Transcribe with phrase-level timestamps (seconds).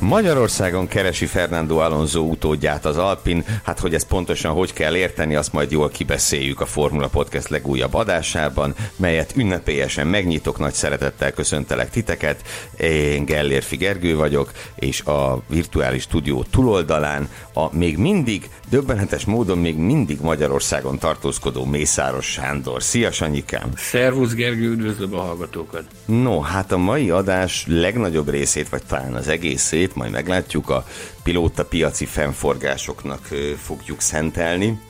[0.00, 5.52] Magyarországon keresi Fernando Alonso utódját az Alpin, hát hogy ezt pontosan hogy kell érteni, azt
[5.52, 12.42] majd jól kibeszéljük a Formula Podcast legújabb adásában, melyet ünnepélyesen megnyitok, nagy szeretettel köszöntelek titeket.
[12.76, 19.76] Én Gellér Figergő vagyok, és a virtuális stúdió túloldalán a még mindig, döbbenetes módon még
[19.76, 22.82] mindig Magyarországon tartózkodó Mészáros Sándor.
[22.82, 23.70] Szia Sanyikám!
[23.76, 25.84] Szervusz Gergő, üdvözlöm a hallgatókat!
[26.04, 30.84] No, hát a mai adás legnagyobb részét, vagy talán az egészét, majd meglátjuk, a
[31.22, 33.28] pilóta piaci fennforgásoknak
[33.62, 34.80] fogjuk szentelni.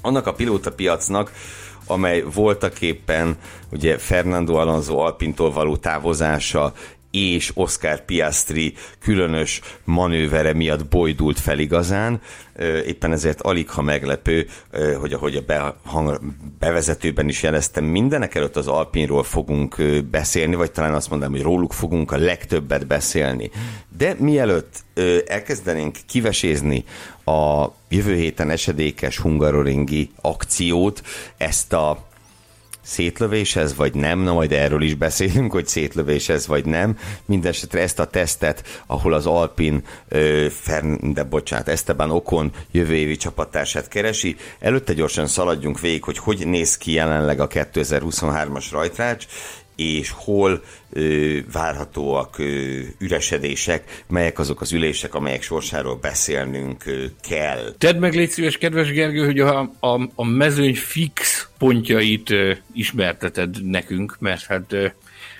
[0.00, 1.32] Annak a pilóta piacnak,
[1.86, 3.36] amely voltaképpen
[3.70, 6.72] ugye Fernando Alonso Alpintól való távozása
[7.14, 12.20] és Oscar Piastri különös manővere miatt bojdult fel igazán.
[12.86, 14.46] Éppen ezért alig ha meglepő,
[15.00, 16.20] hogy ahogy a behang,
[16.58, 21.72] bevezetőben is jeleztem, mindenek előtt az Alpinról fogunk beszélni, vagy talán azt mondanám, hogy róluk
[21.72, 23.50] fogunk a legtöbbet beszélni.
[23.96, 24.84] De mielőtt
[25.26, 26.84] elkezdenénk kivesézni
[27.24, 31.02] a jövő héten esedékes hungaroringi akciót,
[31.36, 32.12] ezt a
[32.84, 36.98] szétlövés ez, vagy nem, na majd erről is beszélünk, hogy szétlövés ez, vagy nem.
[37.24, 43.16] Mindenesetre ezt a tesztet, ahol az Alpin, ö, Fern, de bocsánat, Esteban Okon jövő évi
[43.16, 44.36] csapattársát keresi.
[44.58, 49.26] Előtte gyorsan szaladjunk végig, hogy hogy néz ki jelenleg a 2023-as rajtrács,
[49.76, 57.74] és hol ö, várhatóak ö, üresedések, melyek azok az ülések, amelyek sorsáról beszélnünk ö, kell.
[57.78, 63.64] Tedd meg, légy szíves, kedves Gergő, hogy a, a, a mezőny fix pontjait ö, ismerteted
[63.64, 64.86] nekünk, mert hát ö,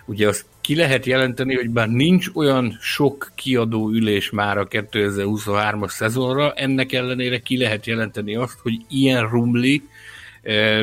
[0.07, 5.91] ugye azt ki lehet jelenteni, hogy bár nincs olyan sok kiadó ülés már a 2023-as
[5.91, 9.83] szezonra, ennek ellenére ki lehet jelenteni azt, hogy ilyen rumli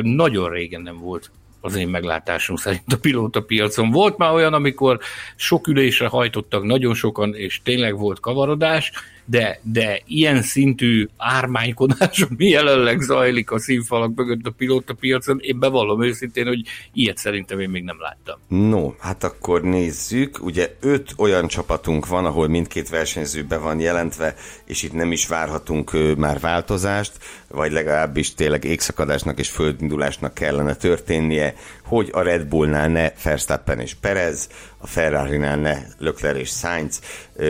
[0.02, 1.30] nagyon régen nem volt
[1.64, 3.90] az én meglátásom szerint a pilóta piacon.
[3.90, 4.98] Volt már olyan, amikor
[5.36, 8.92] sok ülésre hajtottak nagyon sokan, és tényleg volt kavarodás,
[9.24, 15.58] de, de ilyen szintű ármánykodás, ami jelenleg zajlik a színfalak mögött a pilóta piacon, én
[15.58, 16.60] bevallom őszintén, hogy
[16.92, 18.38] ilyet szerintem én még nem láttam.
[18.48, 20.44] No, hát akkor nézzük.
[20.44, 24.34] Ugye öt olyan csapatunk van, ahol mindkét versenyző be van jelentve,
[24.64, 27.12] és itt nem is várhatunk már változást,
[27.48, 31.54] vagy legalábbis tényleg égszakadásnak és földindulásnak kellene történnie,
[31.92, 34.48] hogy a Red Bullnál ne Verstappen és Perez,
[34.78, 37.00] a Ferrari-nál ne Leclerc és Sainz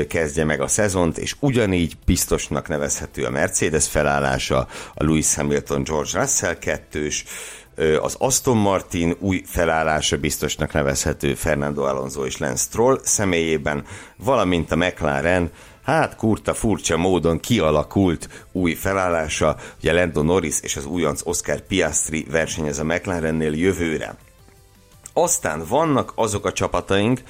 [0.09, 6.21] kezdje meg a szezont, és ugyanígy biztosnak nevezhető a Mercedes felállása, a Lewis Hamilton George
[6.21, 7.25] Russell kettős,
[8.01, 13.85] az Aston Martin új felállása biztosnak nevezhető Fernando Alonso és Lance Stroll személyében,
[14.17, 15.51] valamint a McLaren
[15.83, 22.27] hát kurta furcsa módon kialakult új felállása, ugye Lando Norris és az újonc Oscar Piastri
[22.31, 24.17] versenyez a McLarennél jövőre.
[25.13, 27.23] Aztán vannak azok a csapataink,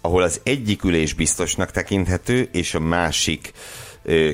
[0.00, 3.52] ahol az egyik ülés biztosnak tekinthető, és a másik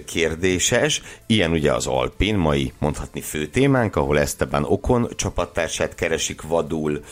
[0.06, 1.02] kérdéses.
[1.26, 7.04] Ilyen ugye az Alpin, mai mondhatni fő témánk, ahol Esteban Okon csapattársát keresik vadul.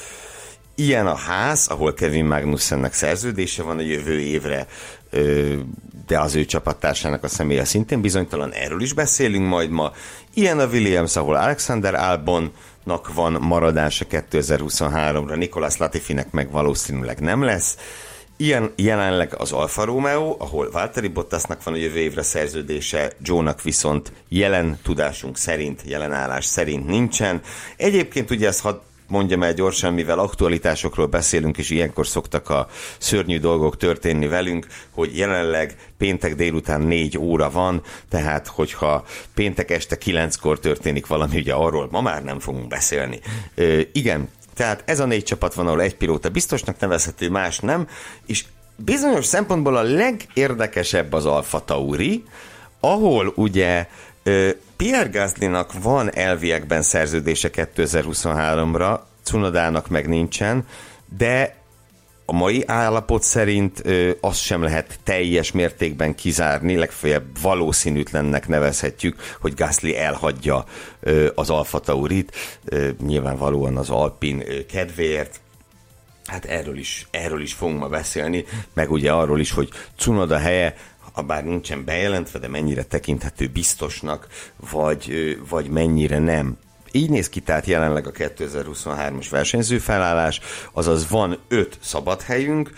[0.75, 4.67] Ilyen a ház, ahol Kevin Magnussennek szerződése van a jövő évre,
[6.07, 9.93] de az ő csapattársának a személye szintén bizonytalan, erről is beszélünk majd ma.
[10.35, 12.53] Ilyen a Williams, ahol Alexander Albon,
[12.85, 17.77] nak van maradása 2023-ra, Nikolas Latifinek meg valószínűleg nem lesz.
[18.37, 24.13] Ilyen jelenleg az Alfa Romeo, ahol Valtteri Bottasnak van a jövő évre szerződése, Jónak viszont
[24.29, 27.41] jelen tudásunk szerint, jelen állás szerint nincsen.
[27.77, 28.79] Egyébként ugye ezt hadd
[29.13, 32.69] mondjam el gyorsan, mivel aktualitásokról beszélünk, és ilyenkor szoktak a
[32.99, 39.05] szörnyű dolgok történni velünk, hogy jelenleg péntek délután négy óra van, tehát hogyha
[39.35, 43.21] péntek este kilenckor történik valami, ugye arról ma már nem fogunk beszélni.
[43.55, 47.89] Ö, igen, tehát ez a négy csapat van, ahol egy pilóta biztosnak nevezhető, más nem,
[48.27, 48.45] és
[48.77, 52.25] bizonyos szempontból a legérdekesebb az Alfa Tauri,
[52.81, 53.87] ahol ugye
[54.83, 60.67] Pierre Gaslynak van elviekben szerződése 2023-ra, Cunodának meg nincsen,
[61.17, 61.57] de
[62.27, 69.55] a mai állapot szerint ö, azt sem lehet teljes mértékben kizárni, legfeljebb valószínűtlennek nevezhetjük, hogy
[69.55, 70.65] Gasly elhagyja
[71.01, 75.41] ö, az Alfa Taurit, ö, nyilvánvalóan az Alpin ö, kedvéért,
[76.27, 80.75] Hát erről is, erről is fogunk ma beszélni, meg ugye arról is, hogy Cunoda helye,
[81.13, 84.27] ha bár nincsen bejelentve, de mennyire tekinthető biztosnak,
[84.71, 86.59] vagy, vagy mennyire nem.
[86.93, 90.41] Így néz ki tehát jelenleg a 2023-as versenyző felállás,
[90.73, 92.71] azaz van öt szabad helyünk,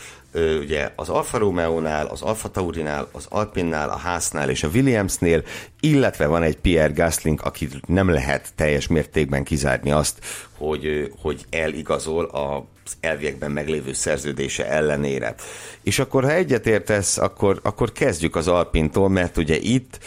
[0.60, 5.42] ugye az Alfa Romeo-nál, az Alfa Taurinál, az Alpinnál, a Haasnál és a Williamsnél,
[5.80, 10.18] illetve van egy Pierre Gasling, akit nem lehet teljes mértékben kizárni azt,
[10.58, 15.34] hogy, hogy eligazol az elviekben meglévő szerződése ellenére.
[15.82, 19.98] És akkor, ha egyetértesz, akkor, akkor kezdjük az Alpintól, mert ugye itt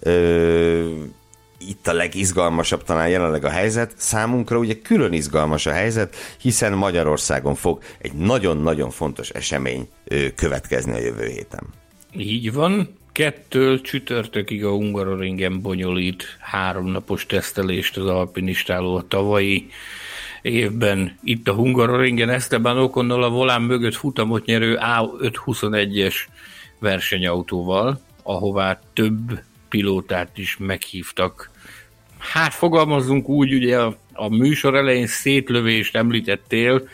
[0.00, 0.90] ö,
[1.58, 3.94] itt a legizgalmasabb talán jelenleg a helyzet.
[3.96, 9.88] Számunkra ugye külön izgalmas a helyzet, hiszen Magyarországon fog egy nagyon-nagyon fontos esemény
[10.34, 11.62] következni a jövő héten.
[12.12, 12.98] Így van.
[13.12, 19.66] Kettől csütörtökig a Hungaroringen bonyolít háromnapos tesztelést az alpinistáló a tavalyi
[20.42, 26.14] évben itt a Hungaroringen Esteban Okonnal a volán mögött futamot nyerő A521-es
[26.78, 31.50] versenyautóval, ahová több pilótát is meghívtak.
[32.18, 36.88] Hát fogalmazzunk úgy, ugye a, a műsor elején szétlövést említettél,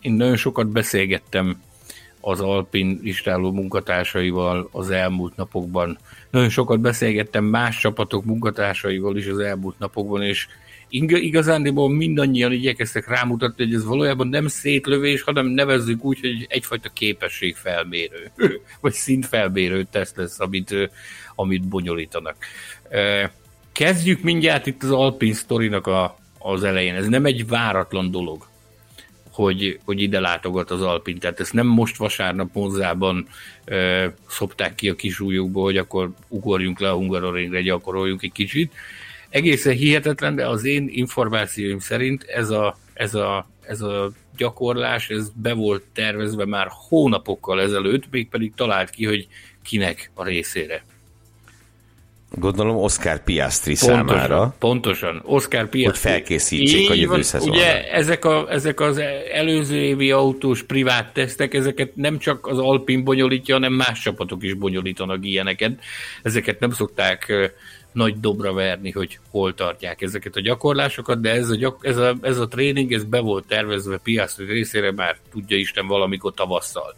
[0.00, 1.62] én nagyon sokat beszélgettem
[2.20, 5.98] az Alpin istáló munkatársaival az elmúlt napokban.
[6.30, 10.46] Nagyon sokat beszélgettem más csapatok munkatársaival is az elmúlt napokban, és
[10.88, 18.30] igazándiból mindannyian igyekeztek rámutatni, hogy ez valójában nem szétlövés, hanem nevezzük úgy, hogy egyfajta képességfelmérő,
[18.80, 20.74] vagy szintfelmérő teszt lesz, amit,
[21.34, 22.36] amit bonyolítanak.
[23.72, 26.94] Kezdjük mindjárt itt az Alpin sztorinak a, az elején.
[26.94, 28.46] Ez nem egy váratlan dolog,
[29.30, 31.18] hogy, hogy ide látogat az Alpin.
[31.18, 33.28] Tehát ezt nem most vasárnap Monzában
[33.64, 38.72] e, szopták ki a kis ujjukból, hogy akkor ugorjunk le a Hungaroringre, gyakoroljunk egy kicsit.
[39.28, 45.30] Egészen hihetetlen, de az én információim szerint ez a, ez a, ez a gyakorlás, ez
[45.34, 49.26] be volt tervezve már hónapokkal ezelőtt, mégpedig talált ki, hogy
[49.62, 50.84] kinek a részére.
[52.30, 54.54] Gondolom Oscar Piastri pontosan, számára.
[54.58, 55.84] Pontosan, Oscar Piastri.
[55.84, 57.54] Hogy felkészítsék Így a jövő szezonra.
[57.54, 59.00] Ugye ezek, a, ezek az
[59.32, 64.54] előző évi autós privát tesztek, ezeket nem csak az Alpin bonyolítja, hanem más csapatok is
[64.54, 65.80] bonyolítanak ilyeneket.
[66.22, 67.50] Ezeket nem szokták
[67.96, 72.16] nagy dobra verni, hogy hol tartják ezeket a gyakorlásokat, de ez a, gyak, ez a,
[72.20, 76.94] ez a tréning, ez be volt tervezve Piastri részére már tudja Isten valamikor tavasszal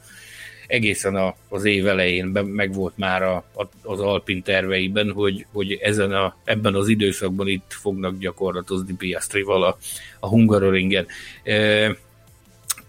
[0.69, 5.47] egészen a, az év elején be, meg volt már a, a, az Alpin terveiben, hogy,
[5.53, 9.79] hogy ezen a, ebben az időszakban itt fognak gyakorlatozni Piastrival a,
[10.21, 11.07] a Hungaroringen.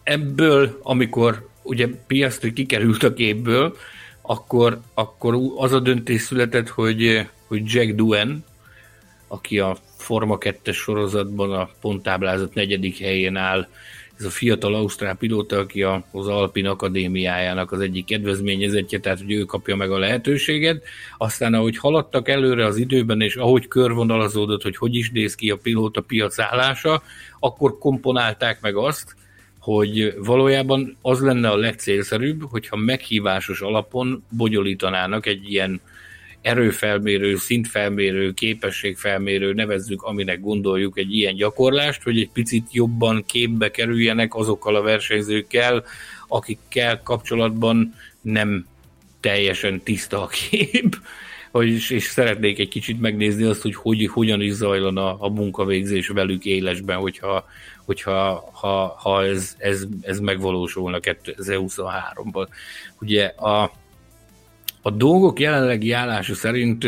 [0.03, 3.75] Ebből, amikor ugye Piastri kikerült a képből,
[4.21, 8.44] akkor, akkor az a döntés született, hogy, hogy Jack Duen,
[9.28, 13.68] aki a Forma 2 sorozatban a ponttáblázat negyedik helyén áll,
[14.19, 19.44] ez a fiatal ausztrál pilóta, aki az Alpin Akadémiájának az egyik kedvezményezetje, tehát hogy ő
[19.44, 20.84] kapja meg a lehetőséget.
[21.18, 25.57] Aztán ahogy haladtak előre az időben, és ahogy körvonalazódott, hogy hogy is néz ki a
[25.57, 27.02] pilóta piac állása,
[27.40, 29.16] akkor komponálták meg azt,
[29.60, 35.81] hogy valójában az lenne a legcélszerűbb, hogyha meghívásos alapon bonyolítanának egy ilyen
[36.41, 44.35] erőfelmérő, szintfelmérő, képességfelmérő, nevezzük, aminek gondoljuk egy ilyen gyakorlást, hogy egy picit jobban képbe kerüljenek
[44.35, 45.83] azokkal a versenyzőkkel,
[46.28, 48.68] akikkel kapcsolatban nem
[49.19, 50.97] teljesen tiszta a kép,
[51.59, 56.45] és, és szeretnék egy kicsit megnézni azt, hogy, hogy hogyan is zajlana a munkavégzés velük
[56.45, 57.45] élesben, hogyha,
[57.85, 62.47] hogyha ha, ha ez, ez, ez megvalósulna 2023-ban.
[62.99, 63.71] Ugye a,
[64.81, 66.86] a dolgok jelenlegi állása szerint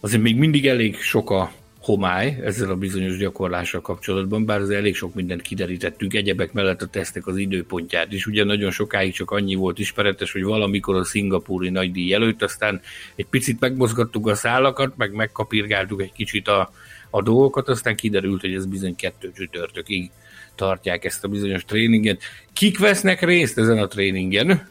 [0.00, 4.94] azért még mindig elég sok a homály ezzel a bizonyos gyakorlással kapcsolatban, bár az elég
[4.94, 8.26] sok mindent kiderítettünk, egyebek mellett a tesztek az időpontját is.
[8.26, 12.80] Ugye nagyon sokáig csak annyi volt ismeretes, hogy valamikor a szingapúri nagydíj előtt, aztán
[13.14, 16.70] egy picit megmozgattuk a szálakat, meg megkapirgáltuk egy kicsit a,
[17.10, 20.10] a dolgokat, aztán kiderült, hogy ez bizony kettő csütörtökig
[20.54, 22.22] tartják ezt a bizonyos tréninget.
[22.52, 24.68] Kik vesznek részt ezen a tréningen?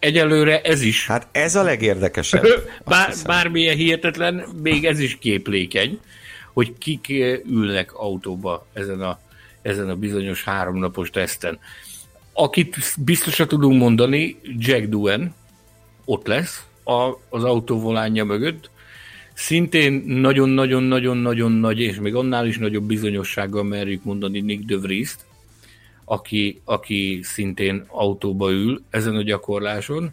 [0.00, 1.06] Egyelőre ez is.
[1.06, 2.44] Hát ez a legérdekesebb.
[2.84, 6.00] Bár, bármilyen hihetetlen, még ez is képlékeny,
[6.52, 7.08] hogy kik
[7.46, 9.18] ülnek autóba ezen a,
[9.62, 11.58] ezen a bizonyos háromnapos teszten.
[12.32, 15.34] Akit biztosan tudunk mondani, Jack Duen
[16.04, 18.70] ott lesz a, az autó volánja mögött,
[19.40, 25.24] Szintén nagyon-nagyon-nagyon-nagyon nagy, és még annál is nagyobb bizonyossággal merjük mondani Nick de Vries-t,
[26.10, 30.10] aki, aki szintén autóba ül ezen a gyakorláson,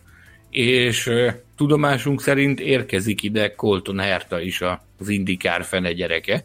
[0.50, 1.12] és
[1.56, 4.62] tudomásunk szerint érkezik ide Colton Herta is
[4.98, 6.44] az indikár fene gyereke,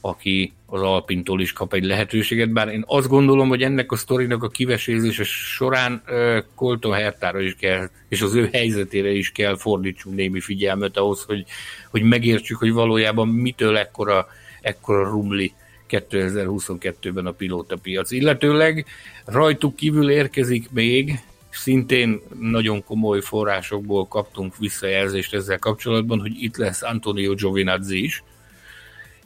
[0.00, 4.42] aki az Alpintól is kap egy lehetőséget, bár én azt gondolom, hogy ennek a sztorinak
[4.42, 10.16] a kivesézése során uh, Colton Hertára is kell, és az ő helyzetére is kell fordítsunk
[10.16, 11.44] némi figyelmet ahhoz, hogy,
[11.90, 14.26] hogy megértsük, hogy valójában mitől ekkora,
[14.60, 15.52] ekkora rumli
[15.90, 18.10] 2022-ben a pilótapiac.
[18.10, 18.86] Illetőleg
[19.24, 26.82] rajtuk kívül érkezik még, szintén nagyon komoly forrásokból kaptunk visszajelzést ezzel kapcsolatban, hogy itt lesz
[26.82, 28.22] Antonio Giovinazzi is,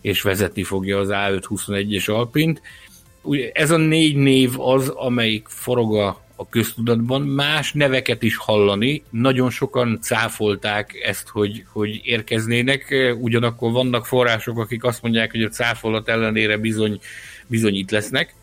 [0.00, 2.62] és vezetni fogja az A521-es Alpint.
[3.22, 9.02] Ugye ez a négy név az, amelyik forog a, a köztudatban, más neveket is hallani,
[9.10, 15.48] nagyon sokan cáfolták ezt, hogy, hogy érkeznének, ugyanakkor vannak források, akik azt mondják, hogy a
[15.48, 17.00] cáfolat ellenére bizony,
[17.46, 18.34] bizony itt lesznek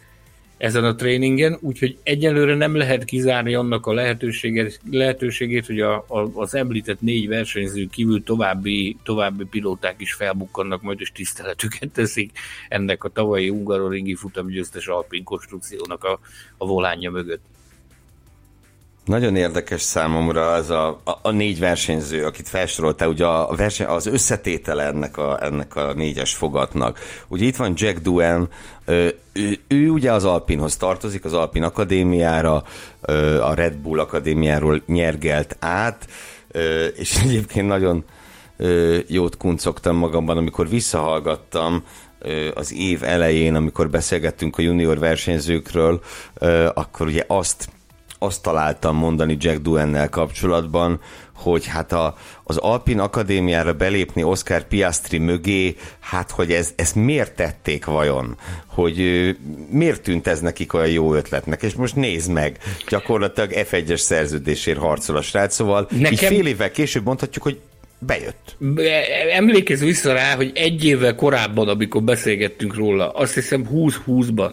[0.58, 6.32] ezen a tréningen, úgyhogy egyelőre nem lehet kizárni annak a lehetőséget, lehetőségét, hogy a, a,
[6.34, 12.32] az említett négy versenyző kívül további, további pilóták is felbukkannak, majd és tiszteletüket teszik
[12.70, 16.20] ennek a tavalyi Ungaroringi futamgyőztes Alpin konstrukciónak a,
[16.58, 17.42] a volánja mögött.
[19.06, 24.06] Nagyon érdekes számomra az a, a, a négy versenyző, akit felsoroltál, ugye a verseny, az
[24.06, 27.00] összetétele ennek a, ennek a négyes fogatnak.
[27.28, 28.50] Ugye itt van Jack Duen,
[28.86, 32.64] ő, ő, ő ugye az Alpinhoz tartozik, az Alpin Akadémiára,
[33.42, 36.08] a Red Bull Akadémiáról nyergelt át,
[36.96, 38.04] és egyébként nagyon
[39.08, 41.84] jót kuncogtam magamban, amikor visszahallgattam
[42.54, 46.02] az év elején, amikor beszélgettünk a junior versenyzőkről,
[46.74, 47.70] akkor ugye azt
[48.20, 51.00] azt találtam mondani Jack Duennel kapcsolatban,
[51.36, 57.36] hogy hát a, az Alpin Akadémiára belépni Oscar Piastri mögé, hát hogy ez, ezt miért
[57.36, 58.38] tették vajon?
[58.66, 58.98] Hogy
[59.70, 61.62] miért tűnt ez nekik olyan jó ötletnek?
[61.62, 62.58] És most nézd meg,
[62.88, 66.12] gyakorlatilag F1-es szerződésért harcol a srác, szóval Nekem...
[66.12, 67.60] így fél évvel később mondhatjuk, hogy
[68.00, 68.58] bejött.
[69.32, 74.52] Emlékezz vissza rá, hogy egy évvel korábban, amikor beszélgettünk róla, azt hiszem 20-20-ban,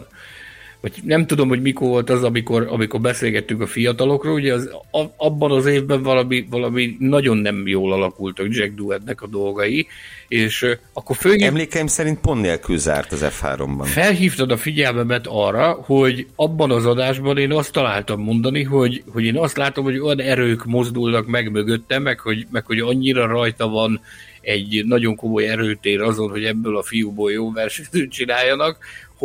[0.83, 5.03] vagy nem tudom, hogy mikor volt az, amikor, amikor beszélgettünk a fiatalokról, ugye az, a,
[5.17, 9.87] abban az évben valami, valami nagyon nem jól alakultak Jack Duettnek a dolgai,
[10.27, 11.41] és akkor főleg...
[11.41, 13.85] Emlékeim szerint pont nélkül zárt az F3-ban.
[13.85, 19.37] Felhívtad a figyelmemet arra, hogy abban az adásban én azt találtam mondani, hogy, hogy én
[19.37, 24.01] azt látom, hogy olyan erők mozdulnak meg mögöttem, meg hogy, meg hogy annyira rajta van
[24.43, 28.77] egy nagyon komoly erőtér azon, hogy ebből a fiúból jó versenyt csináljanak,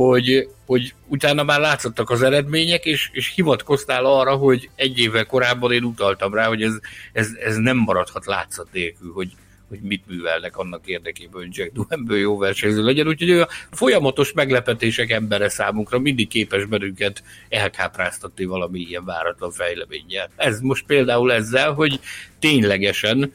[0.07, 5.73] hogy, hogy utána már látszottak az eredmények, és, és hivatkoztál arra, hogy egy évvel korábban
[5.73, 6.79] én utaltam rá, hogy ez,
[7.13, 9.29] ez, ez nem maradhat látszat nélkül, hogy,
[9.69, 15.11] hogy mit művelnek annak érdekében, hogy Jack Duhenből jó versenyző legyen, úgyhogy a folyamatos meglepetések
[15.11, 20.31] embere számunkra mindig képes bennünket elkápráztatni valami ilyen váratlan fejleménnyel.
[20.37, 22.01] Ez most például ezzel, hogy
[22.39, 23.33] ténylegesen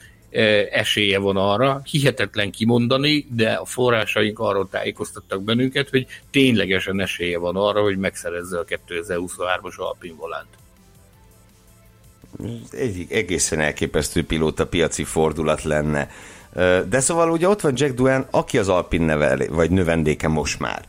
[0.72, 7.56] esélye van arra, hihetetlen kimondani, de a forrásaink arról tájékoztattak bennünket, hogy ténylegesen esélye van
[7.56, 10.48] arra, hogy megszerezze a 2023-as Alpin volánt.
[12.72, 16.10] Egy egészen elképesztő pilóta piaci fordulat lenne.
[16.90, 20.86] De szóval ugye ott van Jack Duan, aki az Alpin nevel, vagy növendéke most már.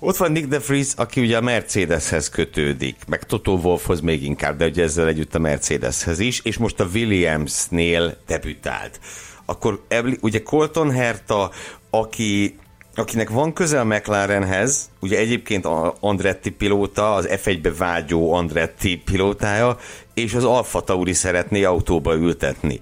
[0.00, 4.56] Ott van Nick de Vries, aki ugye a Mercedeshez kötődik, meg Toto Wolfhoz még inkább,
[4.56, 9.00] de ugye ezzel együtt a Mercedeshez is, és most a Williamsnél debütált.
[9.44, 9.82] Akkor
[10.20, 11.50] ugye Colton Herta,
[11.90, 12.58] aki
[12.94, 19.78] akinek van közel McLarenhez, ugye egyébként a Andretti pilóta, az F1-be vágyó Andretti pilótája,
[20.22, 22.78] és az Alfa Tauri szeretné autóba ültetni.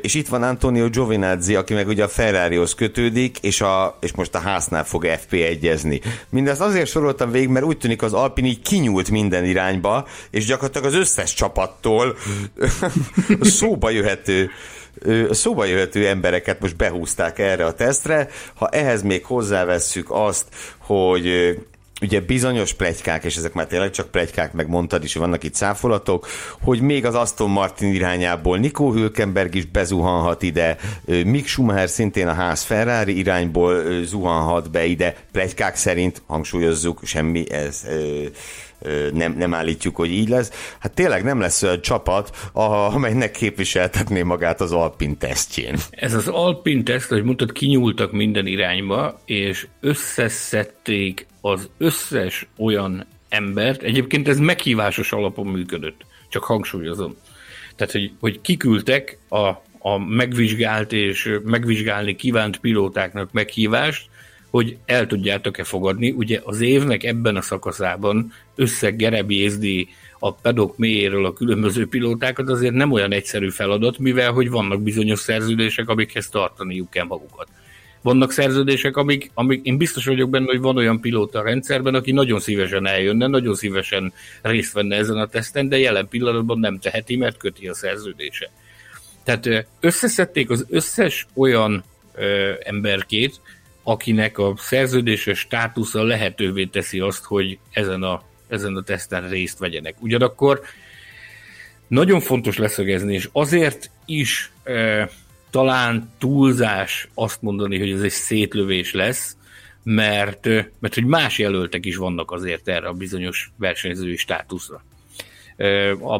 [0.00, 4.34] És itt van Antonio Giovinazzi, aki meg ugye a Ferrarihoz kötődik, és, a, és most
[4.34, 6.02] a háznál fog FP1-ezni.
[6.28, 10.86] Mindezt azért soroltam végig, mert úgy tűnik az Alpin így kinyúlt minden irányba, és gyakorlatilag
[10.86, 12.16] az összes csapattól
[13.40, 14.50] szóba jöhető
[15.30, 18.28] szóba jöhető embereket most behúzták erre a tesztre.
[18.54, 20.44] Ha ehhez még hozzávesszük azt,
[20.78, 21.58] hogy
[22.04, 26.26] ugye bizonyos plegykák, és ezek már tényleg csak plegykák, meg mondtad is, vannak itt száfolatok,
[26.60, 32.32] hogy még az Aston Martin irányából Nico Hülkenberg is bezuhanhat ide, Mick Schumacher szintén a
[32.32, 37.86] ház Ferrari irányból zuhanhat be ide, plegykák szerint, hangsúlyozzuk, semmi ez
[39.12, 40.50] nem, nem állítjuk, hogy így lesz.
[40.78, 45.76] Hát tényleg nem lesz olyan csapat, amelynek képviseltetné magát az Alpin tesztjén.
[45.90, 53.82] Ez az Alpin teszt, hogy mondtad, kinyúltak minden irányba, és összeszedték az összes olyan embert,
[53.82, 57.16] egyébként ez meghívásos alapon működött, csak hangsúlyozom.
[57.76, 59.48] Tehát, hogy, hogy kiküldtek a,
[59.78, 64.08] a megvizsgált és megvizsgálni kívánt pilótáknak meghívást,
[64.50, 66.10] hogy el tudjátok-e fogadni.
[66.10, 72.92] Ugye az évnek ebben a szakaszában összegerebjézni a pedok mélyéről a különböző pilótákat azért nem
[72.92, 77.48] olyan egyszerű feladat, mivel hogy vannak bizonyos szerződések, amikhez tartaniuk kell magukat.
[78.04, 82.12] Vannak szerződések, amik, amik én biztos vagyok benne, hogy van olyan pilóta a rendszerben, aki
[82.12, 87.16] nagyon szívesen eljönne, nagyon szívesen részt venne ezen a teszten, de jelen pillanatban nem teheti,
[87.16, 88.50] mert köti a szerződése.
[89.22, 91.84] Tehát összeszedték az összes olyan
[92.14, 93.40] ö, emberkét,
[93.82, 99.94] akinek a szerződéses státusza lehetővé teszi azt, hogy ezen a, ezen a teszten részt vegyenek.
[100.00, 100.60] Ugyanakkor
[101.88, 105.08] nagyon fontos leszögezni, és azért is e,
[105.54, 109.36] talán túlzás azt mondani, hogy ez egy szétlövés lesz,
[109.82, 110.44] mert,
[110.78, 114.84] mert hogy más jelöltek is vannak azért erre a bizonyos versenyzői státuszra.
[116.00, 116.16] A,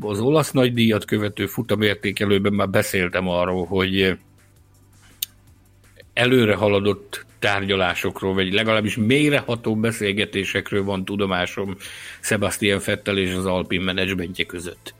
[0.00, 4.18] az olasz nagydíjat követő futamértékelőben már beszéltem arról, hogy
[6.12, 11.76] előre haladott tárgyalásokról, vagy legalábbis mélyreható beszélgetésekről van tudomásom
[12.20, 14.94] Sebastian Fettel és az Alpin menedzsmentje között.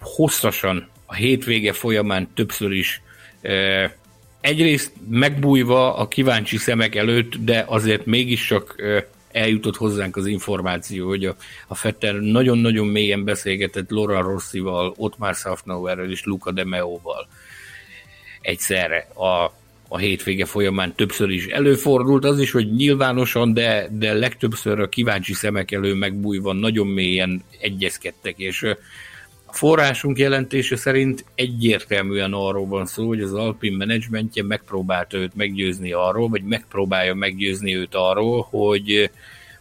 [0.00, 3.02] Hosszasan a hétvége folyamán többször is
[4.40, 8.82] egyrészt megbújva a kíváncsi szemek előtt, de azért mégiscsak
[9.32, 11.36] eljutott hozzánk az információ, hogy a,
[11.66, 17.28] a Fetter nagyon-nagyon mélyen beszélgetett Laura Rossival, Ottmar Safnauerrel és Luca De Meo-val
[18.40, 19.52] egyszerre a,
[19.88, 21.46] a hétvége folyamán többször is.
[21.46, 27.44] Előfordult az is, hogy nyilvánosan, de, de legtöbbször a kíváncsi szemek elő megbújva nagyon mélyen
[27.60, 28.66] egyezkedtek, és
[29.56, 36.28] forrásunk jelentése szerint egyértelműen arról van szó, hogy az Alpin menedzsmentje megpróbálta őt meggyőzni arról,
[36.28, 39.10] vagy megpróbálja meggyőzni őt arról, hogy,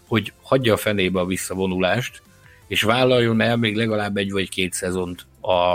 [0.08, 2.22] hogy hagyja a fenébe a visszavonulást,
[2.68, 5.74] és vállaljon el még legalább egy vagy két szezont a,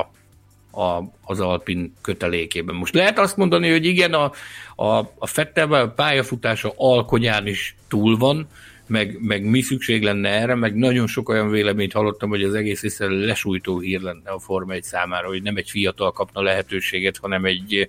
[0.81, 2.75] a, az Alpin kötelékében.
[2.75, 4.33] Most lehet azt mondani, hogy igen, a,
[4.77, 8.49] a, a Fettelben a pályafutása alkonyán is túl van,
[8.91, 12.83] meg, meg mi szükség lenne erre, meg nagyon sok olyan véleményt hallottam, hogy az egész
[12.83, 17.45] egyszerűen lesújtó hír lenne a Forma 1 számára, hogy nem egy fiatal kapna lehetőséget, hanem
[17.45, 17.89] egy,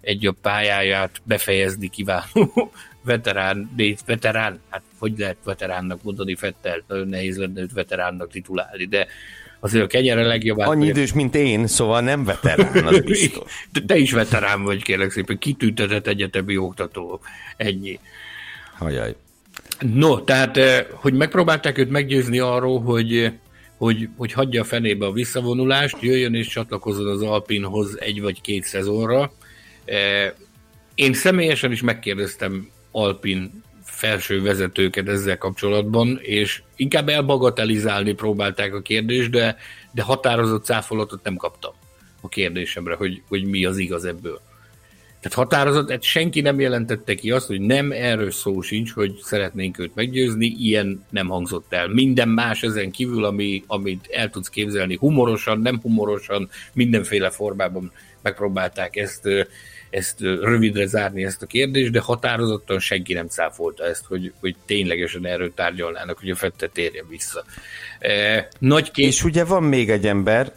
[0.00, 2.72] egy a pályáját befejezni kívánó
[3.04, 8.84] veterán, de veterán, hát hogy lehet veteránnak mondani Fettel, nagyon nehéz lenne őt veteránnak titulálni,
[8.84, 9.06] de
[9.60, 10.58] azért a kenyere legjobb.
[10.58, 13.66] Annyi idős, mint én, szóval nem veterán, az biztos.
[13.72, 17.20] Te, te is veterán vagy, kérlek szépen, kitüntetett egyetemi oktató.
[17.56, 17.98] Ennyi.
[18.78, 19.14] Hajaj.
[19.80, 23.32] No, tehát, eh, hogy megpróbálták őt meggyőzni arról, hogy,
[23.76, 28.64] hogy, hogy hagyja a fenébe a visszavonulást, jöjjön és csatlakozzon az Alpinhoz egy vagy két
[28.64, 29.32] szezonra.
[29.84, 30.32] Eh,
[30.94, 39.30] én személyesen is megkérdeztem Alpin felső vezetőket ezzel kapcsolatban, és inkább elbagatelizálni próbálták a kérdést,
[39.30, 39.56] de,
[39.92, 41.72] de határozott cáfolatot nem kaptam
[42.20, 44.40] a kérdésemre, hogy, hogy mi az igaz ebből.
[45.20, 49.94] Tehát határozott, senki nem jelentette ki azt, hogy nem erről szó sincs, hogy szeretnénk őt
[49.94, 51.88] meggyőzni, ilyen nem hangzott el.
[51.88, 58.96] Minden más ezen kívül, ami, amit el tudsz képzelni humorosan, nem humorosan, mindenféle formában megpróbálták
[58.96, 59.28] ezt
[59.90, 65.26] ezt rövidre zárni ezt a kérdést, de határozottan senki nem cáfolta ezt, hogy, hogy ténylegesen
[65.26, 67.44] erről tárgyalnának, hogy a Fette térjen vissza.
[67.98, 69.06] E, nagy kép...
[69.06, 70.52] És ugye van még egy ember,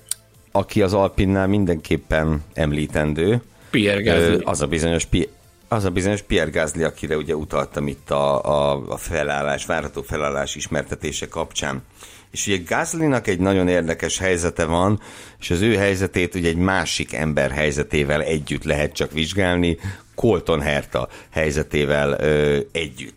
[0.51, 3.41] aki az Alpinnál mindenképpen említendő.
[3.73, 4.41] Pierre Gasly.
[4.43, 5.31] Az a bizonyos Pierre
[5.67, 10.55] az a bizonyos Pierre Gasly, akire ugye utaltam itt a, a, a felállás, várható felállás
[10.55, 11.83] ismertetése kapcsán.
[12.31, 14.99] És ugye Gázlinak egy nagyon érdekes helyzete van,
[15.39, 19.77] és az ő helyzetét ugye egy másik ember helyzetével együtt lehet csak vizsgálni,
[20.15, 23.15] Colton Herta helyzetével ö, együtt.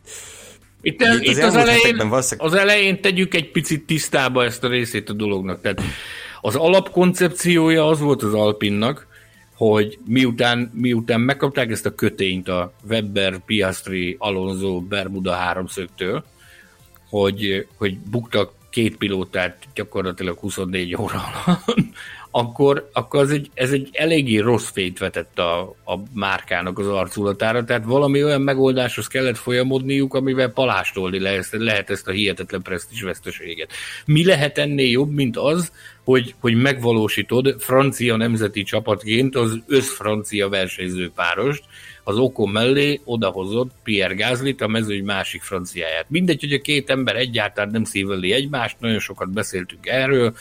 [0.80, 2.52] Itt, itt, itt az, elején, valószínűleg...
[2.52, 5.60] az elején tegyük egy picit tisztába ezt a részét a dolognak.
[5.60, 5.80] Tehát
[6.40, 9.05] az alapkoncepciója az volt az Alpinnak,
[9.56, 16.24] hogy miután, miután megkapták ezt a kötényt a Webber, Piastri, Alonso, Bermuda háromszögtől,
[17.08, 21.84] hogy, hogy buktak két pilótát gyakorlatilag 24 óra alatt,
[22.36, 27.64] akkor, akkor ez, egy, ez egy eléggé rossz fényt vetett a, a márkának az arculatára,
[27.64, 33.70] tehát valami olyan megoldáshoz kellett folyamodniuk, amivel palástolni lehet, lehet ezt a hihetetlen presztis veszteséget.
[34.06, 35.72] Mi lehet ennél jobb, mint az,
[36.04, 41.64] hogy, hogy megvalósítod francia nemzeti csapatként az összfrancia versenyző párost,
[42.04, 46.06] az Okon mellé odahozott Pierre Gázlit, a mezőny másik franciáját.
[46.08, 50.34] Mindegy, hogy a két ember egyáltalán nem szíveli egymást, nagyon sokat beszéltünk erről,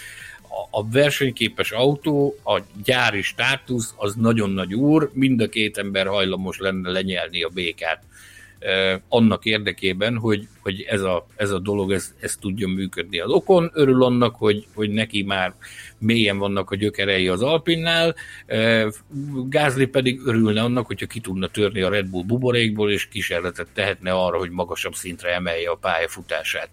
[0.71, 6.57] a versenyképes autó, a gyári státusz az nagyon nagy úr, mind a két ember hajlamos
[6.57, 8.03] lenne lenyelni a békát
[9.07, 13.19] annak érdekében, hogy, hogy ez, a, ez a dolog, ez, ez tudjon működni.
[13.19, 15.53] Az okon örül annak, hogy, hogy neki már
[15.97, 18.15] mélyen vannak a gyökerei az Alpinnál,
[19.49, 24.11] Gázli pedig örülne annak, hogyha ki tudna törni a Red Bull buborékból, és kísérletet tehetne
[24.11, 26.69] arra, hogy magasabb szintre emelje a pályafutását.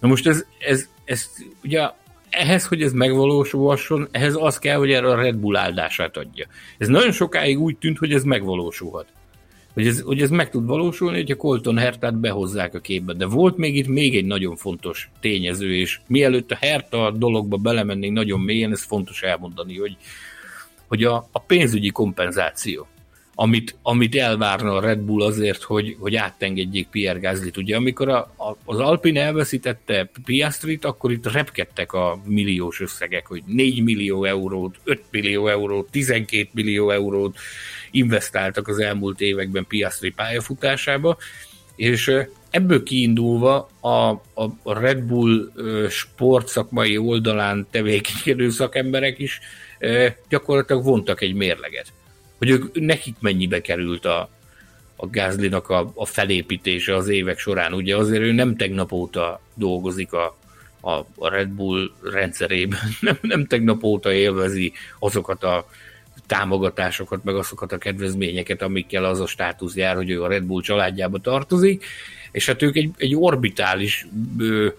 [0.00, 1.30] Na most ez, ez, ez
[1.62, 1.90] ugye
[2.32, 6.46] ehhez, hogy ez megvalósulhasson, ehhez az kell, hogy erre a Red Bull áldását adja.
[6.78, 9.06] Ez nagyon sokáig úgy tűnt, hogy ez megvalósulhat.
[9.74, 13.12] Hogy ez, hogy ez meg tud valósulni, hogyha Colton Hertát behozzák a képbe.
[13.12, 18.14] De volt még itt még egy nagyon fontos tényező, és mielőtt a Herta dologba belemennénk
[18.14, 19.96] nagyon mélyen, ez fontos elmondani, hogy,
[20.88, 22.86] hogy a, a pénzügyi kompenzáció
[23.42, 27.56] amit, amit elvárna a Red Bull azért, hogy, hogy áttengedjék Pierre Gaslyt.
[27.56, 33.42] Ugye amikor a, a, az Alpine elveszítette Piastrit, akkor itt repkedtek a milliós összegek, hogy
[33.46, 37.36] 4 millió eurót, 5 millió eurót, 12 millió eurót
[37.90, 41.16] investáltak az elmúlt években Piastri pályafutásába,
[41.76, 42.12] és
[42.50, 45.52] ebből kiindulva a, a, a Red Bull
[45.88, 49.40] sportszakmai oldalán tevékenykedő szakemberek is
[50.28, 51.92] gyakorlatilag vontak egy mérleget
[52.42, 54.30] hogy ők, nekik mennyibe került a,
[54.96, 57.72] a Gázlinak a, a felépítése az évek során.
[57.72, 60.36] Ugye azért ő nem tegnap óta dolgozik a,
[60.80, 65.68] a, a Red Bull rendszerében, nem, nem tegnap óta élvezi azokat a
[66.26, 70.62] támogatásokat, meg azokat a kedvezményeket, amikkel az a státusz jár, hogy ő a Red Bull
[70.62, 71.84] családjába tartozik,
[72.32, 74.06] és hát ők egy, egy orbitális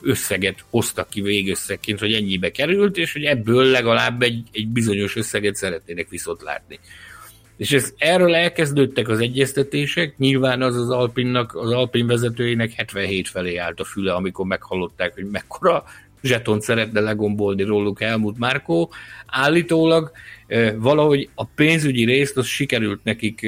[0.02, 5.56] összeget hoztak ki végösszegként, hogy ennyibe került, és hogy ebből legalább egy, egy bizonyos összeget
[5.56, 6.80] szeretnének viszont látni.
[7.58, 13.56] És ez, erről elkezdődtek az egyeztetések, nyilván az az Alpinnak, az Alpin vezetőjének 77 felé
[13.56, 15.84] állt a füle, amikor meghallották, hogy mekkora
[16.22, 18.92] zsetont szeretne legombolni róluk Helmut Márkó.
[19.26, 20.12] Állítólag
[20.76, 23.48] valahogy a pénzügyi részt az sikerült nekik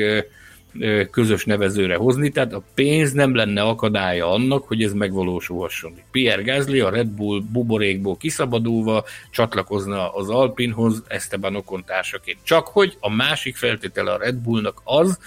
[1.11, 5.93] közös nevezőre hozni, tehát a pénz nem lenne akadálya annak, hogy ez megvalósulhasson.
[6.11, 12.37] Pierre Gasly a Red Bull buborékból kiszabadulva csatlakozna az Alpinhoz Esteban Ocon társaként.
[12.43, 15.19] Csak hogy a másik feltétele a Red Bullnak az,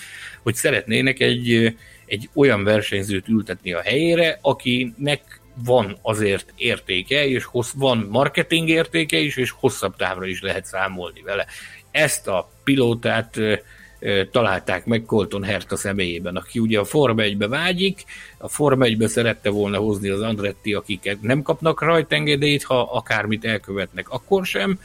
[0.42, 7.72] hogy szeretnének egy, egy olyan versenyzőt ültetni a helyére, akinek van azért értéke, és hossz,
[7.76, 11.46] van marketing értéke is, és hosszabb távra is lehet számolni vele.
[11.90, 13.40] Ezt a pilótát
[14.30, 18.04] találták meg Colton Herta személyében, aki ugye a Forma 1-be vágyik,
[18.38, 24.08] a Forma 1-be szerette volna hozni az Andretti, akiket nem kapnak rajtengedélyt, ha akármit elkövetnek,
[24.08, 24.78] akkor sem,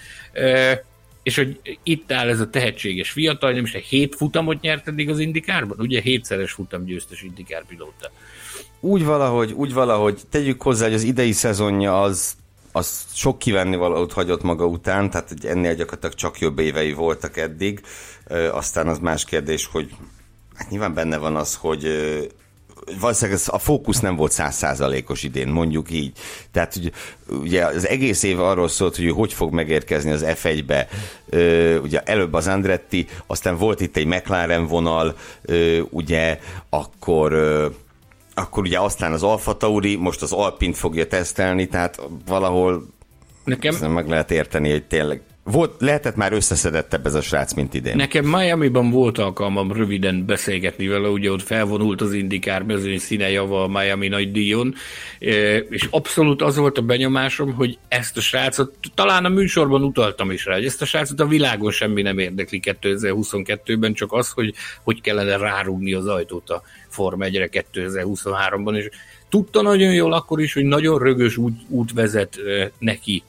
[1.23, 5.09] és hogy itt áll ez a tehetséges fiatal, nem is egy hét futamot nyert eddig
[5.09, 8.11] az indikárban, ugye hétszeres futam győztes indikár pilóta.
[8.79, 12.35] Úgy valahogy, úgy valahogy tegyük hozzá, hogy az idei szezonja az
[12.75, 17.81] az sok kivenni valót hagyott maga után, tehát ennél gyakorlatilag csak jobb évei voltak eddig.
[18.51, 19.95] Aztán az más kérdés, hogy
[20.55, 21.87] hát nyilván benne van az, hogy
[22.99, 26.17] valószínűleg a fókusz nem volt százszázalékos idén, mondjuk így.
[26.51, 26.91] Tehát hogy,
[27.27, 30.87] ugye az egész év arról szólt, hogy hogy fog megérkezni az F1-be.
[31.81, 35.15] ugye előbb az Andretti, aztán volt itt egy McLaren vonal,
[35.89, 37.33] ugye akkor
[38.35, 42.87] akkor ugye aztán az Alfa Tauri, most az Alpint fogja tesztelni, tehát valahol
[43.43, 43.91] Nekem...
[43.91, 47.95] meg lehet érteni, hogy tényleg volt, lehetett már összeszedettebb ez a srác, mint idén.
[47.95, 53.63] Nekem Miami-ban volt alkalmam röviden beszélgetni vele, ugye ott felvonult az indikár mezőny színe java
[53.63, 54.75] a Miami nagy díjon,
[55.19, 60.31] e, és abszolút az volt a benyomásom, hogy ezt a srácot, talán a műsorban utaltam
[60.31, 64.53] is rá, hogy ezt a srácot a világon semmi nem érdekli 2022-ben, csak az, hogy
[64.83, 68.89] hogy kellene rárugni az ajtót a Forma 1-re 2023-ban, és
[69.29, 73.23] tudta nagyon jól akkor is, hogy nagyon rögös út, út vezet e, neki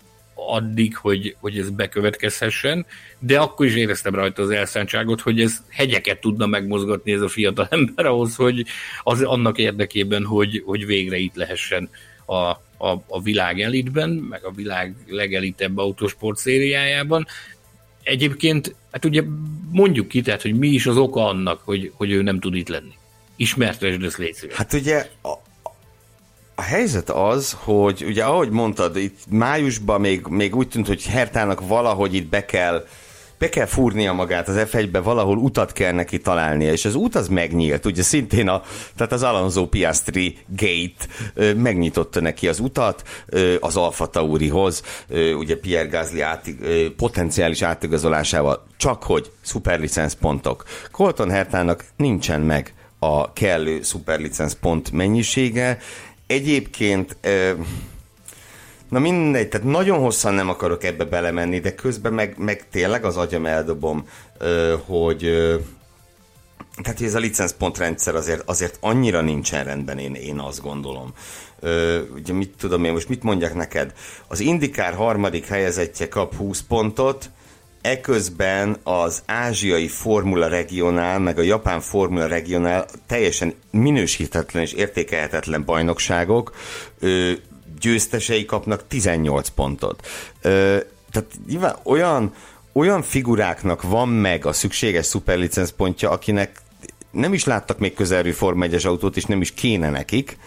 [0.47, 2.87] addig, hogy, hogy ez bekövetkezhessen,
[3.19, 7.67] de akkor is éreztem rajta az elszántságot, hogy ez hegyeket tudna megmozgatni ez a fiatal
[7.71, 8.65] ember ahhoz, hogy
[9.03, 11.91] az annak érdekében, hogy, hogy végre itt lehessen
[12.25, 12.35] a,
[12.77, 17.27] a, a világ elitben, meg a világ legelitebb autósport szériájában.
[18.03, 19.23] Egyébként, hát ugye
[19.71, 22.69] mondjuk ki, tehát, hogy mi is az oka annak, hogy, hogy ő nem tud itt
[22.69, 22.95] lenni.
[23.37, 25.09] Ismertesd ezt légy Hát ugye
[26.55, 31.67] a, helyzet az, hogy ugye ahogy mondtad, itt májusban még, még úgy tűnt, hogy Hertának
[31.67, 32.85] valahogy itt be kell
[33.39, 37.29] be kell fúrnia magát az F1-be, valahol utat kell neki találnia, és az út az
[37.29, 38.63] megnyílt, ugye szintén a,
[38.97, 45.33] tehát az Alonso Piastri Gate ö, megnyitotta neki az utat ö, az Alfa Taurihoz, ö,
[45.33, 46.51] ugye Pierre Gasly át,
[46.97, 50.65] potenciális átigazolásával, csak hogy szuperlicensz pontok.
[50.91, 55.79] Colton Hertának nincsen meg a kellő szuperlicensz pont mennyisége,
[56.27, 57.17] Egyébként,
[58.89, 63.17] na mindegy, tehát nagyon hosszan nem akarok ebbe belemenni, de közben meg, meg tényleg az
[63.17, 64.09] agyam eldobom,
[64.87, 65.21] hogy
[66.83, 71.13] tehát ez a licenszpontrendszer azért, azért annyira nincsen rendben, én, én azt gondolom.
[71.61, 73.93] Ö, ugye mit tudom én, most mit mondjak neked?
[74.29, 77.31] Az Indikár harmadik helyezettje kap 20 pontot,
[77.85, 86.55] Eközben az ázsiai formula regionál, meg a japán formula regionál teljesen minősítetlen és értékelhetetlen bajnokságok,
[87.81, 90.07] győztesei kapnak 18 pontot.
[90.41, 92.35] Tehát nyilván olyan,
[92.73, 96.63] olyan figuráknak van meg a szükséges szuperlicenc pontja, akinek
[97.11, 100.39] nem is láttak még közelről Forma 1 autót, és nem is kéne nekik,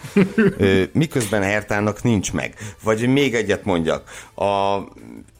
[0.92, 2.54] miközben Hertának nincs meg.
[2.82, 4.78] Vagy még egyet mondjak, a,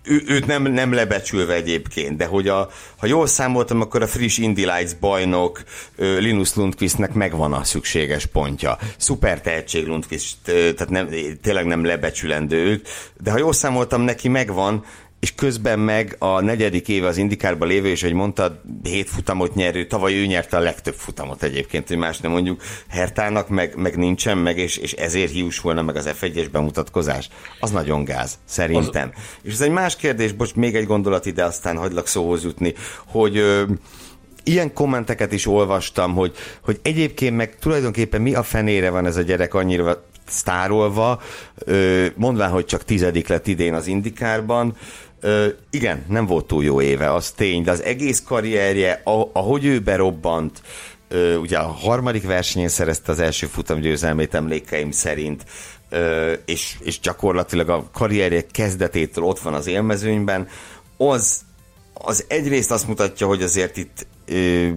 [0.08, 4.38] ő, őt nem, nem lebecsülve egyébként, de hogy a, ha jól számoltam, akkor a friss
[4.38, 5.62] Indy Lights bajnok
[5.96, 8.78] Linus Lundqvistnek megvan a szükséges pontja.
[8.96, 11.08] Szuper tehetség Lundqvist, tehát nem,
[11.42, 12.88] tényleg nem lebecsülendő őt,
[13.20, 14.84] de ha jól számoltam, neki megvan,
[15.20, 19.86] és közben meg a negyedik éve az indikárba lévő, és hogy mondtad, hét futamot nyerő,
[19.86, 24.38] tavaly ő nyerte a legtöbb futamot egyébként, hogy más nem mondjuk Hertának, meg, meg nincsen
[24.38, 27.28] meg, és, és ezért hiús volna meg az F1-es bemutatkozás.
[27.60, 29.10] Az nagyon gáz, szerintem.
[29.14, 29.22] Az...
[29.42, 32.74] És ez egy más kérdés, bocs, még egy gondolat ide, aztán hagylak szóhoz jutni,
[33.06, 33.62] hogy ö,
[34.44, 39.22] ilyen kommenteket is olvastam, hogy, hogy egyébként meg tulajdonképpen mi a fenére van ez a
[39.22, 41.22] gyerek annyira sztárolva,
[42.14, 44.76] mondván, hogy csak tizedik lett idén az indikárban,
[45.20, 49.02] Ö, igen, nem volt túl jó éve, az tény, de az egész karrierje,
[49.32, 50.62] ahogy ő berobbant,
[51.08, 53.80] ö, ugye a harmadik versenyén szerezte az első futam
[54.30, 55.44] emlékeim szerint,
[55.88, 60.48] ö, és, és gyakorlatilag a karrierje kezdetétől ott van az élmezőnyben,
[60.96, 61.40] az,
[61.94, 64.68] az egyrészt azt mutatja, hogy azért itt ö,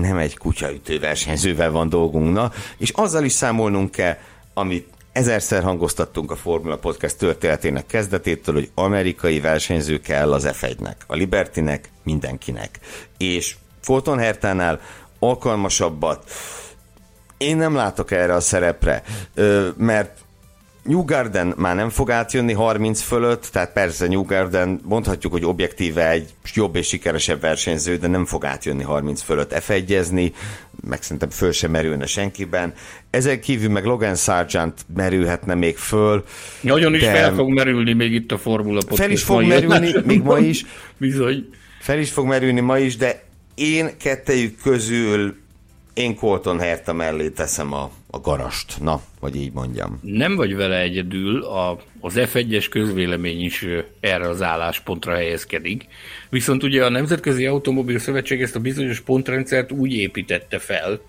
[0.00, 4.16] nem egy kutyaütő versenyzővel van dolgunk, na, és azzal is számolnunk kell,
[4.54, 11.14] amit Ezerszer hangoztattunk a Formula Podcast történetének kezdetétől, hogy amerikai versenyző kell az F1-nek, a
[11.14, 12.78] Libertynek, mindenkinek.
[13.18, 14.80] És Fulton Hertánál
[15.18, 16.30] alkalmasabbat
[17.36, 19.02] én nem látok erre a szerepre,
[19.76, 20.18] mert
[20.86, 26.10] New Garden már nem fog átjönni 30 fölött, tehát persze New Garden mondhatjuk, hogy objektíve
[26.10, 29.72] egy jobb és sikeresebb versenyző, de nem fog átjönni 30 fölött f
[30.88, 32.74] meg szerintem föl sem merülne senkiben.
[33.10, 36.24] Ezen kívül meg Logan Sargent merülhetne még föl.
[36.60, 39.00] Nagyon is fel fog merülni még itt a Formula Podcast.
[39.00, 40.64] Fel is fog merülni, még ma is.
[40.98, 41.48] Bizony.
[41.80, 43.22] Fel is fog merülni ma is, de
[43.54, 45.36] én kettejük közül
[45.94, 49.98] én Colton Herta mellé teszem a, a garast, na, vagy így mondjam.
[50.02, 53.66] Nem vagy vele egyedül, a, az F1-es közvélemény is
[54.00, 55.86] erre az álláspontra helyezkedik,
[56.30, 61.00] viszont ugye a Nemzetközi Automobil Szövetség ezt a bizonyos pontrendszert úgy építette fel,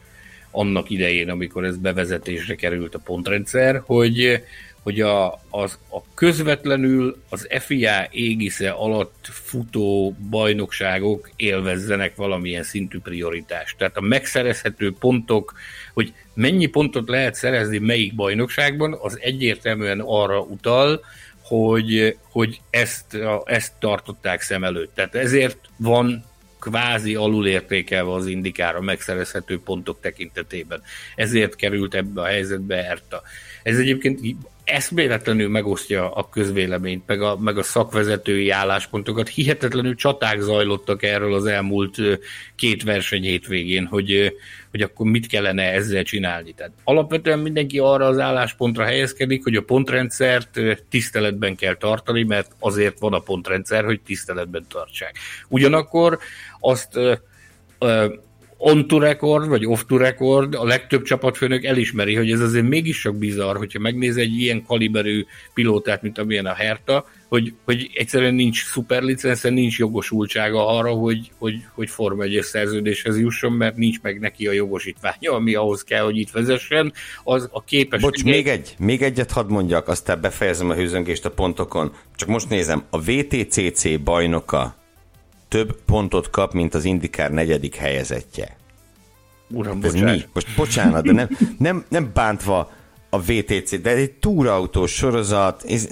[0.51, 4.43] annak idején, amikor ez bevezetésre került a pontrendszer, hogy
[4.87, 13.77] hogy a, az, a közvetlenül az FIA égisze alatt futó bajnokságok élvezzenek valamilyen szintű prioritást.
[13.77, 15.53] Tehát a megszerezhető pontok,
[15.93, 21.03] hogy mennyi pontot lehet szerezni melyik bajnokságban, az egyértelműen arra utal,
[21.41, 24.95] hogy, hogy ezt, ezt tartották szem előtt.
[24.95, 26.23] Tehát ezért van
[26.59, 30.81] kvázi alulértékelve az indikára megszerezhető pontok tekintetében.
[31.15, 33.21] Ezért került ebbe a helyzetbe Erta.
[33.63, 34.19] Ez egyébként
[34.67, 39.29] eszméletlenül megosztja a közvéleményt, meg a, meg a szakvezetői álláspontokat.
[39.29, 41.97] Hihetetlenül csaták zajlottak erről az elmúlt
[42.55, 44.33] két verseny hétvégén, hogy,
[44.71, 46.53] hogy akkor mit kellene ezzel csinálni.
[46.53, 52.99] Tehát alapvetően mindenki arra az álláspontra helyezkedik, hogy a pontrendszert tiszteletben kell tartani, mert azért
[52.99, 55.15] van a pontrendszer, hogy tiszteletben tartsák.
[55.47, 56.19] Ugyanakkor
[56.59, 56.99] azt
[58.57, 62.99] on to record, vagy off to record, a legtöbb csapatfőnök elismeri, hogy ez azért mégis
[62.99, 68.33] sok bizarr, hogyha megnéz egy ilyen kaliberű pilótát, mint amilyen a Herta, hogy, hogy egyszerűen
[68.33, 74.19] nincs szuperlicenszen, nincs jogosultsága arra, hogy, hogy, hogy Forma 1 szerződéshez jusson, mert nincs meg
[74.19, 76.93] neki a jogosítványa, ami ahhoz kell, hogy itt vezessen,
[77.23, 78.01] az a képes...
[78.01, 81.91] Bocs, még egy, még egyet hadd mondjak, aztán befejezem a hőzöngést a pontokon.
[82.15, 84.75] Csak most nézem, a VTCC bajnoka
[85.47, 88.57] több pontot kap, mint az Indikár negyedik helyezettje.
[89.49, 90.23] Uram, Ez mi?
[90.33, 92.71] Most bocsánat, de nem, nem, nem bántva
[93.09, 95.87] a VTC, de egy túrautós sorozat, ez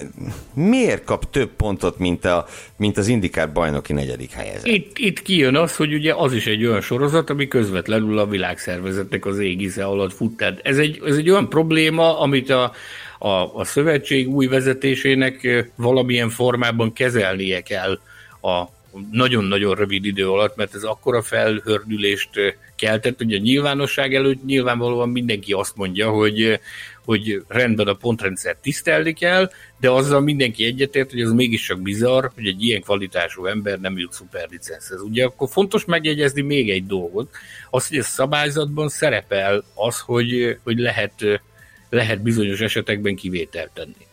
[0.53, 2.45] miért kap több pontot, mint, a,
[2.77, 4.67] mint az Indikár bajnoki negyedik helyezet?
[4.67, 9.25] Itt, itt kijön az, hogy ugye az is egy olyan sorozat, ami közvetlenül a világszervezetnek
[9.25, 10.37] az égisze alatt fut.
[10.37, 12.71] Tehát ez egy, ez egy olyan probléma, amit a,
[13.19, 17.99] a, a szövetség új vezetésének valamilyen formában kezelnie kell
[18.41, 18.74] a,
[19.11, 22.29] nagyon-nagyon rövid idő alatt, mert ez akkora felhördülést
[22.75, 26.59] keltett, hogy a nyilvánosság előtt nyilvánvalóan mindenki azt mondja, hogy,
[27.05, 32.47] hogy rendben a pontrendszer tisztelni kell, de azzal mindenki egyetért, hogy az mégiscsak bizarr, hogy
[32.47, 35.01] egy ilyen kvalitású ember nem jut szuperlicenszhez.
[35.01, 37.29] Ugye akkor fontos megjegyezni még egy dolgot,
[37.69, 41.41] az, hogy a szabályzatban szerepel az, hogy, hogy lehet,
[41.89, 44.05] lehet bizonyos esetekben kivételt tenni.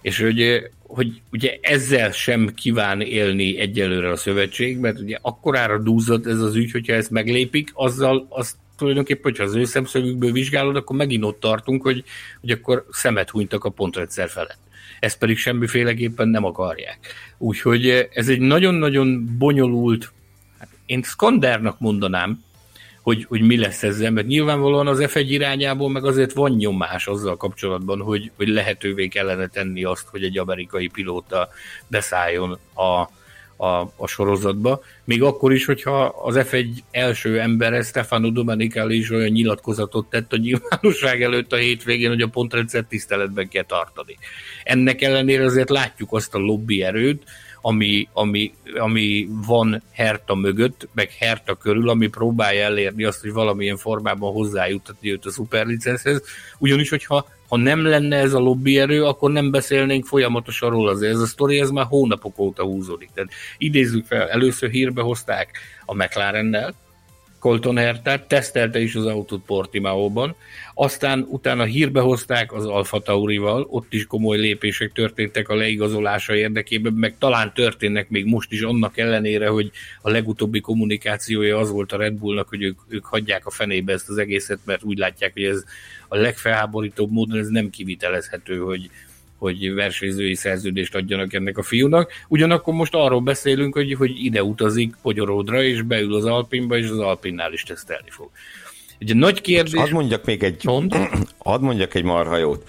[0.00, 6.26] És hogy, hogy ugye ezzel sem kíván élni egyelőre a szövetség, mert ugye akkorára dúzott
[6.26, 10.96] ez az ügy, hogyha ezt meglépik, azzal azt tulajdonképpen, hogyha az ő szemszögükből vizsgálod, akkor
[10.96, 12.04] megint ott tartunk, hogy,
[12.40, 14.58] hogy akkor szemet hunytak a pontrendszer felett.
[15.00, 16.98] Ezt pedig semmiféleképpen nem akarják.
[17.38, 20.12] Úgyhogy ez egy nagyon-nagyon bonyolult,
[20.58, 22.42] hát én skandernak mondanám,
[23.02, 27.36] hogy, hogy mi lesz ezzel, mert nyilvánvalóan az F1 irányából meg azért van nyomás azzal
[27.36, 31.48] kapcsolatban, hogy, hogy lehetővé kellene tenni azt, hogy egy amerikai pilóta
[31.88, 33.08] beszálljon a,
[33.64, 34.82] a, a sorozatba.
[35.04, 40.36] Még akkor is, hogyha az F1 első embere, Stefano Domenicali is olyan nyilatkozatot tett a
[40.36, 44.18] nyilvánosság előtt a hétvégén, hogy a pontrendszer tiszteletben kell tartani.
[44.62, 47.22] Ennek ellenére azért látjuk azt a lobby erőt,
[47.62, 53.76] ami, ami, ami van Herta mögött, meg Herta körül, ami próbálja elérni azt, hogy valamilyen
[53.76, 56.22] formában hozzájutatni őt a szuperlicenszhez.
[56.58, 60.90] Ugyanis, hogyha ha nem lenne ez a lobbyerő, akkor nem beszélnénk folyamatosan róla.
[60.90, 63.10] Azért ez a sztori, ez már hónapok óta húzódik.
[63.14, 66.74] Tehát idézzük fel, először hírbe hozták a McLarennel,
[67.42, 70.34] Colton Hertát, tesztelte is az autót Portimaóban,
[70.74, 76.92] aztán utána hírbe hozták az Alfa Taurival, ott is komoly lépések történtek a leigazolása érdekében,
[76.92, 79.70] meg talán történnek még most is annak ellenére, hogy
[80.02, 84.08] a legutóbbi kommunikációja az volt a Red Bullnak, hogy ők, ők hagyják a fenébe ezt
[84.08, 85.64] az egészet, mert úgy látják, hogy ez
[86.08, 88.90] a legfelháborítóbb módon ez nem kivitelezhető, hogy,
[89.42, 92.10] hogy versenyzői szerződést adjanak ennek a fiúnak.
[92.28, 96.98] Ugyanakkor most arról beszélünk, hogy, hogy ide utazik Pogyoródra, és beül az Alpinba, és az
[96.98, 98.30] Alpinnál is tesztelni fog.
[98.98, 99.80] Egy nagy kérdés...
[99.80, 100.64] Hadd mondjak még egy...
[100.64, 100.94] Mond?
[101.38, 102.68] Hadd mondjak egy marha jót.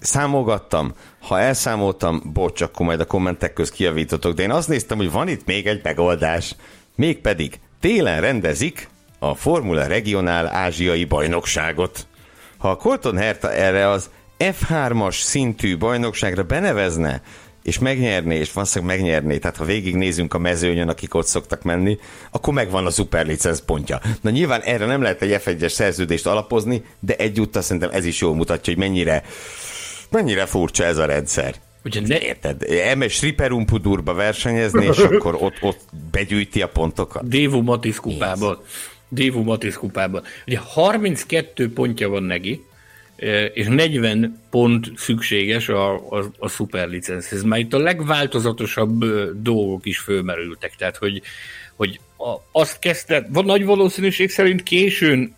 [0.00, 5.10] Számolgattam, ha elszámoltam, bocs, akkor majd a kommentek köz kiavítotok, de én azt néztem, hogy
[5.10, 6.54] van itt még egy megoldás.
[6.94, 12.06] Mégpedig télen rendezik a Formula Regionál Ázsiai Bajnokságot.
[12.58, 17.22] Ha a Colton Herta erre az F3-as szintű bajnokságra benevezne,
[17.62, 21.98] és megnyerné, és valószínűleg megnyerné, tehát ha végignézünk a mezőnyön, akik ott szoktak menni,
[22.30, 24.00] akkor megvan a szuperlicensz pontja.
[24.20, 28.34] Na nyilván erre nem lehet egy F1-es szerződést alapozni, de egyúttal szerintem ez is jól
[28.34, 29.22] mutatja, hogy mennyire,
[30.10, 31.54] mennyire furcsa ez a rendszer.
[31.84, 32.20] Ugye ne...
[32.20, 32.62] Érted?
[32.62, 37.28] Elmegy Sriperumpudurba versenyezni, és akkor ott, ott begyűjti a pontokat.
[37.28, 38.58] Dévu Matisz kupában.
[39.08, 40.22] Dévu Matisz kupában.
[40.46, 42.64] Ugye 32 pontja van neki,
[43.52, 47.42] és 40 pont szükséges a, a, a szuperlicenszhez.
[47.42, 49.04] Már itt a legváltozatosabb
[49.42, 51.22] dolgok is fölmerültek, tehát hogy,
[51.74, 55.36] hogy a, azt kezdte, van nagy valószínűség szerint későn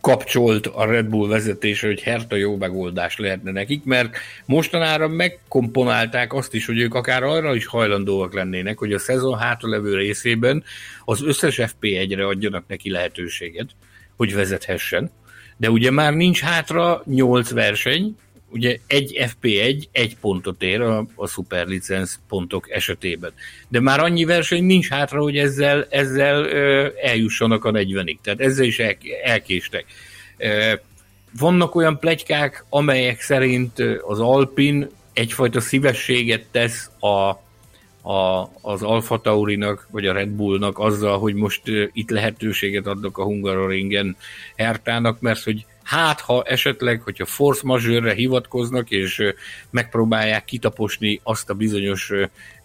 [0.00, 6.54] kapcsolt a Red Bull vezetése, hogy Herta jó megoldás lehetne nekik, mert mostanára megkomponálták azt
[6.54, 10.64] is, hogy ők akár arra is hajlandóak lennének, hogy a szezon hátralevő részében
[11.04, 13.68] az összes FP1-re adjanak neki lehetőséget,
[14.16, 15.10] hogy vezethessen,
[15.60, 18.16] de ugye már nincs hátra 8 verseny,
[18.48, 23.32] ugye egy FP1 egy pontot ér a, a szuperlicensz pontok esetében.
[23.68, 28.16] De már annyi verseny nincs hátra, hogy ezzel, ezzel ö, eljussanak a 40-ig.
[28.22, 29.84] Tehát ezzel is el, elkéstek.
[30.36, 30.72] Ö,
[31.38, 37.30] vannak olyan plegykák, amelyek szerint az Alpin egyfajta szívességet tesz a,
[38.02, 43.24] a, az Alfa Taurinak, vagy a Red Bullnak azzal, hogy most itt lehetőséget adnak a
[43.24, 44.16] Hungaroringen
[44.56, 49.22] Hertának, mert hogy hát ha esetleg, hogyha force majeure hivatkoznak, és
[49.70, 52.12] megpróbálják kitaposni azt a bizonyos,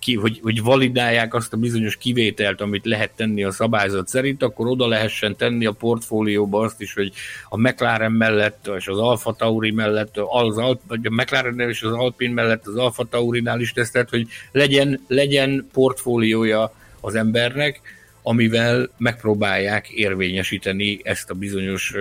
[0.05, 4.67] ki, hogy, hogy validálják azt a bizonyos kivételt, amit lehet tenni a szabályzat szerint, akkor
[4.67, 7.11] oda lehessen tenni a portfólióba azt is, hogy
[7.49, 10.55] a McLaren mellett, és az Alfa Tauri mellett, az
[10.87, 15.67] vagy a McLaren és az Alpin mellett az Alfa Taurinál is tesztelt, hogy legyen, legyen
[15.73, 17.81] portfóliója az embernek,
[18.21, 21.93] amivel megpróbálják érvényesíteni ezt a bizonyos,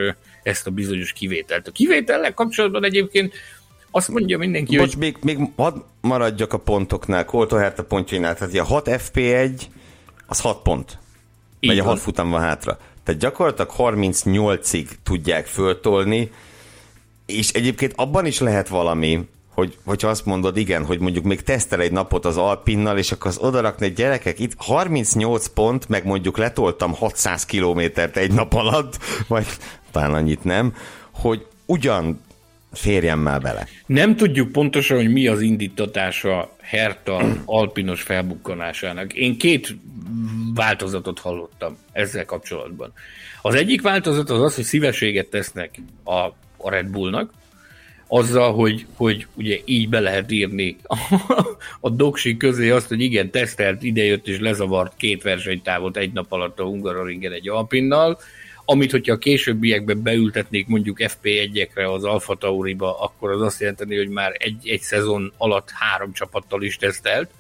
[0.43, 1.69] ezt a bizonyos kivételt.
[1.69, 3.35] A kivétellel kapcsolatban egyébként
[3.97, 4.99] azt mondja mindenki, Bocs, hogy...
[4.99, 9.61] még, még hadd maradjak a pontoknál, Colton Herta pontjainál, tehát a 6 FP1
[10.27, 10.99] az 6 pont.
[11.61, 12.79] Így vagy a 6 futam van hátra.
[13.05, 16.31] Tehát gyakorlatilag 38-ig tudják föltolni,
[17.27, 21.81] és egyébként abban is lehet valami, hogy, hogyha azt mondod, igen, hogy mondjuk még tesztel
[21.81, 26.37] egy napot az Alpinnal, és akkor az odarakni egy gyerekek, itt 38 pont, meg mondjuk
[26.37, 29.47] letoltam 600 kilométert egy nap alatt, vagy
[29.91, 30.75] talán annyit nem,
[31.13, 32.21] hogy ugyan
[32.75, 33.67] férjen már bele.
[33.87, 39.13] Nem tudjuk pontosan, hogy mi az indítatása Herta alpinos felbukkanásának.
[39.13, 39.77] Én két
[40.55, 42.93] változatot hallottam ezzel kapcsolatban.
[43.43, 46.19] Az egyik változat az az, hogy szívességet tesznek a,
[46.57, 47.31] a Red Bullnak,
[48.07, 50.97] azzal, hogy, hogy ugye így be lehet írni a,
[51.81, 56.61] a doksi közé azt, hogy igen, tesztelt, idejött és lezavart két versenytávot egy nap alatt
[56.61, 58.19] a Hungaroringen egy Alpinnal,
[58.65, 64.09] amit, hogyha a későbbiekben beültetnék mondjuk FP1-ekre az Alfa Tauriba, akkor az azt jelenteni, hogy
[64.09, 67.31] már egy, egy szezon alatt három csapattal is tesztelt,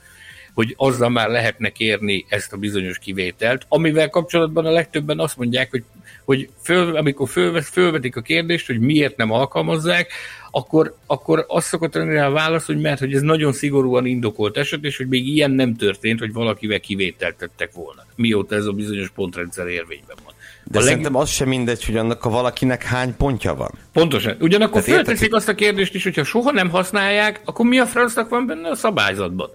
[0.54, 5.70] hogy azzal már lehetne kérni ezt a bizonyos kivételt, amivel kapcsolatban a legtöbben azt mondják,
[5.70, 5.84] hogy
[6.24, 10.12] hogy föl, amikor fölvet, fölvetik a kérdést, hogy miért nem alkalmazzák,
[10.50, 14.84] akkor, akkor azt szokott lenni a válasz, hogy mert hogy ez nagyon szigorúan indokolt eset,
[14.84, 19.10] és hogy még ilyen nem történt, hogy valakivel kivételt tettek volna, mióta ez a bizonyos
[19.10, 20.34] pontrendszer érvényben van.
[20.64, 21.22] De a szerintem leg...
[21.22, 23.70] az sem mindegy, hogy annak a valakinek hány pontja van.
[23.92, 24.36] Pontosan.
[24.40, 25.38] Ugyanakkor Tehát fölteszik értek...
[25.38, 28.74] azt a kérdést is, hogyha soha nem használják, akkor mi a francnak van benne a
[28.74, 29.50] szabályzatban?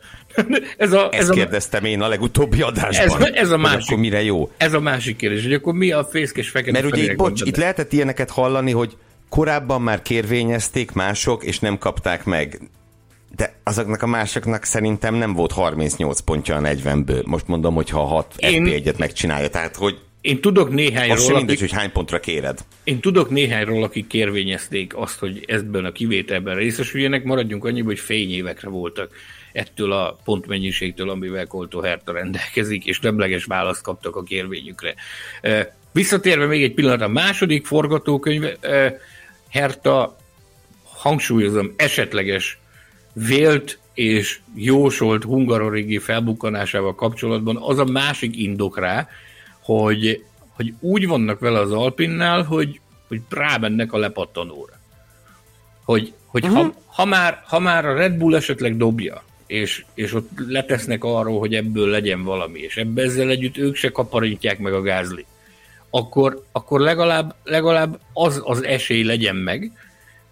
[0.77, 3.23] ez a, ez Ezt a, kérdeztem én a legutóbbi adásban.
[3.23, 4.51] Ez, ez a másik, akkor mire jó?
[4.57, 7.57] Ez a másik kérdés, hogy akkor mi a fészkes fekete Mert ugye itt, bocs, itt
[7.57, 8.97] lehetett ilyeneket hallani, hogy
[9.29, 12.59] korábban már kérvényezték mások, és nem kapták meg.
[13.35, 17.25] De azoknak a másoknak szerintem nem volt 38 pontja a 40-ből.
[17.25, 18.63] Most mondom, hogy ha 6 Én...
[18.65, 21.17] FP1-et megcsinálja, tehát hogy én tudok néhányról...
[21.17, 22.59] Az sem mindegy, akik, hogy hány pontra kéred.
[22.83, 28.69] Én tudok néhányról, akik kérvényezték azt, hogy ebben a kivételben részesüljenek, maradjunk annyi, hogy fényévekre
[28.69, 29.11] voltak
[29.51, 34.95] ettől a pontmennyiségtől, amivel Koltó Herta rendelkezik, és nemleges választ kaptak a kérvényükre.
[35.91, 38.45] Visszatérve még egy pillanat, a második forgatókönyv,
[39.49, 40.17] Herta,
[40.83, 42.59] hangsúlyozom, esetleges
[43.13, 49.07] vélt és jósolt hungarorégi felbukkanásával kapcsolatban az a másik indok rá,
[49.59, 50.23] hogy,
[50.55, 54.73] hogy úgy vannak vele az Alpinnál, hogy, hogy rámennek a lepattanóra.
[55.83, 56.59] Hogy, hogy uh-huh.
[56.59, 61.39] ha, ha, már, ha már a Red Bull esetleg dobja, és, és ott letesznek arról,
[61.39, 65.25] hogy ebből legyen valami, és ebbe ezzel együtt ők se kaparintják meg a gázli,
[65.89, 69.71] akkor, akkor legalább, legalább az az esély legyen meg,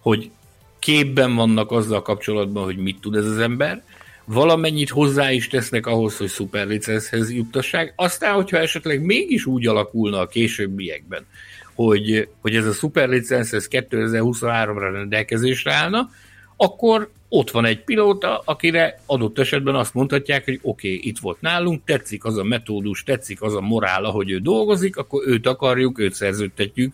[0.00, 0.30] hogy
[0.78, 3.82] képben vannak azzal kapcsolatban, hogy mit tud ez az ember,
[4.24, 7.92] valamennyit hozzá is tesznek ahhoz, hogy szuperlicenszhez juttassák.
[7.96, 11.26] Aztán, hogyha esetleg mégis úgy alakulna a későbbiekben,
[11.74, 16.10] hogy, hogy ez a szuperlicensz 2023-ra rendelkezésre állna,
[16.56, 21.40] akkor ott van egy pilóta, akire adott esetben azt mondhatják, hogy oké, okay, itt volt
[21.40, 25.98] nálunk, tetszik az a metódus, tetszik az a morál, ahogy ő dolgozik, akkor őt akarjuk,
[25.98, 26.92] őt szerződtetjük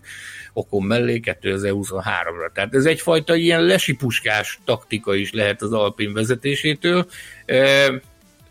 [0.53, 2.53] okon mellé 2023-ra.
[2.53, 7.07] Tehát ez egyfajta ilyen lesipuskás taktika is lehet az Alpin vezetésétől.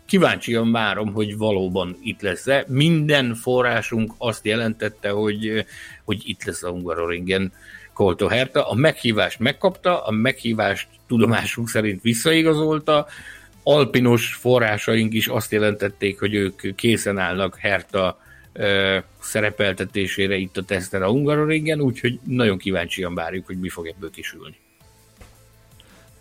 [0.06, 2.64] Kíváncsian várom, hogy valóban itt lesz-e.
[2.68, 5.64] Minden forrásunk azt jelentette, hogy,
[6.04, 7.52] hogy itt lesz a Hungaroringen
[7.94, 8.68] Kolto Herta.
[8.68, 13.06] A meghívást megkapta, a meghívást tudomásunk szerint visszaigazolta,
[13.62, 18.18] alpinos forrásaink is azt jelentették, hogy ők készen állnak Herta
[18.52, 24.10] ö, szerepeltetésére itt a teszten a Hungaroringen, úgyhogy nagyon kíváncsian várjuk, hogy mi fog ebből
[24.10, 24.56] kisülni.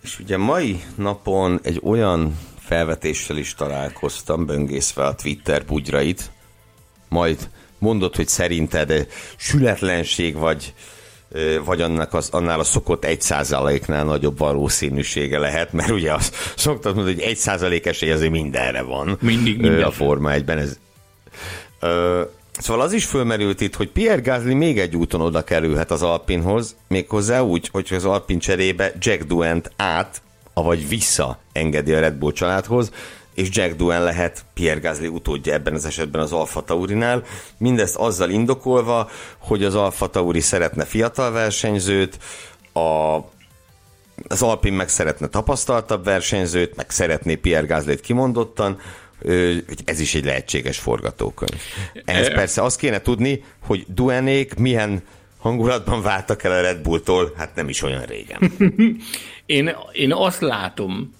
[0.02, 6.32] És ugye mai napon egy olyan felvetéssel is találkoztam, böngészve a Twitter bugyrait,
[7.10, 9.08] majd mondott, hogy szerinted
[9.38, 10.74] sületlenség vagy
[11.66, 16.96] vagy annak az, annál a szokott egy százaléknál nagyobb valószínűsége lehet, mert ugye azt szoktad
[16.96, 19.18] mondani, hogy egy százalék esély azért mindenre van.
[19.22, 19.84] Mindig minden.
[19.84, 20.78] A Forma 1-ben ez...
[21.80, 22.22] Ö,
[22.60, 26.76] Szóval az is fölmerült itt, hogy Pierre Gasly még egy úton oda kerülhet az Alpinhoz,
[26.88, 30.22] méghozzá úgy, hogy az Alpin cserébe Jack Duent át,
[30.54, 32.92] avagy vissza engedi a Red Bull családhoz,
[33.34, 37.24] és Jack Duen lehet Pierre Gasly utódja ebben az esetben az Alfa Taurinál.
[37.58, 42.18] Mindezt azzal indokolva, hogy az Alfa Tauri szeretne fiatal versenyzőt,
[42.74, 43.18] a,
[44.28, 48.80] az Alpin meg szeretne tapasztaltabb versenyzőt, meg szeretné Pierre Gasly-t kimondottan,
[49.68, 51.62] hogy ez is egy lehetséges forgatókönyv.
[52.06, 55.04] Ehhez persze azt kéne tudni, hogy Duenék milyen
[55.38, 58.52] hangulatban váltak el a Red Bulltól, hát nem is olyan régen.
[59.46, 61.14] én, én azt látom,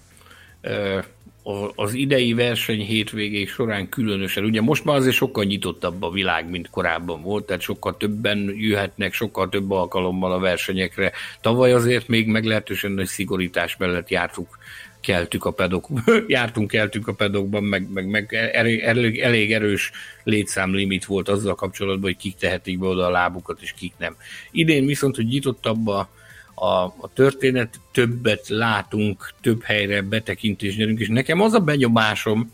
[1.74, 6.70] az idei verseny hétvégék során különösen, ugye most már azért sokkal nyitottabb a világ, mint
[6.70, 11.12] korábban volt, tehát sokkal többen jöhetnek, sokkal több alkalommal a versenyekre.
[11.40, 14.58] Tavaly azért még meglehetősen nagy szigorítás mellett jártuk
[15.00, 15.88] keltük a pedok,
[16.26, 19.90] jártunk, keltünk a pedokban, meg, meg, meg elég, elég erős
[20.22, 24.16] létszámlimit volt azzal kapcsolatban, hogy kik tehetik be oda a lábukat, és kik nem.
[24.50, 26.08] Idén viszont, hogy nyitottabb a,
[26.54, 32.52] a, a történet, többet látunk, több helyre betekintést nyerünk, és nekem az a benyomásom,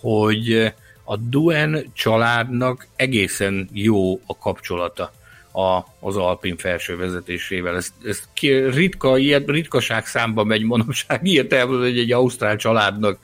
[0.00, 0.72] hogy
[1.04, 5.12] a Duen családnak egészen jó a kapcsolata
[5.52, 7.76] a, az Alpin felső vezetésével.
[7.76, 8.22] Ez, ez
[8.70, 13.18] ritka, ilyet, ritkaság számba megy manapság, ilyet elmondani, hogy egy ausztrál családnak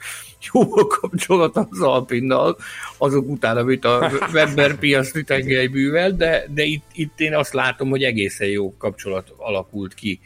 [0.53, 2.57] jó a kapcsolata az Alpinnal,
[2.97, 8.03] azok után, amit a Weber piaci tengelybűvel, de, de itt, itt én azt látom, hogy
[8.03, 10.19] egészen jó kapcsolat alakult ki.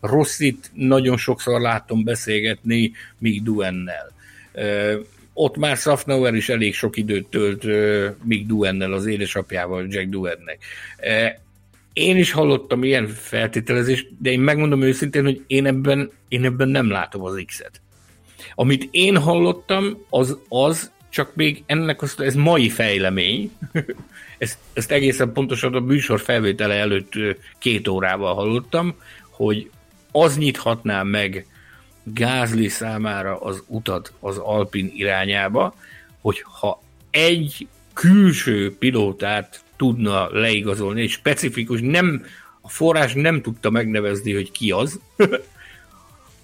[0.00, 4.12] Rosszit nagyon sokszor láttam beszélgetni Mick Duennel.
[5.32, 7.64] Ott már Safnauer is elég sok időt tölt
[8.24, 10.58] Mick Duennel, az édesapjával, Jack Duennek.
[11.92, 16.90] Én is hallottam ilyen feltételezést, de én megmondom őszintén, hogy én ebben, én ebben nem
[16.90, 17.80] látom az X-et.
[18.60, 23.52] Amit én hallottam, az az, csak még ennek az, ez mai fejlemény,
[24.38, 27.12] ezt, ezt egészen pontosan a műsor felvétele előtt
[27.58, 28.94] két órával hallottam,
[29.30, 29.70] hogy
[30.12, 31.46] az nyithatná meg
[32.02, 35.74] Gázli számára az utat az Alpin irányába,
[36.20, 42.24] hogy ha egy külső pilótát tudna leigazolni, egy specifikus, nem,
[42.60, 45.00] a forrás nem tudta megnevezni, hogy ki az,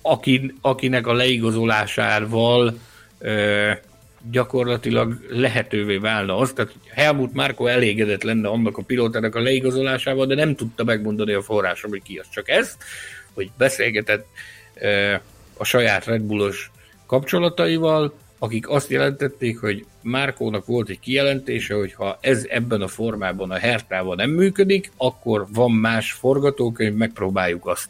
[0.06, 2.78] aki, akinek a leigazolásával
[4.30, 10.34] gyakorlatilag lehetővé válna az, tehát Helmut Márko elégedett lenne annak a pilótának a leigazolásával, de
[10.34, 12.26] nem tudta megmondani a forrásom, hogy ki az.
[12.32, 12.76] Csak ez,
[13.34, 14.26] hogy beszélgetett
[15.56, 16.70] a saját Red Bullos
[17.06, 23.50] kapcsolataival, akik azt jelentették, hogy Márkónak volt egy kijelentése, hogy ha ez ebben a formában
[23.50, 27.88] a Hertával nem működik, akkor van más forgatókönyv, megpróbáljuk azt.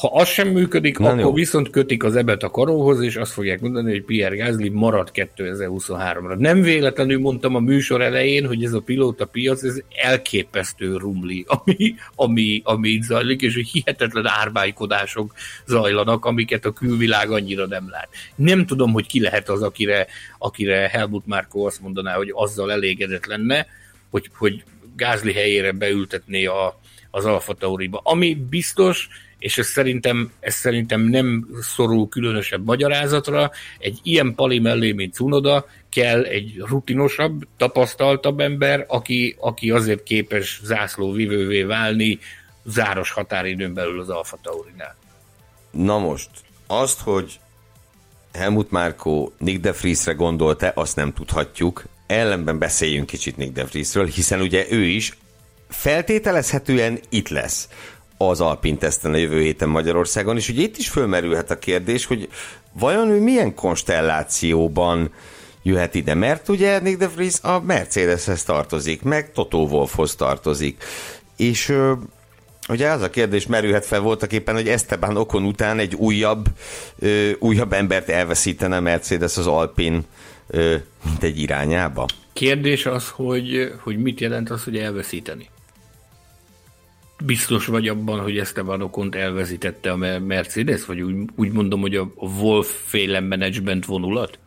[0.00, 1.32] Ha az sem működik, Na, akkor jó.
[1.32, 6.36] viszont kötik az ebet a karóhoz, és azt fogják mondani, hogy Pierre Gasly marad 2023-ra.
[6.36, 11.94] Nem véletlenül mondtam a műsor elején, hogy ez a pilóta piac, ez elképesztő rumli, ami,
[12.14, 15.34] ami, ami itt zajlik, és hogy hihetetlen árbálykodások
[15.66, 18.08] zajlanak, amiket a külvilág annyira nem lát.
[18.34, 20.06] Nem tudom, hogy ki lehet az, akire,
[20.38, 23.66] akire Helmut Márko azt mondaná, hogy azzal elégedett lenne,
[24.10, 24.64] hogy, hogy
[24.96, 26.80] Gázli helyére beültetné a,
[27.10, 28.00] az Alfa Tauriba.
[28.04, 29.08] Ami biztos,
[29.40, 33.50] és ez szerintem, ez szerintem nem szorul különösebb magyarázatra.
[33.78, 40.60] Egy ilyen pali mellé, mint Cunoda, kell egy rutinosabb, tapasztaltabb ember, aki, aki azért képes
[40.64, 42.18] zászlóvivővé válni
[42.64, 44.96] záros határidőn belül az Alfa Taurinál.
[45.70, 46.30] Na most,
[46.66, 47.40] azt, hogy
[48.32, 51.84] Helmut Márkó Nick de Vriesre gondolta, azt nem tudhatjuk.
[52.06, 55.18] Ellenben beszéljünk kicsit Nick de Vriesről, hiszen ugye ő is
[55.68, 57.68] feltételezhetően itt lesz
[58.28, 62.28] az Alpin teszten a jövő héten Magyarországon, és ugye itt is fölmerülhet a kérdés, hogy
[62.72, 65.10] vajon ő milyen konstellációban
[65.62, 70.84] jöhet ide, mert ugye Nick de Vries a Mercedeshez tartozik, meg Toto Wolfhoz tartozik,
[71.36, 71.74] és
[72.68, 76.46] Ugye az a kérdés merülhet fel voltak éppen, hogy Esteban Okon után egy újabb,
[76.98, 80.04] ö, újabb embert elveszítene Mercedes az Alpin,
[80.46, 82.06] ö, mint egy irányába?
[82.32, 85.48] Kérdés az, hogy, hogy mit jelent az, hogy elveszíteni
[87.24, 92.10] biztos vagy abban, hogy Esteban Okont elvezítette a Mercedes, vagy úgy, úgy mondom, hogy a
[92.14, 94.38] Wolf féle management vonulat?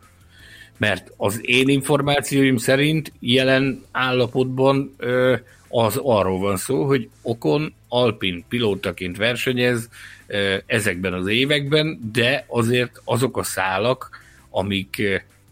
[0.76, 5.36] Mert az én információim szerint jelen állapotban ö,
[5.68, 9.88] az arról van szó, hogy Okon Alpin pilótaként versenyez
[10.26, 14.10] ö, ezekben az években, de azért azok a szálak,
[14.50, 15.02] amik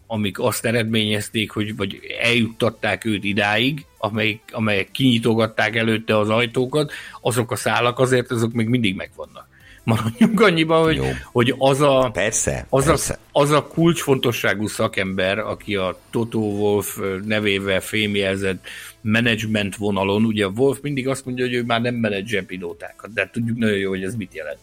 [0.07, 6.91] amik azt eredményezték, hogy vagy eljuttatták őt idáig, amelyek, amelyek kinyitogatták előtte az ajtókat,
[7.21, 9.47] azok a szálak azért azok még mindig megvannak.
[9.83, 11.01] Maradjunk annyiban, hogy,
[11.31, 13.19] hogy az, a, persze, az, persze.
[13.31, 18.67] A, az a kulcsfontosságú szakember, aki a Toto Wolf nevével fémjelzett
[19.01, 23.57] management vonalon, ugye Wolf mindig azt mondja, hogy ő már nem menedzser pilótákat, de tudjuk
[23.57, 24.59] nagyon jó, hogy ez mit jelent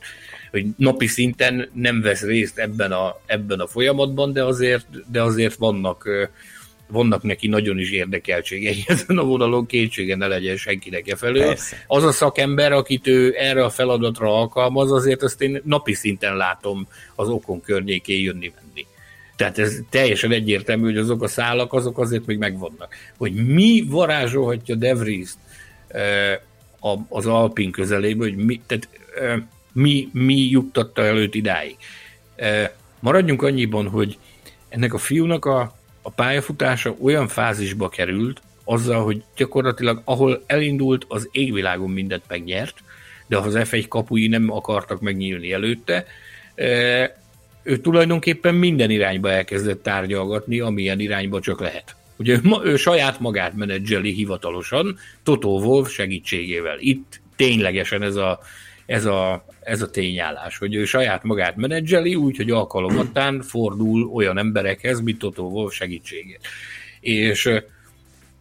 [0.51, 5.55] hogy napi szinten nem vesz részt ebben a, ebben a folyamatban, de azért, de azért
[5.55, 6.09] vannak,
[6.91, 11.47] vannak neki nagyon is érdekeltségei ezen a vonalon, kétsége ne legyen senkinek e felől.
[11.47, 11.85] Persze.
[11.87, 16.89] Az a szakember, akit ő erre a feladatra alkalmaz, azért azt én napi szinten látom
[17.15, 18.87] az okon környékén jönni-menni.
[19.37, 22.95] Tehát ez teljesen egyértelmű, hogy azok a szálak, azok azért még megvannak.
[23.17, 25.31] Hogy mi varázsolhatja De Vries
[27.09, 28.89] az Alpin közelébe, hogy mi, tehát
[29.73, 31.77] mi, mi juttatta előtt idáig.
[33.01, 34.19] Maradjunk annyiban, hogy
[34.69, 41.29] ennek a fiúnak a, a pályafutása olyan fázisba került, azzal, hogy gyakorlatilag ahol elindult, az
[41.33, 42.83] égvilágon mindent megnyert,
[43.27, 46.07] de az F1 kapui nem akartak megnyílni előtte,
[47.63, 51.97] ő tulajdonképpen minden irányba elkezdett tárgyalgatni, amilyen irányba csak lehet.
[52.17, 56.77] Ugye ő, ő saját magát menedzseli hivatalosan, Toto Wolf segítségével.
[56.79, 58.41] Itt ténylegesen ez a,
[58.87, 65.01] ez a, ez a tényállás, hogy ő saját magát menedzseli, úgyhogy alkalomattán fordul olyan emberekhez,
[65.01, 66.41] mint Toto Wolf segítségét.
[67.01, 67.51] És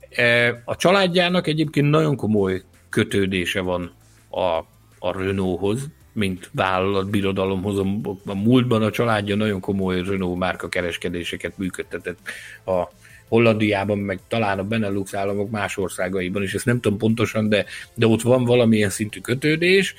[0.10, 3.92] e, a családjának egyébként nagyon komoly kötődése van
[4.30, 4.58] a,
[5.00, 7.78] a Renaulthoz, mint vállalatbirodalomhoz.
[8.26, 12.20] A múltban a családja nagyon komoly Renault márka kereskedéseket működtetett
[12.66, 12.90] a
[13.28, 18.08] Hollandiában, meg talán a Benelux államok más országaiban is, ezt nem tudom pontosan, de, de
[18.08, 19.96] ott van valamilyen szintű kötődés,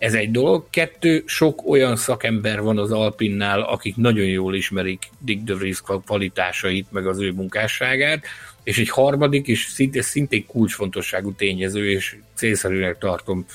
[0.00, 0.66] ez egy dolog.
[0.70, 6.86] Kettő, sok olyan szakember van az Alpinnál, akik nagyon jól ismerik Dick de Vries kvalitásait,
[6.92, 8.24] meg az ő munkásságát,
[8.62, 13.46] és egy harmadik, és szinte, szintén kulcsfontosságú tényező, és célszerűnek tartom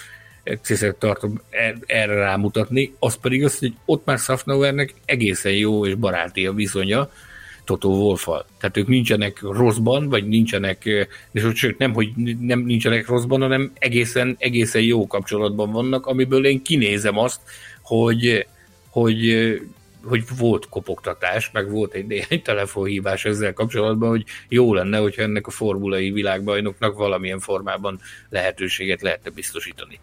[0.62, 5.96] célszerűen tartom er, erre rámutatni, az pedig az, hogy ott már Safnauernek egészen jó és
[5.96, 7.10] baráti a viszonya,
[7.66, 8.46] Toto Wolffal.
[8.60, 10.86] Tehát ők nincsenek rosszban, vagy nincsenek,
[11.32, 12.10] és sőt nem, hogy
[12.40, 17.42] nem nincsenek rosszban, hanem egészen, egészen jó kapcsolatban vannak, amiből én kinézem azt,
[17.82, 18.48] hogy,
[18.90, 19.36] hogy
[20.06, 25.48] hogy volt kopogtatás, meg volt egy néhány telefonhívás ezzel kapcsolatban, hogy jó lenne, hogyha ennek
[25.48, 28.00] a formulai világbajnoknak valamilyen formában
[28.30, 30.00] lehetőséget lehetne biztosítani.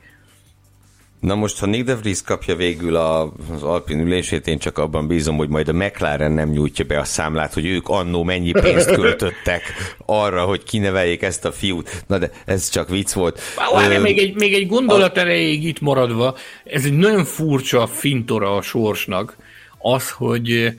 [1.23, 5.37] Na most, ha Nick de Vries kapja végül az Alpin ülését, én csak abban bízom,
[5.37, 9.63] hogy majd a McLaren nem nyújtja be a számlát, hogy ők annó mennyi pénzt költöttek
[10.07, 12.05] arra, hogy kineveljék ezt a fiút.
[12.07, 13.41] Na de ez csak vicc volt.
[13.73, 18.63] Várj, még egy, még egy gondolat erejéig itt maradva, ez egy nagyon furcsa fintora a
[18.63, 19.37] sorsnak,
[19.79, 20.73] az, hogy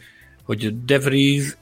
[0.44, 1.58] hogy De Vries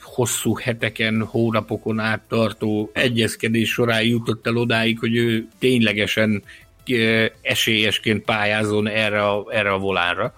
[0.00, 6.42] hosszú heteken, hónapokon át tartó egyezkedés során jutott el odáig, hogy ő ténylegesen
[7.42, 10.34] esélyesként pályázon erre a, erre a volánra,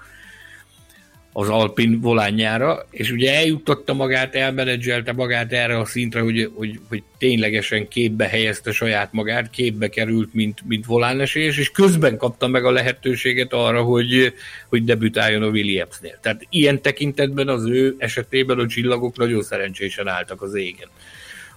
[1.32, 7.02] az Alpin volánjára, és ugye eljutotta magát, elmenedzselte magát erre a szintre, hogy, hogy, hogy
[7.18, 12.70] ténylegesen képbe helyezte saját magát, képbe került, mint, mint volánesélyes, és közben kapta meg a
[12.70, 14.34] lehetőséget arra, hogy,
[14.68, 16.18] hogy debütáljon a Williamsnél.
[16.22, 20.88] Tehát ilyen tekintetben az ő esetében a csillagok nagyon szerencsésen álltak az égen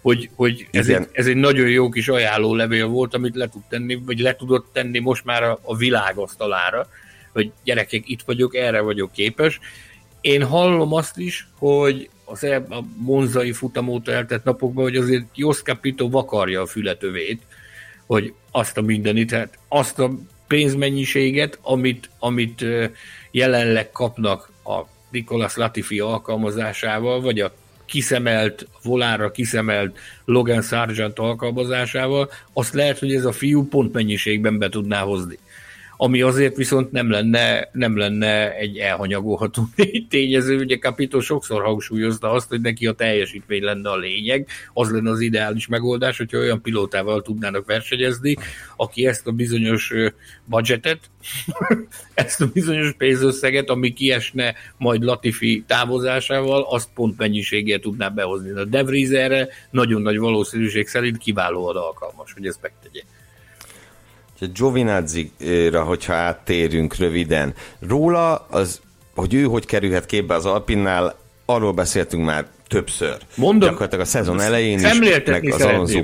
[0.06, 3.62] hogy, hogy ez, egy, ez egy nagyon jó kis ajánló levél volt, amit le tud
[3.70, 6.88] tenni, vagy le tudott tenni most már a, a világ asztalára,
[7.34, 9.60] hogy gyerekek, itt vagyok, erre vagyok képes.
[10.22, 15.62] Én hallom azt is, hogy az e, a monzai futamóta eltett napokban, hogy azért Jos
[15.62, 17.41] Capito vakarja a fületövét,
[18.06, 20.12] hogy azt a mindenit, tehát azt a
[20.47, 22.66] pénzmennyiséget, amit, amit
[23.32, 24.82] jelenleg kapnak a
[25.12, 27.53] Nicolas Latifi alkalmazásával, vagy a
[27.86, 34.69] kiszemelt, volára kiszemelt Logan Sargent alkalmazásával, azt lehet, hogy ez a fiú pont mennyiségben be
[34.69, 35.39] tudná hozni
[35.97, 39.63] ami azért viszont nem lenne, nem lenne egy elhanyagolható
[40.09, 40.57] tényező.
[40.57, 45.19] Ugye Capito sokszor hangsúlyozta azt, hogy neki a teljesítmény lenne a lényeg, az lenne az
[45.19, 48.35] ideális megoldás, hogyha olyan pilótával tudnának versenyezni,
[48.75, 49.93] aki ezt a bizonyos
[50.45, 50.99] budgetet,
[52.13, 58.49] ezt a bizonyos pénzösszeget, ami kiesne majd Latifi távozásával, azt pont mennyiséggel tudná behozni.
[58.49, 63.01] A De Vries erre nagyon nagy valószínűség szerint kiválóan alkalmas, hogy ezt megtegye.
[64.53, 68.81] Giovinazzi-ra, hogyha áttérünk röviden, róla, az,
[69.15, 73.17] hogy ő hogy kerülhet képbe az Alpinnál, arról beszéltünk már többször.
[73.36, 76.03] Mondom, Gyakorlatilag a szezon elején is, meg az Alonso...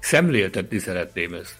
[0.00, 1.56] Szemléltetni szeretném ezt.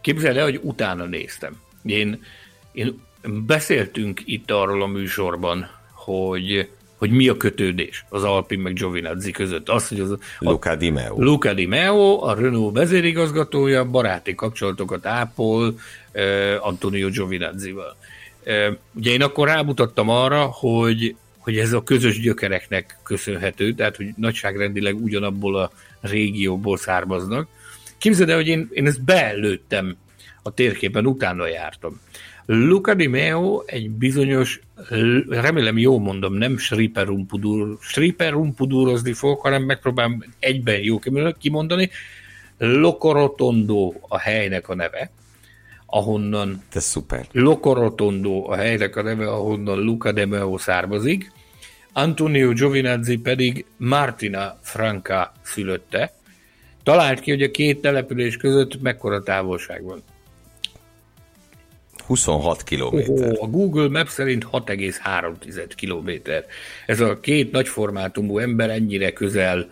[0.00, 1.60] Képzeld el, hogy utána néztem.
[1.84, 2.24] Én,
[2.72, 3.06] én
[3.46, 6.68] beszéltünk itt arról a műsorban, hogy
[7.00, 9.68] hogy mi a kötődés az Alpin meg Giovinazzi között.
[9.68, 11.22] Az, hogy az, a Luca Di Meo.
[11.22, 15.74] Luca Di Meo, a Renault vezérigazgatója, baráti kapcsolatokat ápol
[16.14, 17.96] uh, Antonio Giovinazzival.
[18.46, 24.06] Uh, ugye én akkor rámutattam arra, hogy hogy ez a közös gyökereknek köszönhető, tehát hogy
[24.16, 25.70] nagyságrendileg ugyanabból a
[26.00, 27.48] régióból származnak.
[27.98, 29.96] Képzeld el, hogy én, én ezt beellőttem
[30.42, 32.00] a térképen, utána jártam.
[32.52, 34.60] Luca Di Meo egy bizonyos,
[35.28, 40.98] remélem jó mondom, nem Sriperumpudur, Sriperumpudurozni fogok, hanem megpróbálom egyben jó
[41.38, 41.90] kimondani.
[42.58, 45.10] Locorotondo a helynek a neve,
[45.86, 46.62] ahonnan...
[46.72, 47.26] Ez szuper.
[47.32, 51.32] Locorotondo a helynek a neve, ahonnan Luca De Meo származik.
[51.92, 56.12] Antonio Giovinazzi pedig Martina Franca szülötte.
[56.82, 60.02] Talált ki, hogy a két település között mekkora távolság van.
[62.10, 63.32] 26 kilométer.
[63.32, 66.44] Oh, a Google Maps szerint 6,3 kilométer.
[66.86, 69.68] Ez a két nagyformátumú ember ennyire közel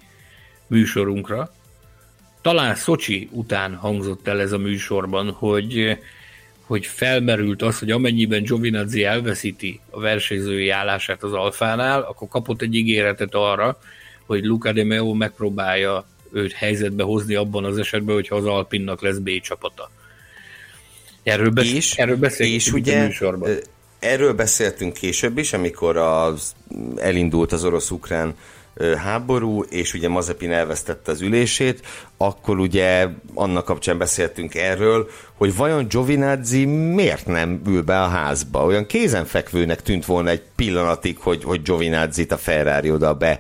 [0.68, 1.52] műsorunkra,
[2.44, 5.98] talán Szocsi után hangzott el ez a műsorban, hogy,
[6.66, 12.76] hogy felmerült az, hogy amennyiben Giovinazzi elveszíti a versenyzői állását az Alfánál, akkor kapott egy
[12.76, 13.78] ígéretet arra,
[14.26, 19.18] hogy Luca de Meo megpróbálja őt helyzetbe hozni abban az esetben, hogyha az Alpinnak lesz
[19.18, 19.92] B csapata.
[21.24, 23.50] Erről, besz- és, erről beszéltünk és ugye, a műsorban.
[24.00, 26.56] Erről beszéltünk később is, amikor az,
[26.96, 28.36] elindult az orosz-ukrán
[28.98, 31.82] háború, és ugye Mazepin elvesztette az ülését,
[32.18, 38.66] akkor ugye annak kapcsán beszéltünk erről, hogy vajon Giovinazzi miért nem ül be a házba?
[38.66, 43.40] Olyan kézenfekvőnek tűnt volna egy pillanatig, hogy, hogy Giovinazzi-t a Ferrari oda be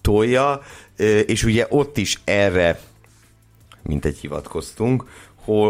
[0.00, 0.62] tolja,
[1.26, 2.80] és ugye ott is erre
[3.82, 5.04] mint egy hivatkoztunk,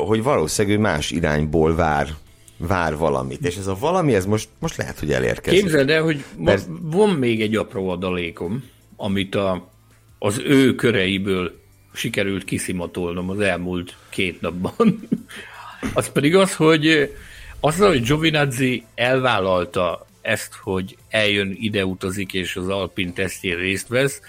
[0.07, 2.09] hogy valószínűleg más irányból vár
[2.57, 5.61] vár valamit, és ez a valami, ez most, most lehet, hogy elérkezik.
[5.61, 6.67] Képzeld el, hogy Mert...
[6.83, 8.65] van még egy apró adalékom,
[9.01, 9.71] amit a,
[10.19, 11.61] az ő köreiből
[11.93, 15.09] sikerült kiszimatolnom az elmúlt két napban.
[15.95, 17.15] az pedig az, hogy
[17.61, 24.21] azzal, hogy Giovinazzi elvállalta ezt, hogy eljön, ide utazik és az Alpin tesztjén részt vesz,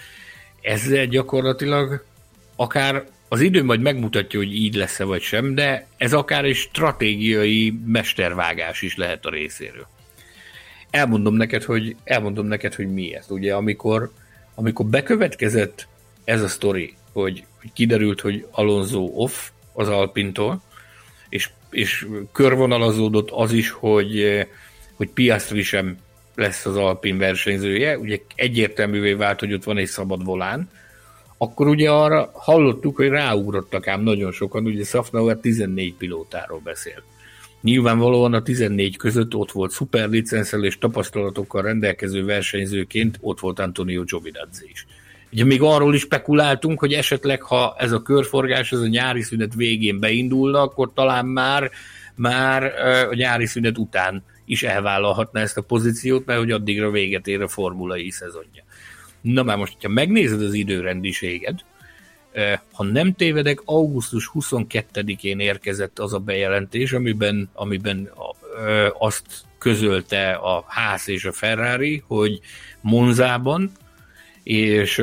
[0.60, 2.04] ezzel gyakorlatilag
[2.56, 7.80] akár az idő majd megmutatja, hogy így lesz-e vagy sem, de ez akár egy stratégiai
[7.86, 9.86] mestervágás is lehet a részéről.
[10.90, 13.26] Elmondom neked, hogy, elmondom neked, hogy mi ez.
[13.28, 14.12] Ugye, amikor,
[14.62, 15.86] amikor bekövetkezett
[16.24, 20.62] ez a sztori, hogy, hogy kiderült, hogy Alonso off az Alpintól,
[21.28, 24.46] és, és körvonalazódott az is, hogy,
[24.94, 25.98] hogy Piastri sem
[26.34, 30.70] lesz az Alpin versenyzője, ugye egyértelművé vált, hogy ott van egy szabad volán,
[31.36, 37.02] akkor ugye arra hallottuk, hogy ráugrottak ám nagyon sokan, ugye Safnauer 14 pilótáról beszél.
[37.62, 44.68] Nyilvánvalóan a 14 között ott volt szuperlicenszel és tapasztalatokkal rendelkező versenyzőként, ott volt Antonio Giovinazzi
[44.72, 44.86] is.
[45.32, 49.54] Ugye még arról is spekuláltunk, hogy esetleg, ha ez a körforgás, ez a nyári szünet
[49.54, 51.70] végén beindulna, akkor talán már,
[52.14, 52.62] már
[53.10, 57.48] a nyári szünet után is elvállalhatna ezt a pozíciót, mert hogy addigra véget ér a
[57.48, 58.64] formulai szezonja.
[59.20, 61.60] Na már most, ha megnézed az időrendiséged,
[62.72, 68.10] ha nem tévedek, augusztus 22-én érkezett az a bejelentés, amiben, amiben
[68.98, 69.24] azt
[69.58, 72.40] közölte a ház és a Ferrari, hogy
[72.80, 73.72] Monzában
[74.42, 75.02] és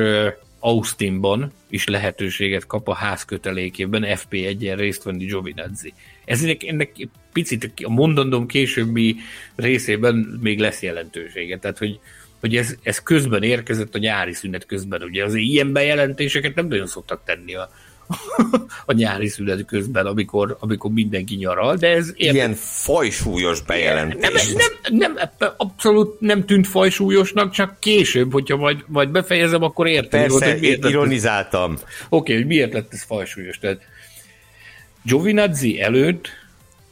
[0.58, 5.92] Austinban is lehetőséget kap a ház kötelékében FP1-en részt venni Giovinazzi.
[6.24, 6.92] Ez ennek, ennek
[7.32, 9.16] picit a mondandóm későbbi
[9.54, 11.58] részében még lesz jelentősége.
[11.58, 12.00] Tehát, hogy
[12.40, 15.02] hogy ez, ez közben érkezett a nyári szünet közben.
[15.02, 17.70] Ugye azért ilyen bejelentéseket nem nagyon szoktak tenni a,
[18.86, 22.12] a nyári szünet közben, amikor, amikor mindenki nyaral, de ez...
[22.14, 24.52] Ilyen Ilyen fajsúlyos bejelentés.
[24.52, 30.20] Nem, nem, nem, abszolút nem tűnt fajsúlyosnak, csak később, hogyha majd, majd befejezem, akkor értem.
[30.20, 31.72] Persze, hogy miért ironizáltam.
[31.72, 33.58] Oké, okay, hogy miért lett ez fajsúlyos.
[33.58, 33.80] Tehát
[35.02, 36.28] Giovinazzi előtt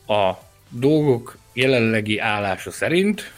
[0.06, 0.32] a
[0.68, 3.32] dolgok jelenlegi állása szerint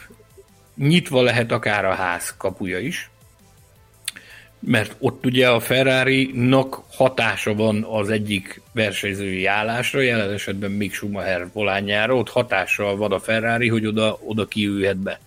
[0.81, 3.11] nyitva lehet akár a ház kapuja is,
[4.61, 11.47] mert ott ugye a Ferrari-nak hatása van az egyik versenyzői állásra, jelen esetben Mick Schumacher
[11.53, 15.21] volányára, ott hatással van a Ferrari, hogy oda, oda kiülhet be.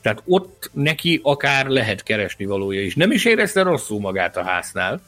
[0.00, 2.94] Tehát ott neki akár lehet keresni valója is.
[2.94, 5.00] Nem is érezte rosszul magát a háznál,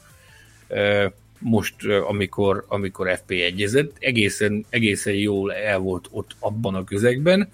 [1.39, 1.75] most,
[2.07, 7.49] amikor, amikor FP egyezett, egészen, egészen jól el volt ott abban a közegben,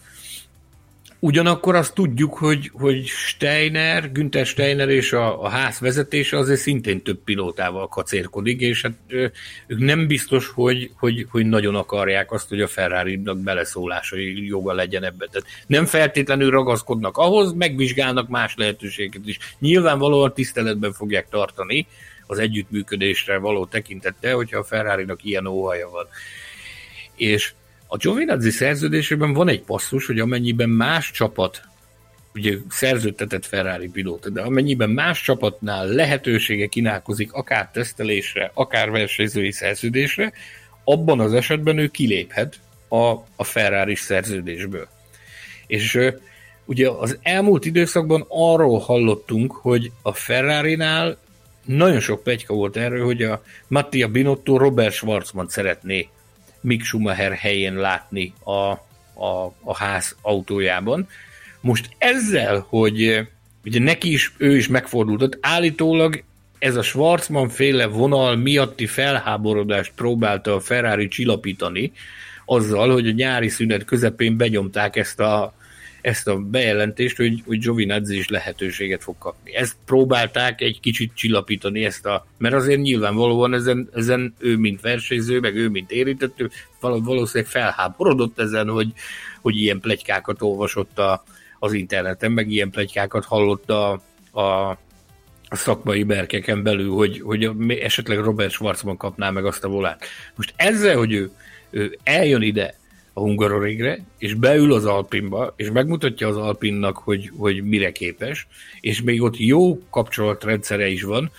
[1.23, 7.03] Ugyanakkor azt tudjuk, hogy, hogy Steiner, Günther Steiner és a, a ház vezetése azért szintén
[7.03, 9.33] több pilótával kacérkodik, és hát ők
[9.67, 15.29] nem biztos, hogy, hogy, hogy nagyon akarják azt, hogy a Ferrari-nak beleszólásai joga legyen ebben.
[15.31, 19.37] Tehát nem feltétlenül ragaszkodnak ahhoz, megvizsgálnak más lehetőséget is.
[19.59, 21.87] Nyilvánvalóan tiszteletben fogják tartani
[22.27, 26.07] az együttműködésre való tekintette, hogyha a Ferrari-nak ilyen óhaja van.
[27.15, 27.53] És
[27.93, 31.61] a Giovinazzi szerződésében van egy passzus, hogy amennyiben más csapat,
[32.33, 40.33] ugye szerződtetett Ferrari pilóta, de amennyiben más csapatnál lehetősége kínálkozik akár tesztelésre, akár versenyzői szerződésre,
[40.83, 44.87] abban az esetben ő kiléphet a, a Ferrari szerződésből.
[45.67, 45.99] És
[46.65, 51.17] ugye az elmúlt időszakban arról hallottunk, hogy a Ferrari-nál
[51.65, 56.09] nagyon sok pegyka volt erről, hogy a Mattia Binotto Robert Schwarzman szeretné
[56.63, 58.51] Mick Schumacher helyén látni a,
[59.23, 61.07] a, a ház autójában.
[61.61, 63.27] Most ezzel, hogy
[63.65, 66.23] ugye neki is, ő is megfordult, állítólag
[66.59, 71.91] ez a Schwarzman féle vonal miatti felháborodást próbálta a Ferrari csillapítani,
[72.45, 75.53] azzal, hogy a nyári szünet közepén benyomták ezt a
[76.03, 79.55] ezt a bejelentést, hogy, hogy Giovinazzi is lehetőséget fog kapni.
[79.55, 85.39] Ezt próbálták egy kicsit csillapítani, ezt a, mert azért nyilvánvalóan ezen, ezen ő, mint versenyző,
[85.39, 86.33] meg ő, mint érintett,
[86.79, 88.93] valószínűleg felháborodott ezen, hogy,
[89.41, 91.23] hogy ilyen plegykákat olvasott a,
[91.59, 94.01] az interneten, meg ilyen plegykákat hallott a,
[94.31, 94.69] a,
[95.47, 97.51] a szakmai berkeken belül, hogy, hogy
[97.81, 100.05] esetleg Robert Schwarzman kapná meg azt a volát.
[100.35, 101.31] Most ezzel, hogy ő,
[101.69, 102.81] ő eljön ide,
[103.13, 108.47] a Hungarorégre, és beül az Alpinba, és megmutatja az Alpinnak, hogy, hogy mire képes,
[108.81, 111.31] és még ott jó kapcsolatrendszere is van,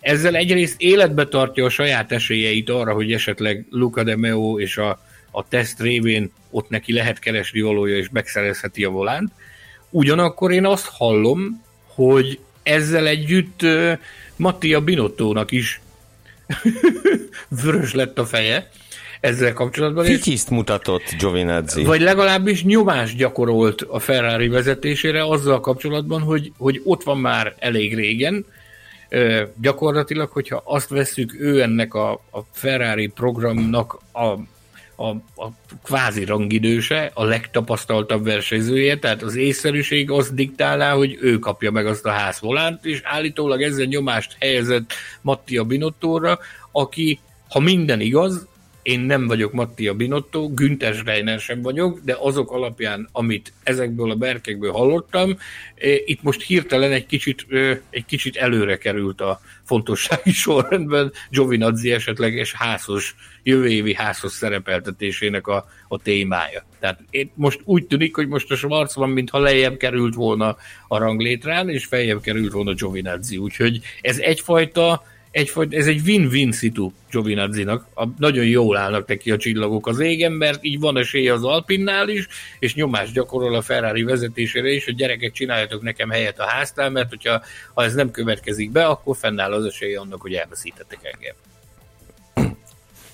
[0.00, 5.00] ezzel egyrészt életbe tartja a saját esélyeit arra, hogy esetleg Luca de Meo és a,
[5.30, 9.32] a teszt révén ott neki lehet keresni valója, és megszerezheti a volánt.
[9.90, 13.98] Ugyanakkor én azt hallom, hogy ezzel együtt uh,
[14.36, 15.80] Mattia Binottónak is
[17.62, 18.70] vörös lett a feje,
[19.22, 20.04] ezzel kapcsolatban.
[20.04, 21.84] Fityiszt mutatott Giovinazzi.
[21.84, 27.94] Vagy legalábbis nyomást gyakorolt a Ferrari vezetésére azzal kapcsolatban, hogy, hogy ott van már elég
[27.94, 28.44] régen,
[29.60, 34.26] gyakorlatilag, hogyha azt veszük, ő ennek a, a Ferrari programnak a,
[34.96, 35.50] a, a
[35.82, 42.06] kvázi rangidőse, a legtapasztaltabb versenyzője, tehát az észszerűség azt diktálná, hogy ő kapja meg azt
[42.06, 46.38] a házvolánt, és állítólag ezzel nyomást helyezett Mattia Binottóra,
[46.72, 48.50] aki, ha minden igaz,
[48.82, 54.14] én nem vagyok Mattia Binotto, Günther Steiner sem vagyok, de azok alapján, amit ezekből a
[54.14, 55.36] berkekből hallottam,
[55.74, 61.92] eh, itt most hirtelen egy kicsit, eh, egy kicsit előre került a fontossági sorrendben Giovinazzi
[61.92, 66.64] esetleges házos, jövő évi házos szerepeltetésének a, a témája.
[66.80, 70.56] Tehát én most úgy tűnik, hogy most a Schwarz van, mintha lejjebb került volna
[70.88, 73.36] a ranglétrán, és feljebb került volna Giovinazzi.
[73.36, 75.02] Úgyhogy ez egyfajta
[75.32, 77.86] egyfajta, ez egy win-win szitu Giovinazzinak.
[77.94, 82.08] A, nagyon jól állnak neki a csillagok az égen, mert így van esélye az Alpinnál
[82.08, 82.28] is,
[82.58, 87.08] és nyomást gyakorol a Ferrari vezetésére is, hogy gyerekek csináljatok nekem helyet a háztál, mert
[87.08, 87.42] hogyha
[87.74, 91.34] ha ez nem következik be, akkor fennáll az esélye annak, hogy elveszítettek engem.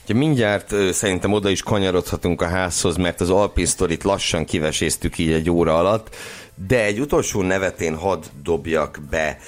[0.06, 5.32] Ja, mindjárt szerintem oda is kanyarodhatunk a házhoz, mert az Alpin sztorit lassan kiveséztük így
[5.32, 6.16] egy óra alatt,
[6.66, 9.38] de egy utolsó nevetén hadd dobjak be.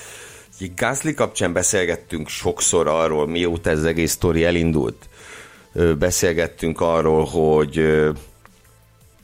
[0.77, 5.09] Gasly kapcsán beszélgettünk sokszor arról, mióta ez az egész sztori elindult.
[5.99, 7.85] Beszélgettünk arról, hogy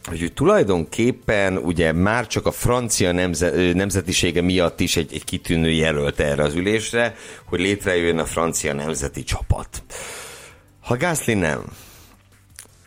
[0.09, 6.21] hogy tulajdonképpen ugye már csak a francia nemze, nemzetisége miatt is egy, egy kitűnő jelölt
[6.21, 7.15] erre az ülésre,
[7.45, 9.83] hogy létrejön a francia nemzeti csapat.
[10.81, 11.65] Ha Gasly nem,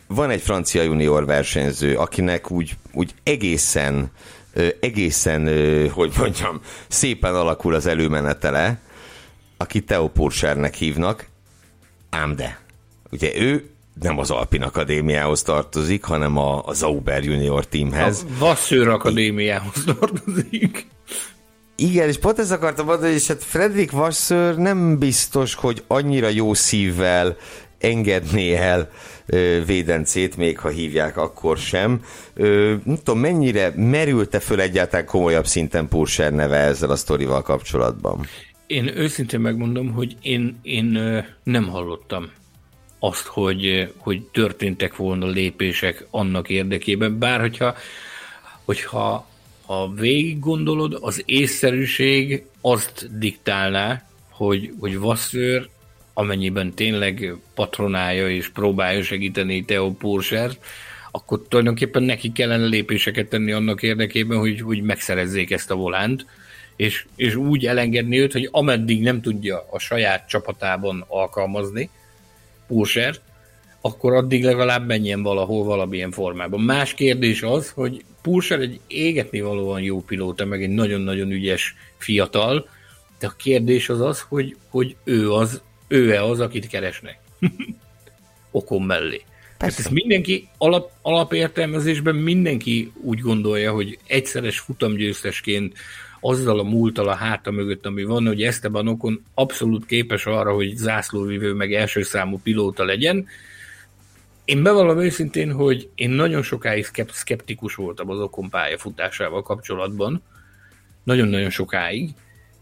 [0.06, 4.10] van egy francia junior versenyző, akinek úgy, úgy egészen
[4.80, 5.48] egészen,
[5.90, 8.80] hogy mondjam, szépen alakul az előmenetele,
[9.56, 11.26] aki Theo Pursernek hívnak,
[12.10, 12.58] ám de.
[13.10, 13.70] Ugye ő
[14.00, 18.26] nem az Alpin Akadémiához tartozik, hanem a, a Zauber Junior teamhez.
[18.28, 20.86] A Vasszőr Akadémiához tartozik.
[21.76, 26.54] Igen, és pont ezt akartam mondani, hogy hát Fredrik Vasszőr nem biztos, hogy annyira jó
[26.54, 27.36] szívvel
[27.78, 28.90] engedné el
[29.66, 32.04] védencét, még ha hívják, akkor sem.
[32.84, 38.26] Nem tudom, mennyire merülte föl egyáltalán komolyabb szinten Purser neve ezzel a sztorival kapcsolatban?
[38.66, 40.98] Én őszintén megmondom, hogy én, én
[41.42, 42.30] nem hallottam
[42.98, 47.74] azt, hogy, hogy történtek volna lépések annak érdekében, bár hogyha,
[48.64, 49.28] hogyha
[49.66, 55.68] ha végig gondolod, az észszerűség azt diktálná, hogy, hogy Vasszőr
[56.20, 60.50] amennyiben tényleg patronálja és próbálja segíteni Theo Purser,
[61.10, 66.26] akkor tulajdonképpen neki kellene lépéseket tenni annak érdekében, hogy, hogy megszerezzék ezt a volánt,
[66.76, 71.90] és, és úgy elengedni őt, hogy ameddig nem tudja a saját csapatában alkalmazni
[72.66, 73.14] Purser,
[73.80, 76.60] akkor addig legalább menjen valahol valamilyen formában.
[76.60, 82.68] Más kérdés az, hogy Purser egy égetni valóan jó pilóta, meg egy nagyon-nagyon ügyes fiatal,
[83.18, 87.18] de a kérdés az az, hogy, hogy ő az, ő-e az, akit keresnek.
[88.50, 89.22] Okon mellé.
[89.58, 89.76] Persze.
[89.76, 95.76] Hát ezt mindenki alap, alapértelmezésben mindenki úgy gondolja, hogy egyszeres futamgyőztesként
[96.20, 100.76] azzal a múltal a háta mögött, ami van, hogy Esteban Okon abszolút képes arra, hogy
[100.76, 103.26] zászlóvivő meg első számú pilóta legyen.
[104.44, 110.22] Én bevallom őszintén, hogy én nagyon sokáig szkeptikus voltam az Okon pályafutásával kapcsolatban.
[111.04, 112.10] Nagyon-nagyon sokáig.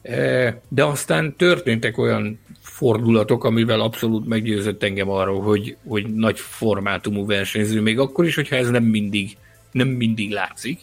[0.09, 7.27] E, de aztán történtek olyan fordulatok, amivel abszolút meggyőzött engem arról, hogy, hogy nagy formátumú
[7.27, 9.37] versenyző, még akkor is, hogyha ez nem mindig,
[9.73, 10.81] nem mindig látszik,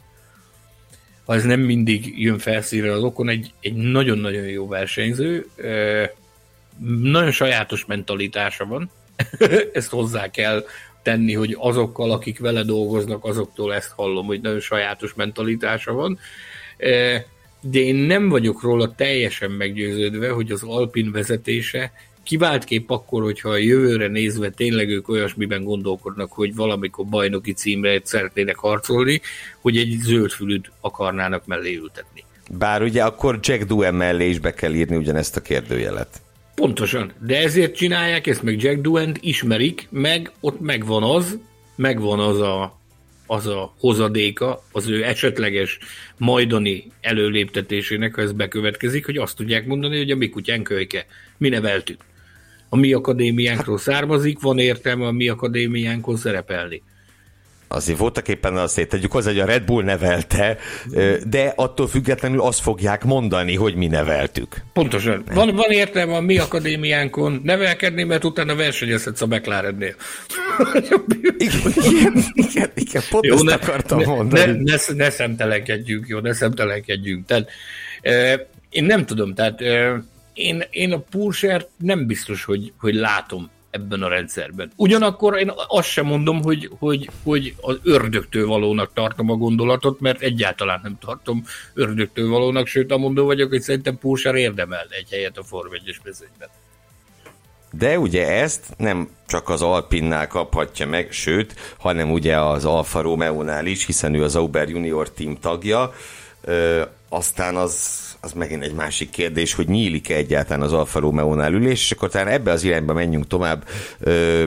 [1.26, 5.48] ha ez nem mindig jön felszínre az okon, egy, egy nagyon-nagyon jó versenyző,
[7.02, 8.90] nagyon sajátos mentalitása van,
[9.74, 10.66] ezt hozzá kell
[11.02, 16.20] tenni, hogy azokkal, akik vele dolgoznak, azoktól ezt hallom, hogy nagyon sajátos mentalitása van
[17.72, 21.92] de én nem vagyok róla teljesen meggyőződve, hogy az Alpin vezetése
[22.66, 28.56] kép akkor, hogyha a jövőre nézve tényleg ők olyasmiben gondolkodnak, hogy valamikor bajnoki címre szeretnének
[28.56, 29.22] harcolni,
[29.62, 32.24] hogy egy zöldfülűt akarnának mellé ültetni.
[32.58, 36.22] Bár ugye akkor Jack Duen mellé is be kell írni ugyanezt a kérdőjelet.
[36.56, 41.38] Pontosan, de ezért csinálják ezt, meg Jack Duent ismerik, meg ott megvan az,
[41.76, 42.80] megvan az a
[43.28, 45.80] az a hozadéka az ő esetleges
[46.18, 51.06] majdani előléptetésének, ha ez bekövetkezik, hogy azt tudják mondani, hogy a mi kutyánk kölyke,
[51.38, 52.02] mi neveltük.
[52.70, 56.82] A mi akadémiánkról származik, van értelme a mi akadémiánkhoz szerepelni.
[57.68, 60.58] Azért voltak éppen azt tegyük hozzá, hogy a Red Bull nevelte,
[61.28, 64.56] de attól függetlenül azt fogják mondani, hogy mi neveltük.
[64.74, 65.24] Pontosan.
[65.34, 69.96] Van, van értelme a mi akadémiánkon nevelkedni, mert utána versenyezhetsz a McLarennél.
[71.38, 74.52] igen, igen, igen, igen, pont jó, ezt ne, akartam ne, mondani.
[74.52, 77.26] Ne, ne, ne szemtelenkedjünk, jó, ne szemtelenkedjünk.
[77.26, 77.50] Tehát,
[78.02, 80.04] e, én nem tudom, tehát e,
[80.34, 84.72] én, én a Porsche-t nem biztos, hogy, hogy látom ebben a rendszerben.
[84.76, 90.22] Ugyanakkor én azt sem mondom, hogy, hogy, hogy az ördögtől valónak tartom a gondolatot, mert
[90.22, 95.44] egyáltalán nem tartom ördögtől valónak, sőt, amondó vagyok, hogy szerintem Pulsár érdemel egy helyet a
[95.44, 96.50] Form 1 mezőnyben.
[97.72, 103.66] De ugye ezt nem csak az Alpinnál kaphatja meg, sőt, hanem ugye az Alfa Romeo-nál
[103.66, 105.94] is, hiszen ő az Auber Junior team tagja,
[106.48, 111.82] Ö, aztán az az megint egy másik kérdés, hogy nyílik-e egyáltalán az Alfa Romeo-nál ülés,
[111.82, 113.68] és akkor talán ebbe az irányba menjünk tovább,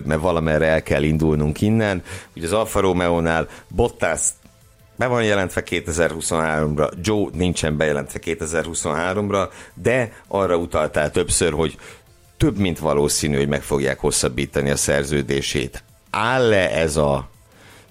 [0.04, 2.02] mert valamerre el kell indulnunk innen.
[2.36, 4.20] Ugye az Alfa Romeo-nál Bottas
[4.96, 11.76] be van jelentve 2023-ra, Joe nincsen bejelentve 2023-ra, de arra utaltál többször, hogy
[12.36, 15.82] több mint valószínű, hogy meg fogják hosszabbítani a szerződését.
[16.10, 17.28] Áll-e ez a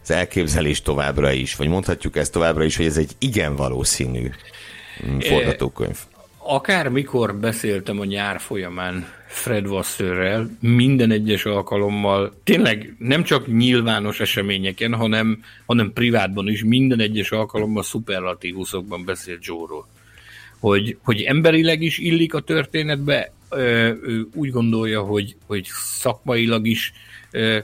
[0.03, 4.29] az elképzelés továbbra is, vagy mondhatjuk ezt továbbra is, hogy ez egy igen valószínű
[5.19, 5.97] forgatókönyv.
[6.37, 14.93] Akármikor beszéltem a nyár folyamán Fred Wasserrel, minden egyes alkalommal, tényleg nem csak nyilvános eseményeken,
[14.93, 19.87] hanem, hanem privátban is, minden egyes alkalommal szuperlatívuszokban beszélt Joe-ról.
[20.59, 25.67] Hogy, hogy emberileg is illik a történetbe, ő úgy gondolja, hogy, hogy
[25.99, 26.93] szakmailag is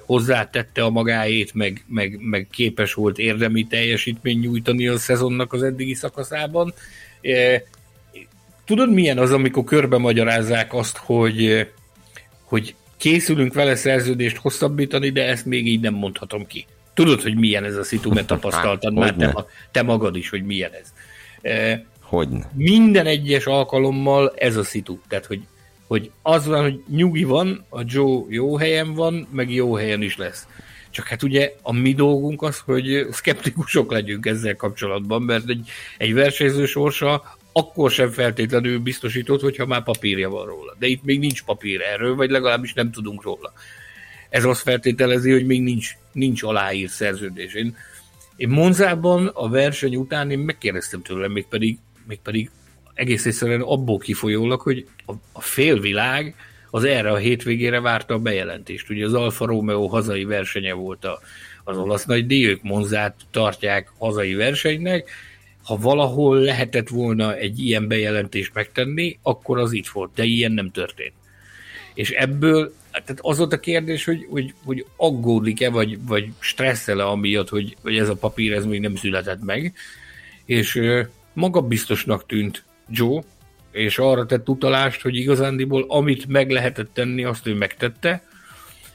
[0.05, 5.93] hozzátette a magáét, meg, meg, meg képes volt érdemi teljesítmény nyújtani a szezonnak az eddigi
[5.93, 6.73] szakaszában,
[8.65, 11.67] Tudod, milyen az, amikor körbe magyarázzák azt, hogy,
[12.43, 16.65] hogy készülünk vele szerződést hosszabbítani, de ezt még így nem mondhatom ki.
[16.93, 20.71] Tudod, hogy milyen ez a szitu, mert tapasztaltad már te, te magad is, hogy milyen
[20.71, 20.93] ez.
[22.01, 24.99] Hogy Minden egyes alkalommal ez a szitu.
[25.07, 25.41] Tehát, hogy,
[25.87, 30.17] hogy az van, hogy nyugi van, a Joe jó helyen van, meg jó helyen is
[30.17, 30.47] lesz.
[30.93, 36.13] Csak hát ugye a mi dolgunk az, hogy szkeptikusok legyünk ezzel kapcsolatban, mert egy, egy
[36.13, 40.75] versenyző sorsa akkor sem feltétlenül biztosított, hogyha már papírja van róla.
[40.79, 43.53] De itt még nincs papír erről, vagy legalábbis nem tudunk róla.
[44.29, 47.53] Ez azt feltételezi, hogy még nincs, nincs aláírt szerződés.
[47.53, 47.75] Én,
[48.35, 51.77] én Monzában a verseny után én megkérdeztem tőle, mégpedig,
[52.07, 52.49] mégpedig
[52.93, 56.35] egész egyszerűen abból kifolyólag, hogy a, a félvilág
[56.73, 58.89] az erre a hétvégére várta a bejelentést.
[58.89, 61.19] Ugye az Alfa Romeo hazai versenye volt a,
[61.63, 65.09] az olasz nagy díj, Monzát tartják hazai versenynek,
[65.63, 70.71] ha valahol lehetett volna egy ilyen bejelentést megtenni, akkor az itt volt, de ilyen nem
[70.71, 71.13] történt.
[71.93, 77.49] És ebből, tehát az volt a kérdés, hogy, hogy, hogy aggódik-e, vagy, vagy stresszel-e amiatt,
[77.49, 79.73] hogy, hogy ez a papír ez még nem született meg,
[80.45, 80.81] és
[81.33, 83.23] magabiztosnak tűnt Joe,
[83.73, 88.23] és arra tett utalást, hogy igazándiból amit meg lehetett tenni, azt ő megtette.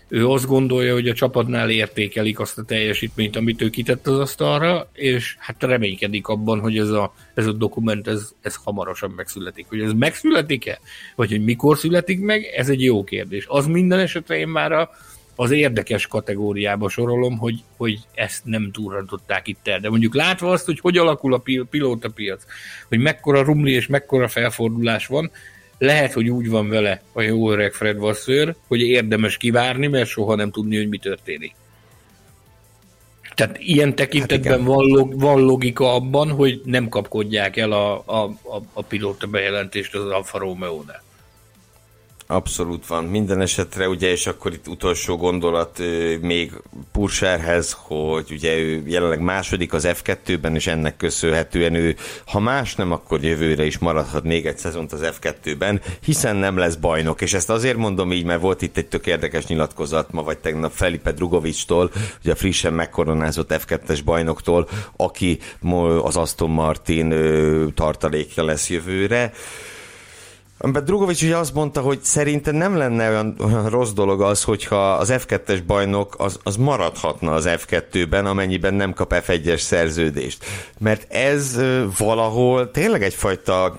[0.09, 4.91] Ő azt gondolja, hogy a csapatnál értékelik azt a teljesítményt, amit ő kitett az asztalra,
[4.93, 9.67] és hát reménykedik abban, hogy ez a, ez a dokument, ez, ez hamarosan megszületik.
[9.69, 10.81] Hogy ez megszületik-e,
[11.17, 13.45] vagy hogy mikor születik meg, ez egy jó kérdés.
[13.49, 14.91] Az minden esetre én már a,
[15.41, 19.81] az érdekes kategóriába sorolom, hogy, hogy ezt nem túlrantották itt el.
[19.81, 22.45] De mondjuk látva azt, hogy hogy alakul a pil- pilótapiac,
[22.89, 25.31] hogy mekkora rumli és mekkora felfordulás van,
[25.79, 30.35] lehet, hogy úgy van vele a jó öreg Fred Vasször, hogy érdemes kivárni, mert soha
[30.35, 31.55] nem tudni, hogy mi történik.
[33.35, 38.25] Tehát ilyen tekintetben hát van, log, van logika abban, hogy nem kapkodják el a, a,
[38.25, 41.03] a, a pilóta bejelentést az Alfa Romeo-nál.
[42.31, 43.05] Abszolút van.
[43.05, 45.79] Minden esetre ugye, és akkor itt utolsó gondolat
[46.21, 46.53] még
[46.93, 52.93] Purserhez, hogy ugye ő jelenleg második az F2-ben, és ennek köszönhetően ő, ha más nem,
[52.93, 57.21] akkor jövőre is maradhat még egy szezont az F2-ben, hiszen nem lesz bajnok.
[57.21, 60.73] És ezt azért mondom így, mert volt itt egy tök érdekes nyilatkozat ma vagy tegnap
[60.73, 61.91] Felipe Drugovics-tól,
[62.25, 65.39] ugye frissen megkoronázott F2-es bajnoktól, aki
[66.03, 67.15] az Aston Martin
[67.75, 69.33] tartalékja lesz jövőre.
[70.61, 74.93] Amiben Drugovics ugye azt mondta, hogy szerinte nem lenne olyan, olyan rossz dolog az, hogyha
[74.93, 80.45] az F2-es bajnok az, az maradhatna az F2-ben, amennyiben nem kap F1-es szerződést.
[80.79, 81.61] Mert ez
[81.99, 83.77] valahol tényleg egyfajta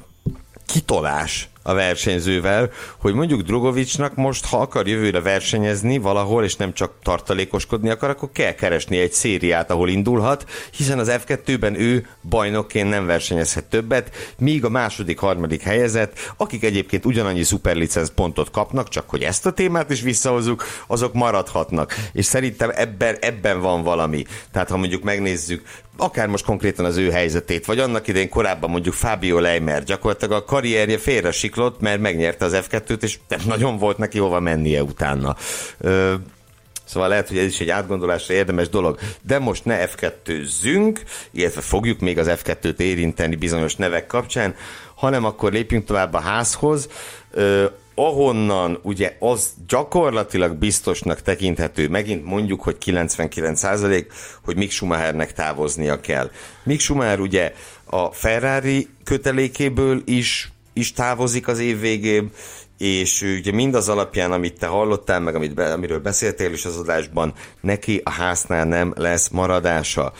[0.65, 6.91] kitolás a versenyzővel, hogy mondjuk Drogovicsnak most, ha akar jövőre versenyezni valahol, és nem csak
[7.03, 13.05] tartalékoskodni akar, akkor kell keresni egy szériát, ahol indulhat, hiszen az F2-ben ő bajnokként nem
[13.05, 19.23] versenyezhet többet, míg a második, harmadik helyezett, akik egyébként ugyanannyi szuperlicenc pontot kapnak, csak hogy
[19.23, 21.95] ezt a témát is visszahozzuk, azok maradhatnak.
[22.13, 24.25] És szerintem ebben, ebben van valami.
[24.51, 25.63] Tehát ha mondjuk megnézzük,
[25.99, 30.45] akár most konkrétan az ő helyzetét, vagy annak idején korábban mondjuk Fábio Leimer gyakorlatilag a
[30.45, 35.35] karrierje félre siklott, mert megnyerte az F2-t, és nem nagyon volt neki hova mennie utána.
[36.85, 38.99] Szóval lehet, hogy ez is egy átgondolásra érdemes dolog.
[39.21, 40.99] De most ne F2-zünk,
[41.31, 44.55] illetve fogjuk még az F2-t érinteni bizonyos nevek kapcsán,
[44.95, 46.89] hanem akkor lépjünk tovább a házhoz,
[47.95, 54.05] ahonnan ugye az gyakorlatilag biztosnak tekinthető, megint mondjuk, hogy 99%,
[54.43, 56.31] hogy Mick Schumachernek távoznia kell.
[56.63, 57.53] Mick Schumacher ugye
[57.85, 62.31] a Ferrari kötelékéből is, is távozik az év végén,
[62.79, 68.01] és ugye mindaz alapján, amit te hallottál, meg amit amiről beszéltél is az adásban, neki
[68.03, 70.13] a háznál nem lesz maradása.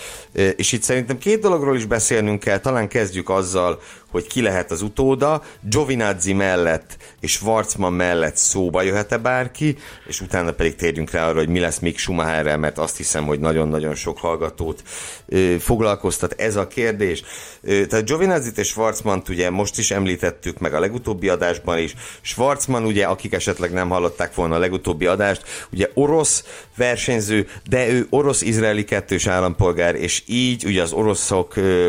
[0.55, 3.79] És itt szerintem két dologról is beszélnünk kell, talán kezdjük azzal,
[4.11, 10.51] hogy ki lehet az utóda, Giovinazzi mellett és Schwarzman mellett szóba jöhet-e bárki, és utána
[10.51, 14.17] pedig térjünk rá arra, hogy mi lesz még Schumacherrel, mert azt hiszem, hogy nagyon-nagyon sok
[14.17, 14.83] hallgatót
[15.25, 17.23] ö, foglalkoztat ez a kérdés.
[17.61, 21.93] Ö, tehát Giovinazzi és schwarzman ugye most is említettük, meg a legutóbbi adásban is.
[22.21, 26.43] Schwarzman ugye, akik esetleg nem hallották volna a legutóbbi adást, ugye orosz
[26.75, 31.87] versenyző, de ő orosz-izraeli kettős állampolgár, és így ugye az oroszok ö,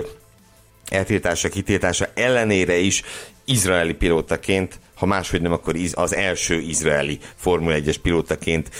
[0.91, 3.03] eltiltása, kitiltása ellenére is
[3.45, 8.71] izraeli pilótaként, ha máshogy nem, akkor az első izraeli Formula 1-es pilótaként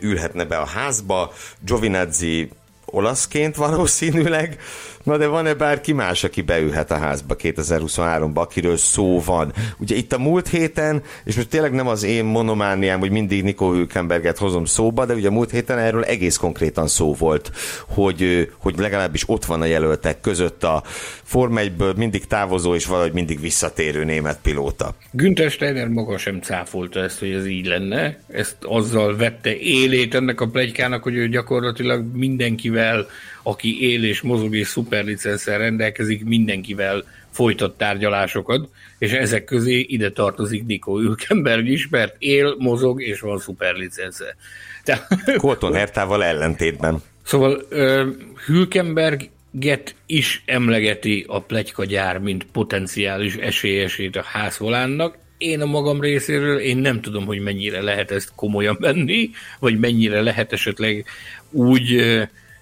[0.00, 1.32] ülhetne be a házba.
[1.60, 2.48] Giovinazzi
[2.84, 4.60] olaszként valószínűleg,
[5.06, 9.52] na de van-e bárki más, aki beülhet a házba 2023-ba, akiről szó van?
[9.78, 13.72] Ugye itt a múlt héten, és most tényleg nem az én monomániám, hogy mindig Nico
[13.72, 17.50] Hülkenberget hozom szóba, de ugye a múlt héten erről egész konkrétan szó volt,
[17.88, 20.82] hogy, hogy legalábbis ott van a jelöltek között a
[21.22, 24.94] Form 1-ből mindig távozó és valahogy mindig visszatérő német pilóta.
[25.10, 28.18] Günther Steiner maga sem cáfolta ezt, hogy ez így lenne.
[28.28, 33.06] Ezt azzal vette élét ennek a plegykának, hogy ő gyakorlatilag mindenkivel,
[33.46, 38.68] aki él és mozog és szuperlicenszel rendelkezik, mindenkivel folytat tárgyalásokat,
[38.98, 44.36] és ezek közé ide tartozik Nico Hülkenberg is, mert él, mozog és van szuperlicence.
[45.36, 47.02] Colton Hertával ellentétben.
[47.24, 48.06] Szóval uh,
[48.46, 55.18] Hülkenberg Get is emlegeti a plegykagyár, mint potenciális esélyesét a házvolánnak.
[55.38, 60.20] Én a magam részéről, én nem tudom, hogy mennyire lehet ezt komolyan venni, vagy mennyire
[60.22, 61.04] lehet esetleg
[61.50, 62.02] úgy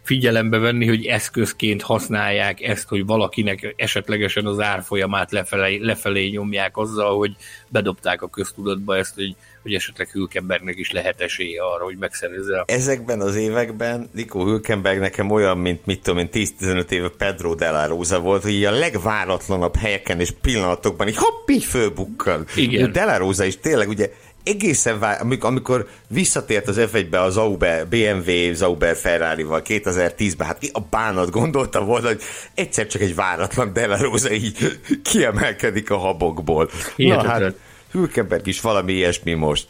[0.04, 7.18] figyelembe venni, hogy eszközként használják ezt, hogy valakinek esetlegesen az árfolyamát lefelé, lefelé nyomják azzal,
[7.18, 7.36] hogy
[7.68, 12.62] bedobták a köztudatba ezt, hogy hogy esetleg Hülkenbergnek is lehet esélye arra, hogy megszerezze.
[12.66, 17.70] Ezekben az években Nico Hülkenberg nekem olyan, mint mit tudom én, 10-15 éve Pedro de
[17.70, 22.46] la Rosa volt, hogy a legváratlanabb helyeken és pillanatokban így hopp, így fölbukkan.
[22.56, 22.92] Igen.
[22.92, 24.10] De la Rosa is tényleg ugye
[24.44, 30.70] egészen vár, amikor, amikor visszatért az F1-be az Zauber, BMW Zauber Ferrari-val 2010-ben, hát ki
[30.72, 32.22] a bánat gondolta volna, hogy
[32.54, 34.80] egyszer csak egy váratlan La Rosa így
[35.10, 36.70] kiemelkedik a habokból.
[36.96, 37.38] Hihetetlen.
[37.38, 37.54] Na hát,
[37.90, 39.66] Hülkenberg is valami ilyesmi most.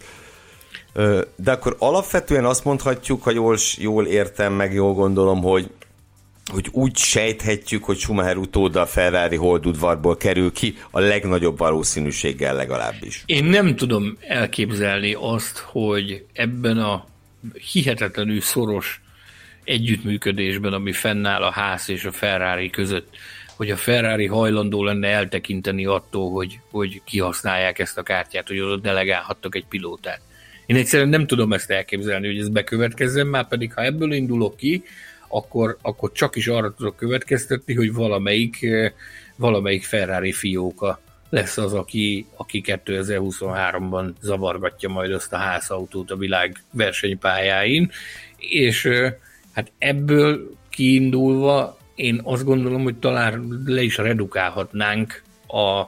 [1.37, 5.71] De akkor alapvetően azt mondhatjuk, ha jól, jól értem, meg jól gondolom, hogy
[6.53, 13.23] hogy úgy sejthetjük, hogy Schumacher utóda a Ferrari holdudvarból kerül ki, a legnagyobb valószínűséggel legalábbis.
[13.27, 17.07] Én nem tudom elképzelni azt, hogy ebben a
[17.73, 19.01] hihetetlenül szoros
[19.65, 23.17] együttműködésben, ami fennáll a ház és a Ferrari között,
[23.57, 28.77] hogy a Ferrari hajlandó lenne eltekinteni attól, hogy, hogy kihasználják ezt a kártyát, hogy oda
[28.77, 30.21] delegálhattak egy pilótát.
[30.67, 34.85] Én egyszerűen nem tudom ezt elképzelni, hogy ez bekövetkezzen, már pedig ha ebből indulok ki,
[35.35, 38.93] akkor, akkor csak is arra tudok következtetni, hogy valamelyik, eh,
[39.37, 46.63] valamelyik Ferrari fióka lesz az, aki, aki 2023-ban zavargatja majd azt a házautót a világ
[46.71, 47.91] versenypályáin,
[48.37, 49.15] és eh,
[49.53, 55.83] hát ebből kiindulva én azt gondolom, hogy talán le is redukálhatnánk a,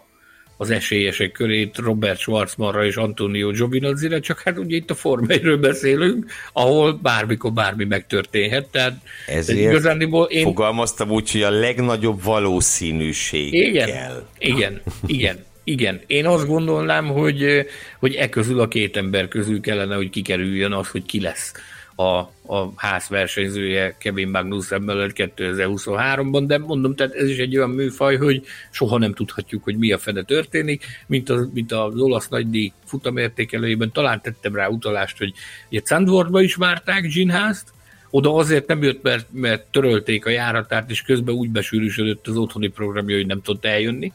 [0.57, 6.31] az esélyesek körét Robert Schwarzmanra és Antonio Giovinazzi-re, csak hát ugye itt a formairől beszélünk,
[6.53, 8.97] ahol bármikor bármi megtörténhet, tehát
[9.27, 10.43] Ezért igazándiból én...
[10.43, 14.27] fogalmaztam úgy, hogy a legnagyobb valószínűség igen, kell.
[14.39, 16.01] Igen, igen, igen.
[16.07, 17.67] Én azt gondolnám, hogy,
[17.99, 21.53] hogy e közül a két ember közül kellene, hogy kikerüljön az, hogy ki lesz
[21.97, 22.19] a,
[22.55, 28.17] a ház versenyzője Kevin Magnussen mellett 2023-ban, de mondom, tehát ez is egy olyan műfaj,
[28.17, 32.73] hogy soha nem tudhatjuk, hogy mi a fene történik, mint az, mint az olasz nagydíj
[32.85, 33.93] futamértékelőjében.
[33.93, 35.33] Talán tettem rá utalást, hogy
[35.71, 37.75] ugye Zandvoortba is várták Ginházt,
[38.11, 42.69] oda azért nem jött, mert, mert törölték a járatát, és közben úgy besűrűsödött az otthoni
[42.69, 44.13] programja, hogy nem tudott eljönni.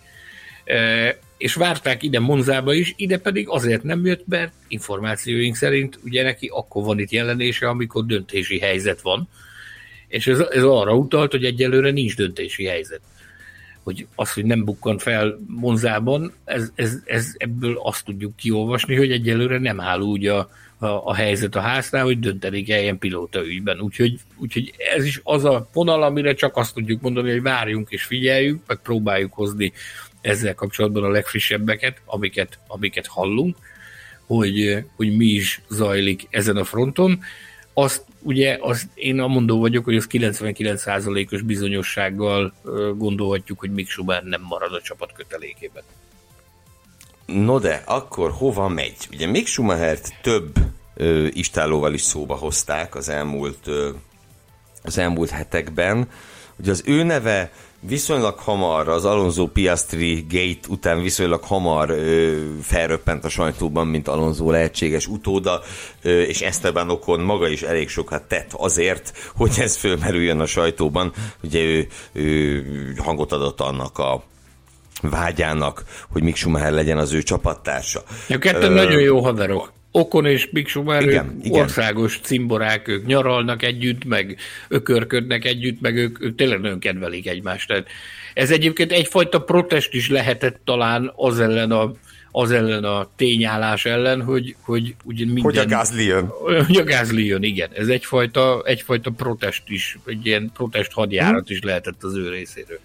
[0.65, 6.23] E, és várták ide Monzába is, ide pedig azért nem jött, mert információink szerint ugye
[6.23, 9.29] neki akkor van itt jelenése, amikor döntési helyzet van,
[10.07, 13.01] és ez, ez arra utalt, hogy egyelőre nincs döntési helyzet.
[13.83, 19.11] Hogy az, hogy nem bukkan fel Monzában, ez, ez, ez ebből azt tudjuk kiolvasni, hogy
[19.11, 23.45] egyelőre nem áll úgy a, a, a helyzet a háznál, hogy dönteni kell ilyen pilóta
[23.45, 23.79] ügyben.
[23.79, 28.03] Úgyhogy, úgyhogy ez is az a vonal, amire csak azt tudjuk mondani, hogy várjunk és
[28.03, 29.73] figyeljünk, meg próbáljuk hozni
[30.21, 33.57] ezzel kapcsolatban a legfrissebbeket, amiket, amiket hallunk,
[34.25, 37.19] hogy, hogy mi is zajlik ezen a fronton.
[37.73, 42.53] Azt ugye azt én mondó vagyok, hogy az 99%-os bizonyossággal
[42.97, 45.83] gondolhatjuk, hogy Mick Schumacher nem marad a csapat kötelékében.
[47.25, 48.95] No de, akkor hova megy?
[49.11, 50.53] Ugye Mick Schumachert több
[50.95, 53.89] ö, istálóval is szóba hozták az elmúlt, ö,
[54.83, 56.09] az elmúlt hetekben.
[56.55, 63.25] Ugye az ő neve viszonylag hamar, az Alonso Piastri Gate után viszonylag hamar ö, felröppent
[63.25, 65.61] a sajtóban, mint Alonso lehetséges utóda,
[66.01, 71.13] ö, és Esteban Ocon maga is elég sokat tett azért, hogy ez fölmerüljön a sajtóban.
[71.43, 74.23] Ugye ő, ő hangot adott annak a
[75.01, 78.03] vágyának, hogy Mick Schumacher legyen az ő csapattársa.
[78.29, 78.73] A kettő Ö...
[78.73, 79.71] nagyon jó haverok.
[79.91, 81.61] Okon és Mick Schumacher igen, igen.
[81.61, 84.37] országos cimborák, ők nyaralnak együtt, meg
[84.67, 87.67] ökörködnek együtt, meg ők, ők tényleg nagyon kedvelik egymást.
[87.67, 87.87] Tehát
[88.33, 91.91] ez egyébként egyfajta protest is lehetett talán az ellen a,
[92.31, 95.43] az ellen a tényállás ellen, hogy, hogy ugye minden...
[95.43, 96.27] Hogy a gázli jön.
[96.65, 97.69] Hogy a gázli jön, igen.
[97.73, 101.55] Ez egyfajta, egyfajta protest is, egy ilyen protest hadjárat hmm.
[101.55, 102.79] is lehetett az ő részéről.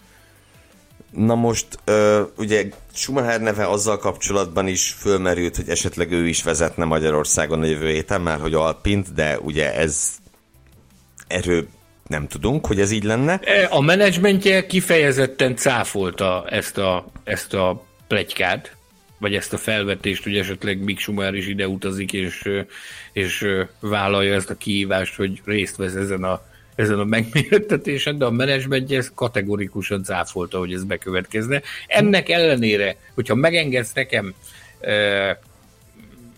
[1.17, 6.85] Na most, ö, ugye Schumacher neve azzal kapcsolatban is fölmerült, hogy esetleg ő is vezetne
[6.85, 10.09] Magyarországon a jövő héten, már hogy Alpint, de ugye ez
[11.27, 11.67] erről
[12.07, 13.41] nem tudunk, hogy ez így lenne.
[13.45, 18.77] E, a menedzsmentje kifejezetten cáfolta ezt a, ezt a plegykát,
[19.19, 22.49] vagy ezt a felvetést, hogy esetleg Mick Schumacher is ide utazik, és,
[23.13, 23.47] és
[23.81, 26.41] vállalja ezt a kihívást, hogy részt vesz ezen a
[26.77, 31.63] ezen a megmérettetésen, de a menedzsmentje ezt kategorikusan cáfolta, hogy ez bekövetkezne.
[31.87, 34.35] Ennek ellenére, hogyha megengedsz nekem
[34.81, 35.41] e,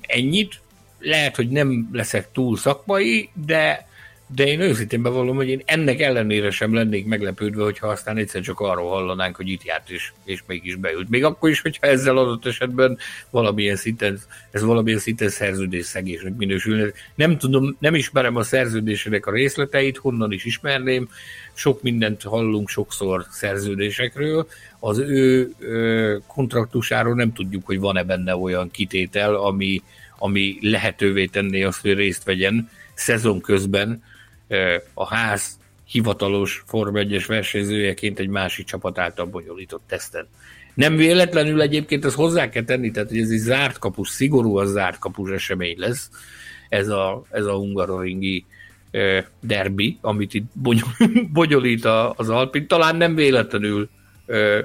[0.00, 0.60] ennyit,
[0.98, 3.87] lehet, hogy nem leszek túl szakmai, de
[4.34, 8.60] de én őszintén bevallom, hogy én ennek ellenére sem lennék meglepődve, hogyha aztán egyszer csak
[8.60, 11.08] arról hallanánk, hogy itt járt és, és mégis beült.
[11.08, 12.98] Még akkor is, hogyha ezzel adott esetben
[13.30, 14.18] valamilyen szinten,
[14.50, 16.92] ez valamilyen szinten szerződés szegésnek minősül.
[17.14, 21.08] Nem tudom, nem ismerem a szerződésének a részleteit, honnan is ismerném.
[21.54, 24.46] Sok mindent hallunk sokszor szerződésekről.
[24.78, 29.82] Az ő ö, kontraktusáról nem tudjuk, hogy van-e benne olyan kitétel, ami,
[30.18, 34.02] ami lehetővé tenné azt, hogy részt vegyen szezon közben
[34.94, 40.28] a ház hivatalos Forma 1-es versenyzőjeként egy másik csapat által bonyolított teszten.
[40.74, 44.98] Nem véletlenül egyébként ezt hozzá kell tenni, tehát hogy ez egy zárt kapus, szigorúan zárt
[44.98, 46.10] kapus esemény lesz,
[46.68, 48.44] ez a, ez a hungaroringi
[49.40, 50.46] derbi, amit itt
[51.32, 51.84] bonyolít
[52.16, 52.66] az Alpin.
[52.66, 53.88] Talán nem véletlenül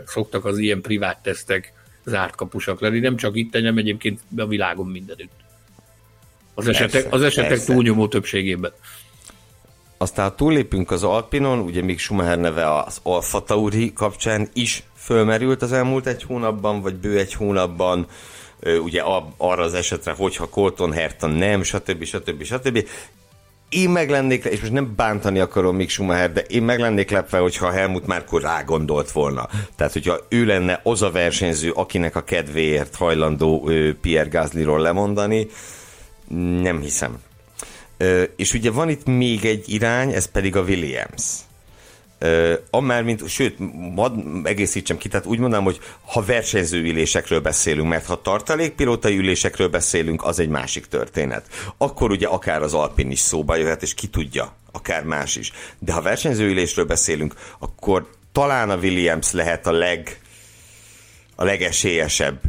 [0.06, 1.74] szoktak az ilyen privát tesztek
[2.06, 5.32] zárt kapusak lenni, nem csak itt, hanem egyébként a világon mindenütt.
[6.54, 7.74] Az esetek, az esetek persze.
[7.74, 8.72] túlnyomó többségében.
[10.04, 15.72] Aztán túllépünk az Alpinon, ugye még Schumacher neve az Alfa Tauri kapcsán is fölmerült az
[15.72, 18.08] elmúlt egy hónapban, vagy bő egy hónapban,
[18.84, 19.02] ugye
[19.38, 22.04] arra az esetre, hogyha Colton Herta nem, stb.
[22.04, 22.44] stb.
[22.44, 22.88] stb.
[23.70, 27.38] Én meg lennék, és most nem bántani akarom még Schumacher, de én meg lennék lepve,
[27.38, 29.48] hogyha Helmut Márkor rágondolt volna.
[29.76, 33.70] Tehát, hogyha ő lenne az a versenyző, akinek a kedvéért hajlandó
[34.02, 35.48] Pierre Gaslyról lemondani,
[36.62, 37.18] nem hiszem.
[38.36, 41.24] És ugye van itt még egy irány, ez pedig a Williams.
[42.70, 43.56] Amár, mint, sőt,
[43.96, 44.14] mad,
[44.44, 50.24] egészítsem ki, tehát úgy mondanám, hogy ha versenyző ülésekről beszélünk, mert ha tartalékpilótai ülésekről beszélünk,
[50.24, 51.46] az egy másik történet.
[51.78, 55.52] Akkor ugye akár az Alpin is szóba jöhet, és ki tudja, akár más is.
[55.80, 60.20] De ha versenyző ülésről beszélünk, akkor talán a Williams lehet a leg,
[61.36, 62.40] a legesélyesebb,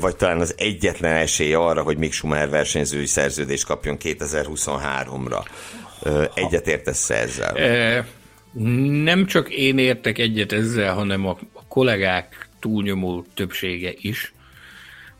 [0.00, 5.44] vagy talán az egyetlen esély arra, hogy Mick Schumacher versenyzői szerződést kapjon 2023-ra.
[6.34, 8.04] Egyetértesz ezzel?
[9.04, 11.38] Nem csak én értek egyet ezzel, hanem a,
[11.68, 14.34] kollégák túlnyomó többsége is.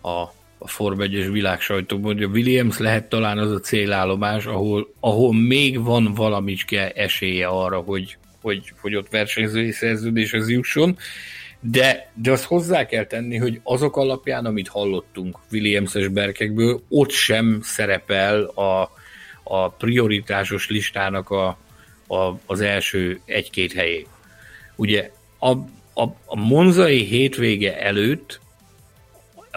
[0.03, 5.35] A a Form 1-es világsajtóban, hogy a Williams lehet talán az a célállomás, ahol, ahol
[5.35, 10.99] még van valamicske esélye arra, hogy, hogy, hogy ott versenyzői szerződéshez jusson,
[11.61, 17.61] de, de azt hozzá kell tenni, hogy azok alapján, amit hallottunk Williams-es berkekből, ott sem
[17.63, 18.91] szerepel a,
[19.43, 21.59] a prioritásos listának a,
[22.07, 24.07] a, az első egy-két helyé.
[24.77, 25.51] Ugye a,
[25.95, 28.41] a, a monzai hétvége előtt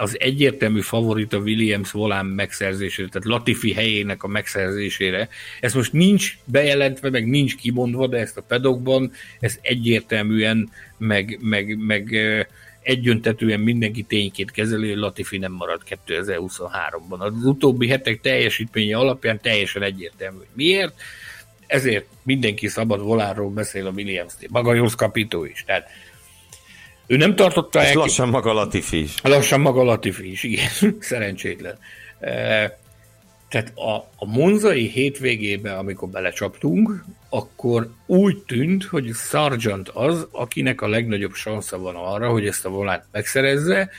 [0.00, 5.28] az egyértelmű favorit a Williams volán megszerzésére, tehát Latifi helyének a megszerzésére.
[5.60, 11.76] Ez most nincs bejelentve, meg nincs kimondva, de ezt a pedokban, ez egyértelműen, meg, meg,
[11.78, 12.14] meg
[12.82, 17.18] egyöntetően mindenki tényként kezeli, hogy Latifi nem marad 2023-ban.
[17.18, 20.94] Az utóbbi hetek teljesítménye alapján teljesen egyértelmű, hogy miért.
[21.66, 24.48] Ezért mindenki szabad volánról beszél a Williams-nél.
[24.52, 25.64] Maga Jules Capito is.
[25.66, 25.88] Tehát
[27.10, 27.94] ő nem tartotta el...
[27.94, 29.20] lassan maga Latifi is.
[29.22, 30.68] Lassan maga Latifi is, igen.
[31.00, 31.78] Szerencsétlen.
[32.20, 32.30] E,
[33.48, 40.88] tehát a, a monzai hétvégében, amikor belecsaptunk, akkor úgy tűnt, hogy Sargent az, akinek a
[40.88, 43.90] legnagyobb sansza van arra, hogy ezt a volánt megszerezze,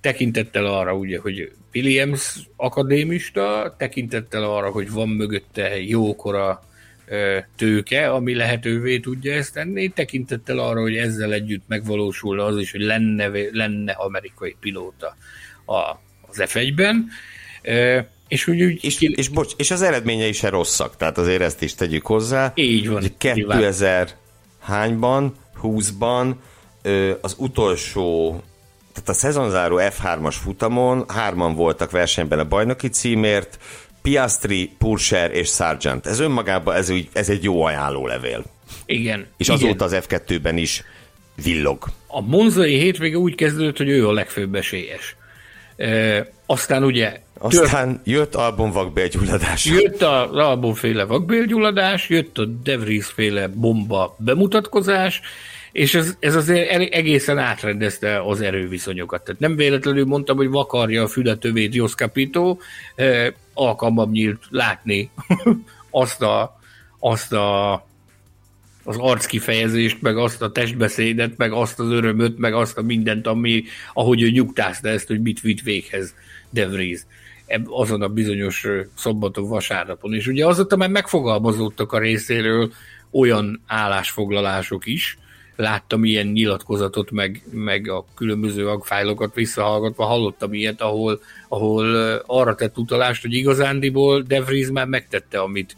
[0.00, 6.62] tekintettel arra, ugye, hogy Williams akadémista, tekintettel arra, hogy van mögötte jókora
[7.56, 12.80] tőke, ami lehetővé tudja ezt tenni, tekintettel arra, hogy ezzel együtt megvalósulna az is, hogy
[12.80, 15.16] lenne, lenne amerikai pilóta
[15.64, 15.74] a,
[16.28, 17.08] az F1-ben.
[18.28, 21.74] És, úgy, úgy, és, és, bocs, és az eredményei se rosszak, tehát azért ezt is
[21.74, 22.52] tegyük hozzá.
[22.54, 23.04] Így van.
[23.18, 24.08] 2000
[24.60, 26.34] hányban, 20-ban
[27.20, 28.42] az utolsó
[28.92, 33.58] tehát a szezonzáró F3-as futamon hárman voltak versenyben a bajnoki címért,
[34.02, 36.06] Piastri, Purser és Sargent.
[36.06, 38.44] Ez önmagában ez, ez egy jó ajánlólevél.
[38.86, 39.26] Igen.
[39.36, 39.60] És igen.
[39.60, 40.82] azóta az F2-ben is
[41.42, 41.84] villog.
[42.06, 45.16] A monzai hétvége úgy kezdődött, hogy ő a legfőbb esélyes.
[45.76, 47.20] E, aztán ugye...
[47.38, 49.64] Aztán tört, jött Albon vakbélgyulladás.
[49.64, 55.20] Jött az Albon-féle vakbélgyulladás, jött a De Vries-féle bomba bemutatkozás,
[55.72, 59.24] és ez, ez azért egészen átrendezte az erőviszonyokat.
[59.24, 62.56] Tehát nem véletlenül mondtam, hogy vakarja a fületövét Jos Capito,
[63.60, 65.10] alkalmam nyílt látni
[65.90, 66.58] azt a,
[66.98, 67.88] azt a
[68.84, 73.64] az arckifejezést, meg azt a testbeszédet, meg azt az örömöt, meg azt a mindent, ami,
[73.92, 76.14] ahogy ő nyugtázta ezt, hogy mit vitt véghez
[76.50, 77.00] De Vries
[77.64, 80.14] azon a bizonyos szombaton, vasárnapon.
[80.14, 82.72] És ugye azóta már megfogalmazódtak a részéről
[83.10, 85.18] olyan állásfoglalások is,
[85.60, 91.94] láttam ilyen nyilatkozatot, meg, meg a különböző agfájlokat visszahallgatva hallottam ilyet, ahol, ahol
[92.26, 95.76] arra tett utalást, hogy igazándiból De Vries már megtette, amit,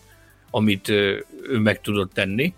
[0.50, 1.24] amit ő
[1.62, 2.54] meg tudott tenni,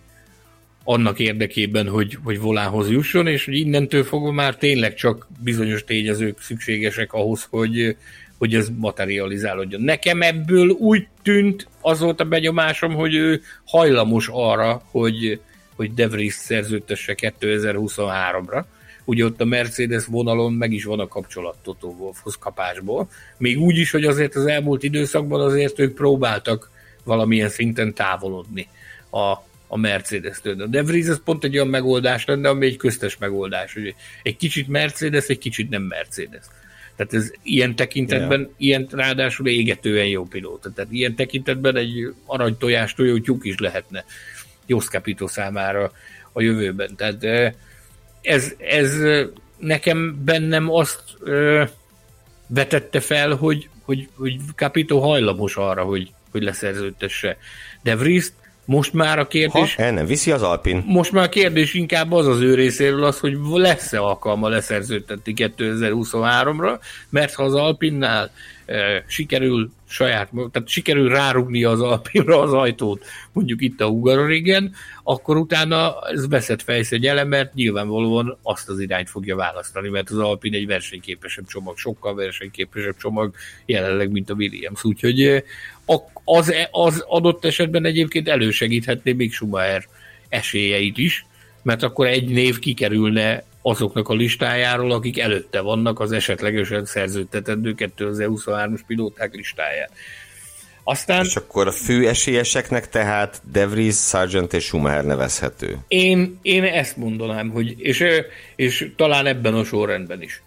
[0.84, 6.40] annak érdekében, hogy, hogy volához jusson, és hogy innentől fogva már tényleg csak bizonyos tényezők
[6.40, 7.96] szükségesek ahhoz, hogy,
[8.38, 9.80] hogy ez materializálódjon.
[9.80, 15.40] Nekem ebből úgy tűnt, az volt a benyomásom, hogy ő hajlamos arra, hogy,
[15.76, 18.64] hogy De Vries szerződtesse 2023-ra.
[19.04, 23.08] Ugye ott a Mercedes vonalon meg is van a kapcsolat Toto Wolfhoz kapásból.
[23.38, 26.70] Még úgy is, hogy azért az elmúlt időszakban azért ők próbáltak
[27.04, 28.68] valamilyen szinten távolodni
[29.10, 29.32] a,
[29.66, 30.62] a Mercedes-től.
[30.62, 33.74] A De Vries ez pont egy olyan megoldás lenne, ami egy köztes megoldás.
[33.74, 36.44] Hogy egy kicsit Mercedes, egy kicsit nem Mercedes.
[36.96, 38.52] Tehát ez ilyen tekintetben, yeah.
[38.56, 40.72] ilyen ráadásul égetően jó pilóta.
[40.72, 44.04] Tehát ilyen tekintetben egy aranytojás tojó tyúk is lehetne
[44.66, 45.92] Jos Capito számára
[46.32, 46.96] a jövőben.
[46.96, 47.24] Tehát
[48.22, 48.96] ez, ez
[49.58, 51.02] nekem bennem azt
[52.46, 57.36] vetette fel, hogy, hogy, hogy Capito hajlamos arra, hogy, hogy leszerződtesse
[57.82, 58.32] De Vries
[58.64, 59.74] most már a kérdés...
[59.74, 60.84] Ha el nem viszi az Alpin.
[60.86, 66.78] Most már a kérdés inkább az az ő részéről az, hogy lesz-e alkalma leszerződtetni 2023-ra,
[67.08, 68.30] mert ha az Alpinnál
[68.66, 75.36] e, sikerül saját, tehát sikerül rárugni az Alpinra az ajtót, mondjuk itt a Hungaroringen, akkor
[75.36, 80.66] utána ez veszett fejszegyele, mert nyilvánvalóan azt az irányt fogja választani, mert az Alpin egy
[80.66, 83.34] versenyképesebb csomag, sokkal versenyképesebb csomag
[83.66, 84.84] jelenleg, mint a Williams.
[84.84, 85.44] Úgyhogy
[86.24, 89.84] az, az adott esetben egyébként elősegíthetné még Schumacher
[90.28, 91.26] esélyeit is,
[91.62, 98.80] mert akkor egy név kikerülne azoknak a listájáról, akik előtte vannak az esetlegesen szerződtetendő 2023-as
[98.86, 99.88] pilóták listáján.
[100.86, 105.78] Aztán, és akkor a fő esélyeseknek tehát De Vries, Sargent és Schumacher nevezhető.
[105.88, 108.04] Én, én ezt mondanám, hogy és,
[108.56, 110.42] és talán ebben a sorrendben is.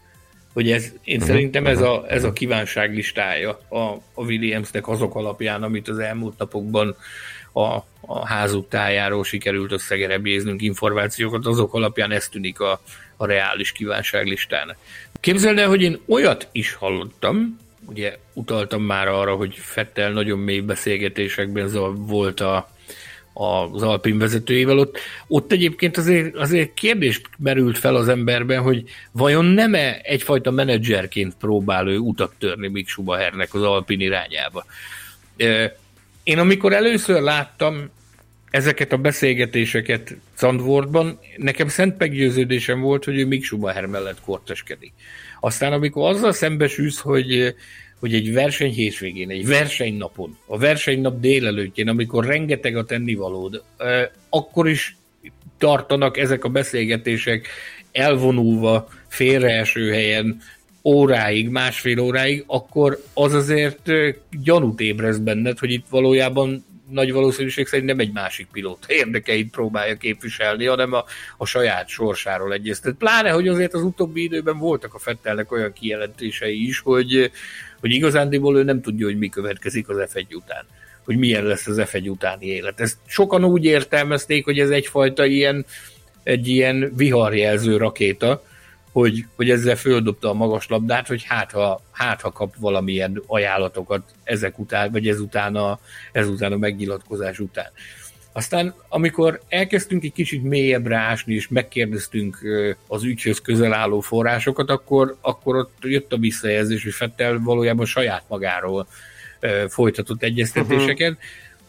[0.58, 3.78] Hogy ez, én uh-huh, szerintem ez, a, ez a kívánság listája a,
[4.14, 6.96] a Williamsnek azok alapján, amit az elmúlt napokban
[7.54, 12.82] a, a házuk tájáról sikerült összegerebjéznünk információkat, azok alapján ez tűnik a,
[13.18, 14.78] a reális kívánságlistának.
[15.20, 20.62] Képzeld el, hogy én olyat is hallottam, ugye utaltam már arra, hogy Fettel nagyon mély
[20.62, 22.70] beszélgetésekben volt a,
[23.38, 24.80] az Alpin vezetőjével.
[24.80, 24.98] Ott,
[25.28, 31.88] ott egyébként azért, azért kérdés merült fel az emberben, hogy vajon nem-e egyfajta menedzserként próbál
[31.88, 34.66] ő utat törni Mick Schumachernek az Alpin irányába.
[36.24, 37.90] Én amikor először láttam
[38.50, 44.94] ezeket a beszélgetéseket Zandvoortban, nekem szent meggyőződésem volt, hogy ő Mick Schumacher mellett korteskedik.
[45.40, 47.56] Aztán amikor azzal szembesülsz, hogy
[48.00, 53.64] hogy egy verseny hétvégén, egy versenynapon, a versenynap délelőttjén, amikor rengeteg a tennivalód,
[54.30, 54.98] akkor is
[55.58, 57.48] tartanak ezek a beszélgetések
[57.92, 60.42] elvonulva, félreeső helyen,
[60.84, 63.90] óráig, másfél óráig, akkor az azért
[64.44, 69.96] gyanút ébreszt benned, hogy itt valójában nagy valószínűség szerint nem egy másik pilót érdekeit próbálja
[69.96, 71.04] képviselni, hanem a,
[71.38, 72.96] a saját sorsáról egyeztet.
[72.96, 77.32] Pláne, hogy azért az utóbbi időben voltak a Fettelnek olyan kijelentései is, hogy,
[77.80, 80.66] hogy igazándiból ő nem tudja, hogy mi következik az F1 után
[81.08, 82.80] hogy milyen lesz az F1 utáni élet.
[82.80, 85.66] Ezt sokan úgy értelmezték, hogy ez egyfajta ilyen,
[86.24, 88.44] egy ilyen viharjelző rakéta,
[88.92, 94.04] hogy, hogy ezzel földobta a magas labdát, hogy hát ha, hát ha kap valamilyen ajánlatokat
[94.24, 95.80] ezek után, vagy ezután a,
[96.12, 97.72] ezután a megnyilatkozás után.
[98.38, 102.40] Aztán, amikor elkezdtünk egy kicsit mélyebbre ásni, és megkérdeztünk
[102.88, 108.24] az ügyhöz közel álló forrásokat, akkor, akkor ott jött a visszajelzés, hogy Fettel valójában saját
[108.28, 108.88] magáról
[109.68, 111.26] folytatott egyeztetéseket, uh-huh.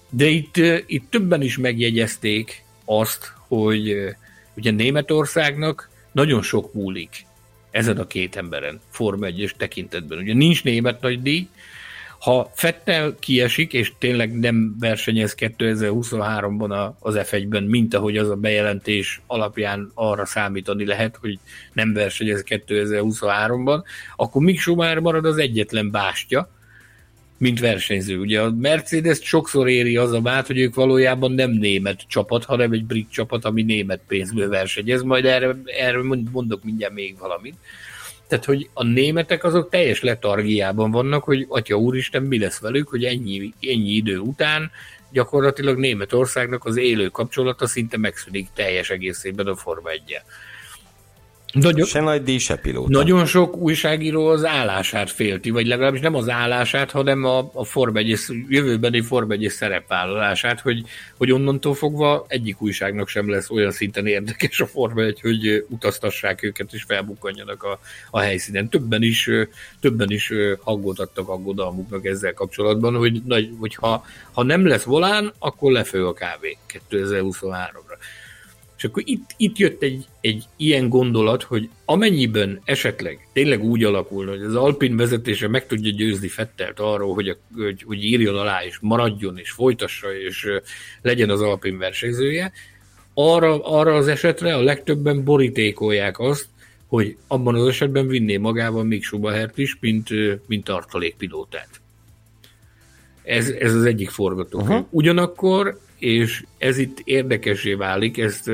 [0.08, 4.14] de itt, itt többen is megjegyezték azt, hogy
[4.54, 7.26] ugye Németországnak nagyon sok múlik
[7.70, 10.18] ezen a két emberen, Forma 1 tekintetben.
[10.18, 11.48] Ugye nincs német nagy díj,
[12.18, 19.20] ha Fettel kiesik, és tényleg nem versenyez 2023-ban az F1-ben, mint ahogy az a bejelentés
[19.26, 21.38] alapján arra számítani lehet, hogy
[21.72, 23.82] nem versenyez 2023-ban,
[24.16, 26.50] akkor Mick Schumacher marad az egyetlen bástya,
[27.38, 28.18] mint versenyző.
[28.18, 32.72] Ugye a Mercedes sokszor éri az a bát, hogy ők valójában nem német csapat, hanem
[32.72, 35.02] egy brit csapat, ami német pénzből versenyez.
[35.02, 37.54] Majd erre, erre mondok mindjárt még valamit.
[38.28, 43.04] Tehát, hogy a németek azok teljes letargiában vannak, hogy atya úristen, mi lesz velük, hogy
[43.04, 44.70] ennyi, ennyi idő után
[45.12, 50.20] gyakorlatilag Németországnak az élő kapcsolata szinte megszűnik teljes egészében a Forma 1
[51.52, 52.90] nagyon, se nagy díj, se pilóta.
[52.90, 57.96] Nagyon sok újságíró az állását félti, vagy legalábbis nem az állását, hanem a, a Form
[57.96, 58.18] 1
[58.48, 60.82] jövőbeni Form 1 szerepvállalását, hogy,
[61.16, 66.42] hogy onnantól fogva egyik újságnak sem lesz olyan szinten érdekes a Forma 1, hogy utaztassák
[66.42, 67.78] őket és felbukkanjanak a,
[68.10, 68.68] a helyszínen.
[68.68, 69.30] Többen is,
[69.80, 73.22] többen is aggódtattak aggodalmuknak ezzel kapcsolatban, hogy,
[73.58, 76.56] hogy ha, ha nem lesz volán, akkor lefő a kávé
[76.90, 77.87] 2023-ra.
[78.78, 84.26] És akkor itt, itt jött egy, egy ilyen gondolat, hogy amennyiben esetleg tényleg úgy alakul,
[84.26, 88.64] hogy az Alpin vezetése meg tudja győzni Fettelt arról, hogy, a, hogy, hogy írjon alá,
[88.64, 90.48] és maradjon, és folytassa, és
[91.02, 92.52] legyen az Alpin versenyzője,
[93.14, 96.48] arra, arra az esetre a legtöbben borítékolják azt,
[96.86, 100.08] hogy abban az esetben vinné magával még Schubahert is, mint,
[100.46, 101.68] mint tartalékpilótát.
[103.22, 104.70] Ez, ez az egyik forgatókönyv.
[104.70, 104.86] Uh-huh.
[104.90, 108.50] Ugyanakkor és ez itt érdekesé válik, ezt,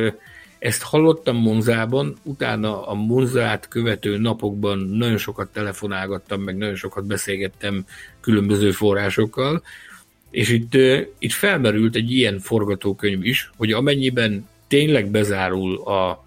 [0.59, 7.85] ezt hallottam Monzában, utána a Monzát követő napokban nagyon sokat telefonálgattam, meg nagyon sokat beszélgettem
[8.21, 9.63] különböző forrásokkal,
[10.31, 10.75] és itt,
[11.19, 16.25] itt felmerült egy ilyen forgatókönyv is, hogy amennyiben tényleg bezárul a,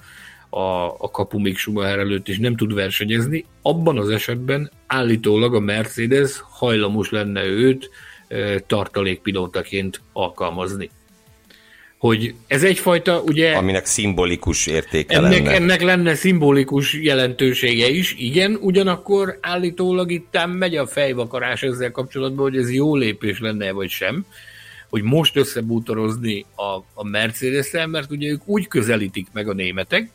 [0.50, 5.60] a, a kapu még Schumacher előtt, és nem tud versenyezni, abban az esetben állítólag a
[5.60, 7.90] Mercedes hajlamos lenne őt
[8.68, 10.90] tartalékpilótaként alkalmazni
[11.98, 13.56] hogy ez egyfajta, ugye...
[13.56, 15.52] Aminek szimbolikus értéke ennek, lenne.
[15.52, 22.58] Ennek lenne szimbolikus jelentősége is, igen, ugyanakkor állítólag itt megy a fejvakarás ezzel kapcsolatban, hogy
[22.58, 24.26] ez jó lépés lenne, vagy sem,
[24.90, 30.10] hogy most összebútorozni a, a mercedes mert ugye ők úgy közelítik meg a németek,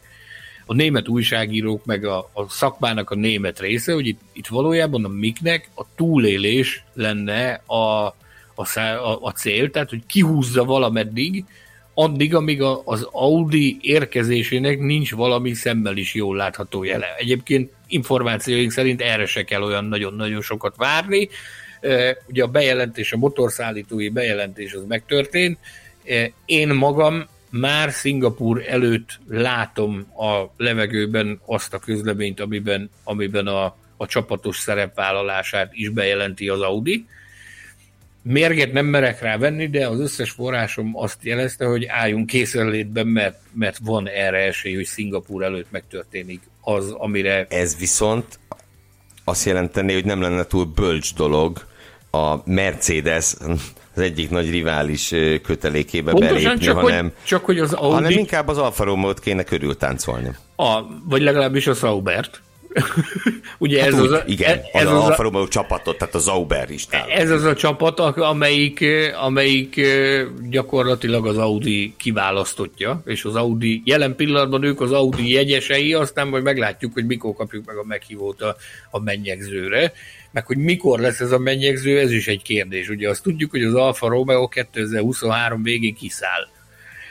[0.66, 5.08] a német újságírók, meg a, a szakmának a német része, hogy itt, itt valójában a
[5.08, 8.06] miknek a túlélés lenne a,
[8.54, 11.44] a, a, a cél, tehát hogy kihúzza valameddig,
[11.94, 17.14] addig, amíg a, az Audi érkezésének nincs valami szemmel is jól látható jele.
[17.18, 21.28] Egyébként információink szerint erre se kell olyan nagyon-nagyon sokat várni.
[22.28, 25.58] Ugye a bejelentés, a motorszállítói bejelentés az megtörtént.
[26.44, 34.06] Én magam már Szingapúr előtt látom a levegőben azt a közleményt, amiben, amiben a, a
[34.06, 37.06] csapatos szerepvállalását is bejelenti az Audi
[38.22, 43.38] Mérget nem merek rá venni, de az összes forrásom azt jelezte, hogy álljunk készenlétben, mert,
[43.54, 47.46] mert van erre esély, hogy Szingapúr előtt megtörténik az, amire...
[47.48, 48.38] Ez viszont
[49.24, 51.66] azt jelenteni, hogy nem lenne túl bölcs dolog
[52.10, 53.34] a Mercedes
[53.94, 57.94] az egyik nagy rivális kötelékébe Pontosan belépni, csak hanem, hogy, csak hogy az Audi...
[57.94, 60.30] hanem inkább az Alfa Romeo-t kéne körültáncolni.
[60.56, 62.42] A, vagy legalábbis a Saubert.
[63.58, 66.70] Ugye hát ez úgy, az, igen, ez az, az Alfa Romeo csapatot, tehát a Zauber
[66.70, 66.86] is.
[67.08, 68.84] Ez az a csapat, amelyik,
[69.20, 69.80] amelyik
[70.50, 76.42] gyakorlatilag az Audi kiválasztotja, és az Audi, jelen pillanatban ők az Audi jegyesei, aztán majd
[76.42, 78.56] meglátjuk, hogy mikor kapjuk meg a meghívót a,
[78.90, 79.92] a mennyegzőre,
[80.30, 82.88] meg hogy mikor lesz ez a mennyegző, ez is egy kérdés.
[82.88, 86.48] Ugye azt tudjuk, hogy az Alfa Romeo 2023 végén kiszáll.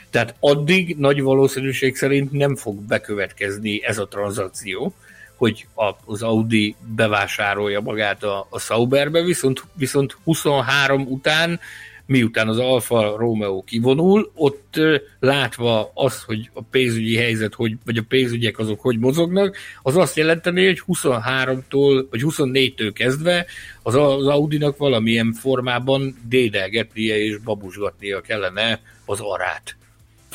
[0.10, 4.94] Tehát addig nagy valószínűség szerint nem fog bekövetkezni ez a tranzakció,
[5.41, 5.68] hogy
[6.05, 11.59] az Audi bevásárolja magát a, a Sauberbe, viszont, viszont 23 után,
[12.05, 14.80] miután az Alfa Romeo kivonul, ott
[15.19, 20.15] látva az, hogy a pénzügyi helyzet, hogy, vagy a pénzügyek azok hogy mozognak, az azt
[20.15, 23.45] jelenteni, hogy 23-tól, vagy 24-től kezdve
[23.84, 29.76] az, az Audinak valamilyen formában dédelgetnie és babusgatnia kellene az arát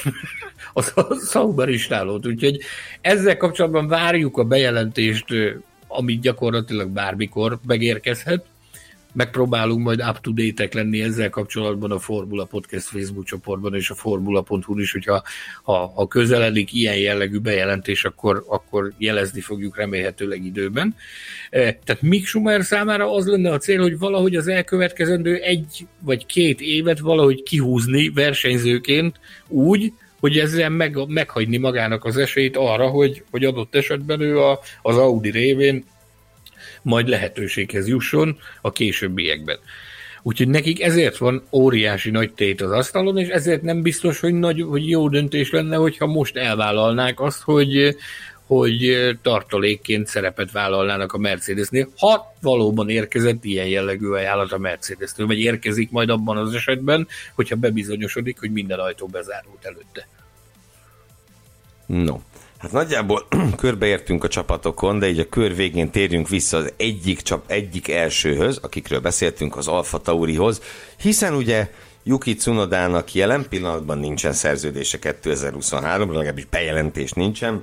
[0.72, 2.26] az a Sauber istálót.
[2.26, 2.60] Úgyhogy
[3.00, 5.26] ezzel kapcsolatban várjuk a bejelentést,
[5.86, 8.46] ami gyakorlatilag bármikor megérkezhet.
[9.16, 14.92] Megpróbálunk majd up-to-date lenni ezzel kapcsolatban a Formula Podcast Facebook csoportban és a formula.hu is,
[14.92, 15.22] hogyha
[15.62, 20.94] ha, ha közeledik ilyen jellegű bejelentés, akkor, akkor jelezni fogjuk remélhetőleg időben.
[21.50, 26.60] Tehát Mick Schumer számára az lenne a cél, hogy valahogy az elkövetkezendő egy vagy két
[26.60, 33.44] évet valahogy kihúzni versenyzőként úgy, hogy ezzel meg, meghagyni magának az esélyt arra, hogy, hogy
[33.44, 35.84] adott esetben ő a, az Audi révén
[36.86, 39.58] majd lehetőséghez jusson a későbbiekben.
[40.22, 44.62] Úgyhogy nekik ezért van óriási nagy tét az asztalon, és ezért nem biztos, hogy, nagy,
[44.68, 47.96] hogy jó döntés lenne, hogyha most elvállalnák azt, hogy,
[48.46, 55.40] hogy tartalékként szerepet vállalnának a Mercedesnél, ha valóban érkezett ilyen jellegű ajánlat a Mercedesnél, vagy
[55.40, 60.08] érkezik majd abban az esetben, hogyha bebizonyosodik, hogy minden ajtó bezárult előtte.
[61.86, 62.18] No,
[62.58, 63.26] hát nagyjából
[63.56, 68.58] körbeértünk a csapatokon, de így a kör végén térjünk vissza az egyik, csap, egyik elsőhöz,
[68.62, 70.60] akikről beszéltünk, az Alfa Taurihoz,
[70.96, 71.70] hiszen ugye
[72.02, 77.62] Yuki Tsunodának jelen pillanatban nincsen szerződése 2023-ra, legalábbis bejelentés nincsen,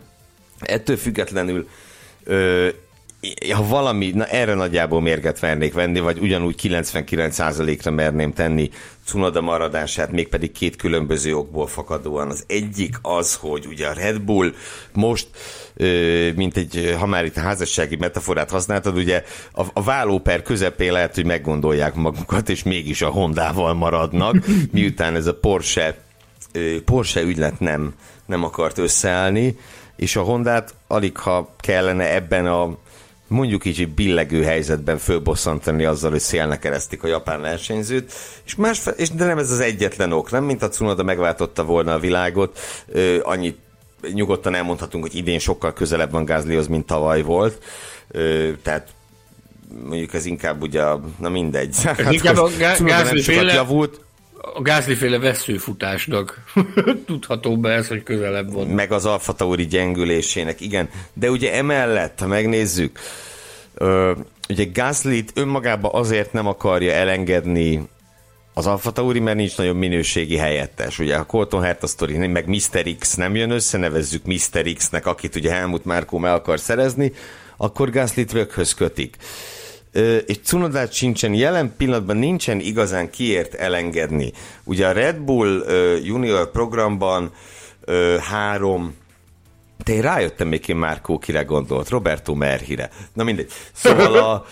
[0.60, 1.68] Ettől függetlenül
[2.24, 2.70] ö,
[3.54, 8.70] ha valami, na erre nagyjából mérget vernék venni, vagy ugyanúgy 99%-ra merném tenni
[9.06, 12.30] Cunoda maradását, mégpedig két különböző okból fakadóan.
[12.30, 14.54] Az egyik az, hogy ugye a Red Bull
[14.94, 15.28] most,
[16.36, 19.24] mint egy, ha már itt a házassági metaforát használtad, ugye
[19.54, 24.36] a, a vállóper közepén lehet, hogy meggondolják magukat, és mégis a Hondával maradnak,
[24.72, 25.98] miután ez a Porsche,
[26.86, 27.94] Porsche ügylet nem,
[28.26, 29.58] nem akart összeállni,
[29.96, 32.78] és a Hondát alig ha kellene ebben a
[33.28, 38.14] mondjuk így billegő helyzetben fölbosszantani azzal, hogy szélnek keresztik a japán versenyzőt,
[38.46, 40.44] és más, és de nem ez az egyetlen ok, nem?
[40.44, 43.58] Mint a Tsunoda megváltotta volna a világot, ö, annyit
[44.14, 47.64] nyugodtan elmondhatunk, hogy idén sokkal közelebb van Gázlihoz, mint tavaly volt,
[48.12, 48.88] ö, tehát
[49.84, 50.84] mondjuk ez inkább ugye,
[51.20, 51.84] na mindegy.
[51.84, 54.03] Hát, inkább a Gázli féle, javult
[54.46, 56.44] a gázliféle veszőfutásnak
[57.06, 58.68] tudható be ez, hogy közelebb van.
[58.68, 60.90] Meg az Alfa Tauri gyengülésének, igen.
[61.14, 63.00] De ugye emellett, ha megnézzük,
[63.74, 64.12] ö,
[64.50, 67.82] ugye Gázlit önmagában azért nem akarja elengedni
[68.54, 71.00] az Alfa Tauri, mert nincs nagyon minőségi helyettes.
[71.00, 72.96] Ugye a Colton Herta sztori, meg Mr.
[73.00, 74.74] X nem jön össze, nevezzük Mr.
[74.74, 77.12] X-nek, akit ugye Helmut Márkó meg akar szerezni,
[77.58, 79.18] akkor Gázlit röghöz kötik
[80.26, 84.32] és Cunodát sincsen, jelen pillanatban nincsen igazán kiért elengedni.
[84.64, 85.66] Ugye a Red Bull
[86.04, 87.32] junior programban
[88.20, 89.02] három
[89.84, 92.90] de én rájöttem még én Márkó kire gondolt, Roberto Merhire.
[93.14, 93.52] Na mindegy.
[93.74, 94.46] Szóval a,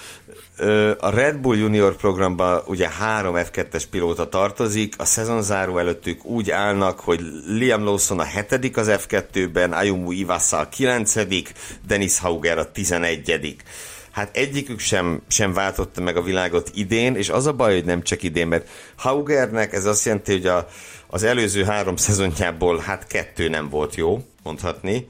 [0.99, 6.99] a Red Bull Junior programban ugye három F2-es pilóta tartozik, a szezonzáró előttük úgy állnak,
[6.99, 11.51] hogy Liam Lawson a hetedik az F2-ben, Ayumu Iwasa a kilencedik,
[11.87, 13.63] Dennis Hauger a tizenegyedik
[14.11, 18.03] hát egyikük sem, sem váltotta meg a világot idén, és az a baj, hogy nem
[18.03, 20.67] csak idén, mert Haugernek ez azt jelenti, hogy a,
[21.07, 25.07] az előző három szezonjából hát kettő nem volt jó, mondhatni.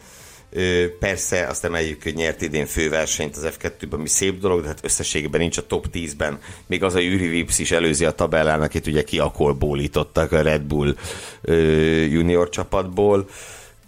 [0.99, 5.40] Persze azt emeljük, hogy nyert idén főversenyt az F2-ben, ami szép dolog, de hát összességében
[5.40, 6.40] nincs a top 10-ben.
[6.68, 10.95] Még az a Yuri Vips is előzi a tabellán, akit ugye kiakolbólítottak a Red Bull
[12.10, 13.28] junior csapatból.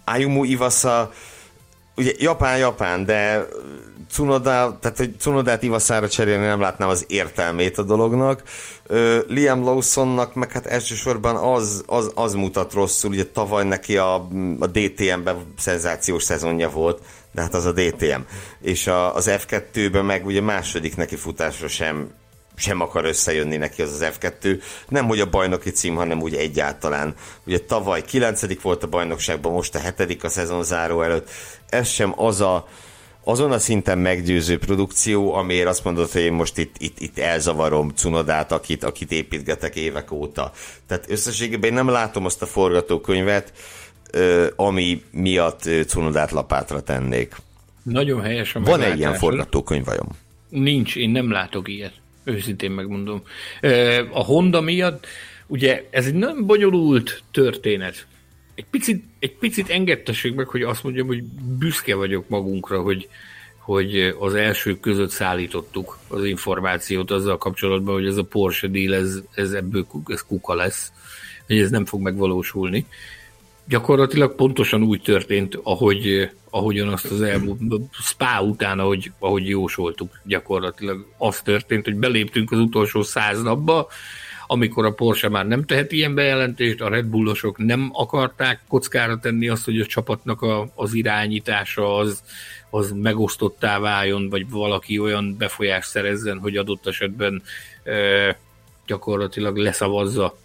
[0.04, 1.12] Ayumu Iwasa,
[1.96, 3.46] ugye Japán-Japán, de
[4.10, 8.42] Cunoda, tehát hogy Cunodát Ivaszára cserélni nem látnám az értelmét a dolognak.
[9.28, 14.14] Liam Lawsonnak meg hát elsősorban az, az, az mutat rosszul, ugye tavaly neki a,
[14.58, 17.02] a DTM-ben szenzációs szezonja volt,
[17.32, 18.20] de hát az a DTM.
[18.60, 22.10] És a, az F2-ben meg ugye második neki futásra sem
[22.56, 24.62] sem akar összejönni neki az az F2.
[24.88, 27.14] Nem, hogy a bajnoki cím, hanem úgy egyáltalán.
[27.46, 28.62] Ugye tavaly 9.
[28.62, 30.22] volt a bajnokságban, most a 7.
[30.22, 31.30] a szezon záró előtt.
[31.68, 32.68] Ez sem az a,
[33.24, 37.90] azon a szinten meggyőző produkció, amiért azt mondod, hogy én most itt, itt, itt elzavarom
[37.94, 40.52] Cunodát, akit, akit építgetek évek óta.
[40.86, 43.52] Tehát összességében én nem látom azt a forgatókönyvet,
[44.56, 47.36] ami miatt Cunodát lapátra tennék.
[47.82, 50.08] Nagyon helyes a Van-e ilyen forgatókönyv vajon?
[50.48, 52.02] Nincs, én nem látok ilyet.
[52.24, 53.22] Őszintén megmondom.
[54.10, 55.06] A Honda miatt,
[55.46, 58.06] ugye ez egy nem bonyolult történet.
[58.54, 61.22] Egy picit, egy picit engedtessék meg, hogy azt mondjam, hogy
[61.58, 63.08] büszke vagyok magunkra, hogy,
[63.58, 69.22] hogy az első között szállítottuk az információt azzal kapcsolatban, hogy ez a Porsche deal, ez,
[69.34, 70.92] ez ebből ez kuka lesz,
[71.46, 72.86] hogy ez nem fog megvalósulni.
[73.68, 77.60] Gyakorlatilag pontosan úgy történt, ahogy, ahogyan azt az elmúlt
[77.92, 81.06] spa után, ahogy, ahogy jósoltuk gyakorlatilag.
[81.18, 83.88] Az történt, hogy beléptünk az utolsó száz napba,
[84.46, 89.48] amikor a Porsche már nem tehet ilyen bejelentést, a Red Bullosok nem akarták kockára tenni
[89.48, 92.22] azt, hogy a csapatnak a, az irányítása az,
[92.70, 97.42] az megosztottá váljon, vagy valaki olyan befolyást szerezzen, hogy adott esetben
[97.84, 98.38] e,
[98.86, 100.38] gyakorlatilag leszavazza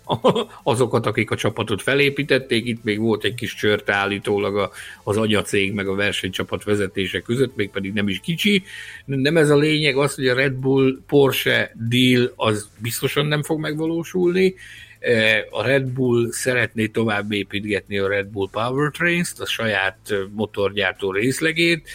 [0.63, 2.65] azokat, akik a csapatot felépítették.
[2.65, 4.71] Itt még volt egy kis csört állítólag
[5.03, 8.63] az agyacég meg a versenycsapat vezetése között, még pedig nem is kicsi.
[9.05, 13.59] Nem ez a lényeg, az, hogy a Red Bull Porsche deal az biztosan nem fog
[13.59, 14.55] megvalósulni.
[14.99, 19.97] E, a Red Bull szeretné tovább építgetni a Red Bull Powertrains-t, a saját
[20.31, 21.89] motorgyártó részlegét,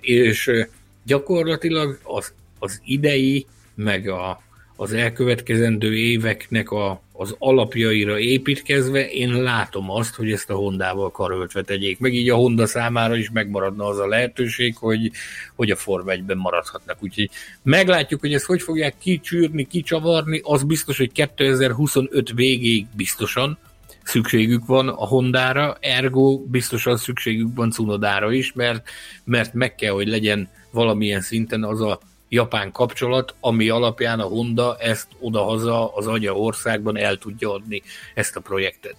[0.00, 0.68] és e,
[1.04, 4.42] gyakorlatilag az, az idei, meg a
[4.80, 11.62] az elkövetkezendő éveknek a, az alapjaira építkezve, én látom azt, hogy ezt a Hondával karöltve
[11.62, 11.98] tegyék.
[11.98, 15.10] Meg így a Honda számára is megmaradna az a lehetőség, hogy,
[15.54, 17.02] hogy a Form 1-ben maradhatnak.
[17.02, 17.30] Úgyhogy
[17.62, 23.58] meglátjuk, hogy ezt hogy fogják kicsűrni, kicsavarni, az biztos, hogy 2025 végéig biztosan
[24.04, 28.88] szükségük van a Hondára, ergo biztosan szükségük van Cunodára is, mert,
[29.24, 32.00] mert meg kell, hogy legyen valamilyen szinten az a
[32.30, 37.82] japán kapcsolat, ami alapján a Honda ezt odahaza az agya országban el tudja adni
[38.14, 38.96] ezt a projektet.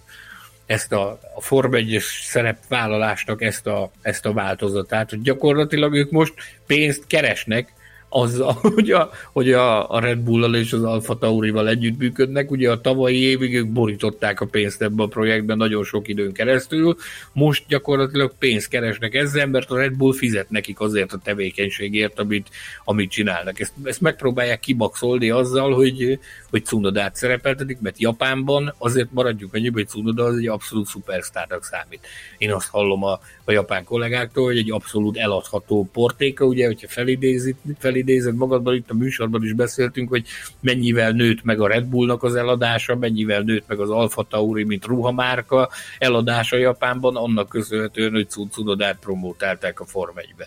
[0.66, 6.34] Ezt a, a Form 1 szerepvállalásnak ezt a, ezt a változatát, hogy gyakorlatilag ők most
[6.66, 7.72] pénzt keresnek,
[8.12, 12.50] azzal, hogy a, hogy a, a Red Bull-al és az Alfa Taurival együttműködnek.
[12.50, 16.96] Ugye a tavalyi évig ők borították a pénzt ebbe a projektben nagyon sok időn keresztül,
[17.32, 22.48] most gyakorlatilag pénzt keresnek ezzel, mert a Red Bull fizet nekik azért a tevékenységért, amit,
[22.84, 23.60] amit csinálnak.
[23.60, 26.18] Ezt, ezt megpróbálják kibaxolni azzal, hogy,
[26.50, 32.06] hogy Cunodát szerepeltetik, mert Japánban azért maradjuk annyiba, hogy Cunoda az egy abszolút szupersztárnak számít.
[32.38, 37.54] Én azt hallom a, a japán kollégáktól, hogy egy abszolút eladható portéka, ugye, hogyha felidézed,
[38.02, 40.26] felidézed magadban, itt a műsorban is beszéltünk, hogy
[40.60, 44.84] mennyivel nőtt meg a Red Bullnak az eladása, mennyivel nőtt meg az Alfa Tauri, mint
[44.84, 45.68] ruhamárka
[45.98, 50.46] eladása Japánban, annak köszönhetően, hogy Cunodát promótálták a Form 1-be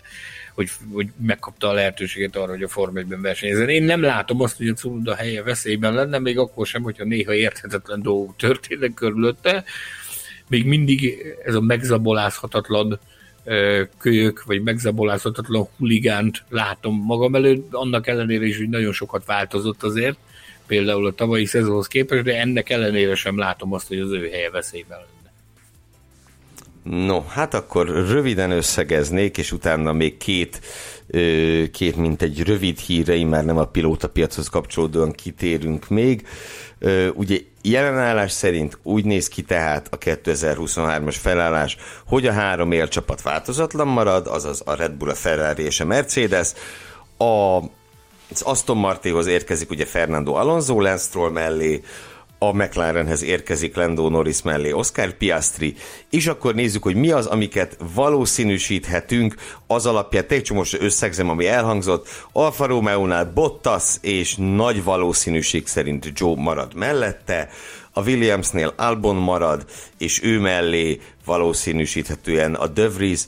[0.54, 3.68] hogy, hogy megkapta a lehetőséget arra, hogy a Form 1-ben versenyezzen.
[3.68, 7.34] Én nem látom azt, hogy a Cunoda helye veszélyben lenne, még akkor sem, hogyha néha
[7.34, 9.64] érthetetlen dolgok történnek körülötte.
[10.48, 12.98] Még mindig ez a megzabolázhatatlan
[13.98, 20.18] kölyök, vagy megzabolázhatatlan huligánt látom magam előtt, annak ellenére is, hogy nagyon sokat változott azért,
[20.66, 24.50] például a tavalyi szezonhoz képest, de ennek ellenére sem látom azt, hogy az ő helye
[24.50, 25.14] veszélyben lenne.
[27.06, 30.60] No, hát akkor röviden összegeznék, és utána még két,
[31.72, 36.26] két mint egy rövid hírei, már nem a pilóta piachoz kapcsolódóan kitérünk még.
[37.14, 41.76] Ugye jelenállás szerint úgy néz ki tehát a 2023-as felállás,
[42.06, 46.52] hogy a három élcsapat változatlan marad, azaz a Red Bull, a Ferrari és a Mercedes.
[47.16, 47.56] A,
[48.30, 51.82] az Aston Martinhoz érkezik ugye Fernando Alonso Lance Stroll mellé,
[52.38, 55.74] a McLarenhez érkezik Lando Norris mellé Oscar Piastri,
[56.10, 59.34] és akkor nézzük, hogy mi az, amiket valószínűsíthetünk.
[59.66, 66.34] Az alapján, egy csomós összegzem, ami elhangzott, Alfa Romeo-nál Bottas és nagy valószínűség szerint Joe
[66.36, 67.48] marad mellette,
[67.96, 69.64] a Williamsnél Albon marad,
[69.98, 73.20] és ő mellé valószínűsíthetően a De Vries,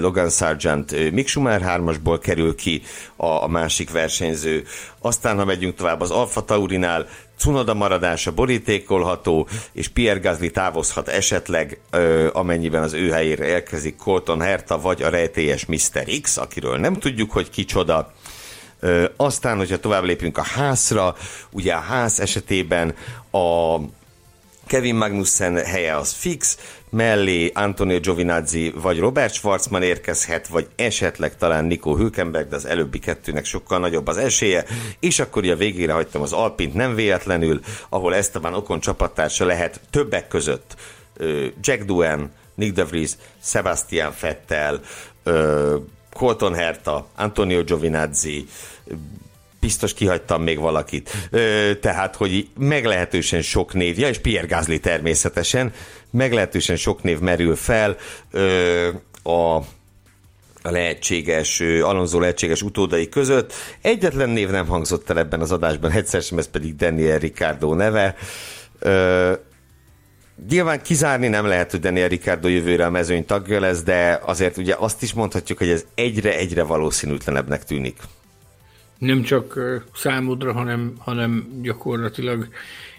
[0.00, 2.82] Logan Sargent, Mick Schumacher 3-asból kerül ki
[3.16, 4.64] a, a másik versenyző.
[5.00, 7.06] Aztán, ha megyünk tovább az Alfa Taurinál,
[7.40, 14.40] Cunoda maradása borítékolható, és Pierre Gasly távozhat esetleg, ö, amennyiben az ő helyére elkezik Colton
[14.40, 16.04] Herta, vagy a rejtélyes Mr.
[16.22, 18.12] X, akiről nem tudjuk, hogy kicsoda.
[18.80, 21.16] Ö, aztán, hogyha tovább lépünk a házra,
[21.50, 22.94] ugye a ház esetében
[23.30, 23.76] a
[24.70, 26.58] Kevin Magnussen helye az fix,
[26.90, 32.98] mellé Antonio Giovinazzi vagy Robert Schwarzman érkezhet, vagy esetleg talán Nico Hülkenberg, de az előbbi
[32.98, 34.64] kettőnek sokkal nagyobb az esélye,
[35.00, 40.28] és akkor ugye végére hagytam az Alpint nem véletlenül, ahol Esteban Okon csapattársa lehet többek
[40.28, 40.74] között
[41.60, 43.10] Jack Doohan, Nick De Vries,
[43.42, 44.80] Sebastian Vettel,
[46.12, 48.46] Colton Herta, Antonio Giovinazzi,
[49.60, 51.10] biztos kihagytam még valakit.
[51.30, 55.72] Ö, tehát, hogy meglehetősen sok név, ja, és Pierre Gasly természetesen,
[56.10, 57.96] meglehetősen sok név merül fel
[58.30, 58.88] ö,
[59.22, 59.62] a
[60.62, 63.52] a lehetséges, Alonso lehetséges utódai között.
[63.80, 68.14] Egyetlen név nem hangzott el ebben az adásban, egyszer sem, ez pedig Daniel Ricardo neve.
[68.78, 69.32] Ö,
[70.48, 74.74] Nyilván kizárni nem lehet, hogy Daniel Ricardo jövőre a mezőny tagja lesz, de azért ugye
[74.78, 77.96] azt is mondhatjuk, hogy ez egyre-egyre valószínűtlenebbnek tűnik
[79.00, 79.58] nem csak
[79.94, 82.48] számodra, hanem, hanem gyakorlatilag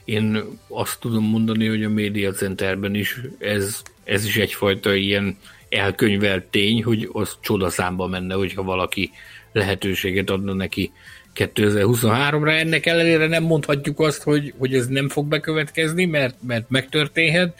[0.05, 5.37] én azt tudom mondani, hogy a média centerben is ez, ez is egyfajta ilyen
[5.69, 9.11] elkönyvelt tény, hogy az csodaszámba menne, hogyha valaki
[9.51, 10.91] lehetőséget adna neki
[11.35, 12.59] 2023-ra.
[12.59, 17.59] Ennek ellenére nem mondhatjuk azt, hogy, hogy ez nem fog bekövetkezni, mert, mert megtörténhet.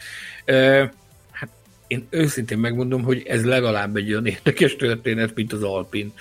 [1.30, 1.50] Hát
[1.86, 6.12] én őszintén megmondom, hogy ez legalább egy olyan érdekes történet, mint az Alpin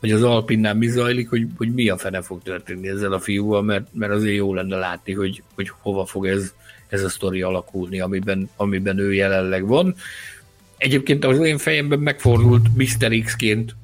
[0.00, 3.62] hogy az Alpinnál mi zajlik, hogy, hogy mi a fene fog történni ezzel a fiúval,
[3.62, 6.54] mert, mert azért jó lenne látni, hogy, hogy hova fog ez,
[6.88, 9.94] ez a sztori alakulni, amiben, amiben ő jelenleg van.
[10.76, 13.18] Egyébként az én fejemben megfordult Mr.
[13.24, 13.76] X-ként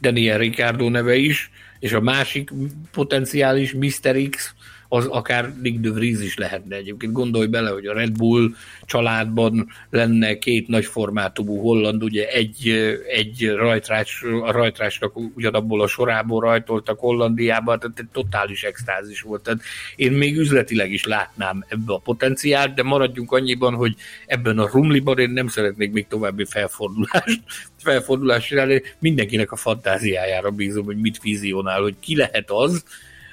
[0.00, 2.50] Daniel Ricardo neve is, és a másik
[2.92, 4.28] potenciális Mr.
[4.30, 4.54] X
[4.88, 7.12] az akár Nick de Vries is lehetne egyébként.
[7.12, 8.50] Gondolj bele, hogy a Red Bull
[8.84, 12.68] családban lenne két nagy formátumú holland, ugye egy,
[13.08, 19.42] egy rajtrás, a rajtrásnak ugyanabból a sorából rajtoltak Hollandiába, tehát egy totális extázis volt.
[19.42, 19.60] Tehát
[19.96, 23.94] én még üzletileg is látnám ebbe a potenciált, de maradjunk annyiban, hogy
[24.26, 27.40] ebben a rumliban én nem szeretnék még további felfordulást,
[27.84, 28.54] felfordulást.
[28.98, 32.84] Mindenkinek a fantáziájára bízom, hogy mit vizionál, hogy ki lehet az,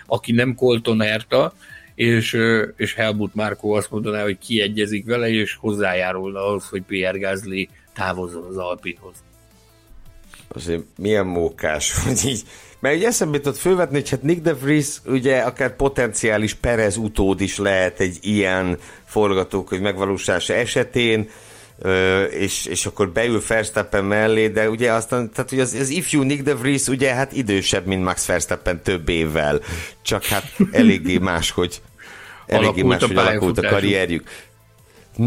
[0.05, 1.53] aki nem Colton Herta,
[1.95, 2.37] és,
[2.75, 8.43] és Helmut Márkó azt mondaná, hogy kiegyezik vele, és hozzájárulna ahhoz, hogy Pierre Gasly távozzon
[8.43, 9.15] az Alpinhoz.
[10.47, 12.41] Azért milyen mókás, hogy így,
[12.79, 17.41] mert ugye eszembe jutott fölvetni, hogy hát Nick de Vries ugye akár potenciális Perez utód
[17.41, 21.29] is lehet egy ilyen forgatókönyv megvalósása esetén,
[22.31, 26.43] és, és akkor beül Verstappen mellé, de ugye aztán, tehát hogy az, az ifjú Nick
[26.43, 29.61] de Vries ugye hát idősebb, mint Max Verstappen több évvel,
[30.01, 31.81] csak hát eléggé máshogy
[32.45, 34.29] eléggé alakult máshogy a alakult a karrierjük.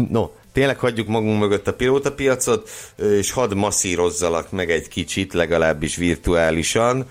[0.09, 7.09] No, tényleg hagyjuk magunk mögött a pilótapiacot, és hadd masszírozzalak meg egy kicsit, legalábbis virtuálisan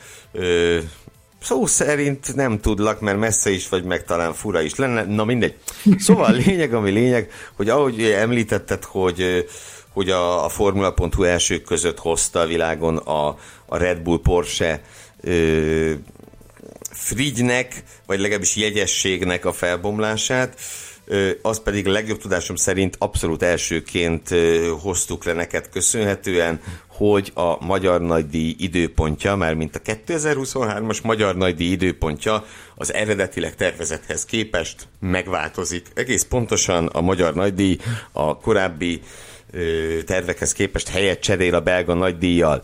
[1.47, 5.05] Szó szerint nem tudlak, mert messze is vagy, meg talán fura is lenne.
[5.05, 5.55] Na mindegy.
[5.99, 9.47] Szóval lényeg, ami lényeg, hogy ahogy említetted, hogy
[9.93, 13.29] hogy a, a Formula.hu elsők között hozta a világon a,
[13.67, 14.83] a Red Bull Porsche
[15.21, 15.93] ö,
[16.91, 20.59] Frigynek, vagy legalábbis jegyességnek a felbomlását
[21.43, 24.29] az pedig legjobb tudásom szerint abszolút elsőként
[24.81, 26.61] hoztuk le neked köszönhetően,
[26.97, 32.45] hogy a Magyar Nagydíj időpontja, már mint a 2023-as Magyar Nagydíj időpontja
[32.75, 35.87] az eredetileg tervezethez képest megváltozik.
[35.95, 37.77] Egész pontosan a Magyar Nagydíj
[38.13, 39.01] a korábbi
[40.07, 42.63] tervekhez képest helyet cserél a belga nagydíjjal.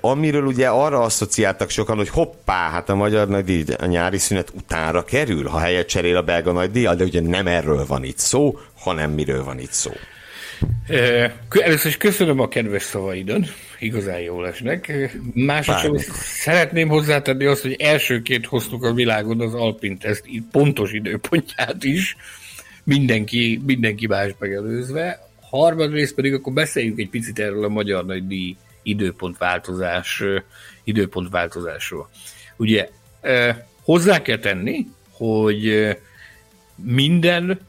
[0.00, 5.04] Amiről ugye arra asszociáltak sokan, hogy hoppá, hát a magyar nagydíj a nyári szünet utánra
[5.04, 9.10] kerül, ha helyet cserél a belga nagydíjjal, de ugye nem erről van itt szó, hanem
[9.10, 9.90] miről van itt szó.
[11.48, 13.44] Először is köszönöm a kedves szavaidon,
[13.78, 15.10] igazán jól esnek.
[15.34, 22.16] Másodszor szeretném hozzátenni azt, hogy elsőként hoztuk a világon az Alpin teszt pontos időpontját is,
[22.84, 28.56] mindenki, mindenki más megelőzve harmadrészt pedig akkor beszéljünk egy picit erről a magyar nagy díj
[28.82, 30.22] időpontváltozás,
[30.84, 32.08] időpontváltozásról.
[32.56, 32.88] Ugye
[33.82, 35.88] hozzá kell tenni, hogy
[36.76, 37.60] minden,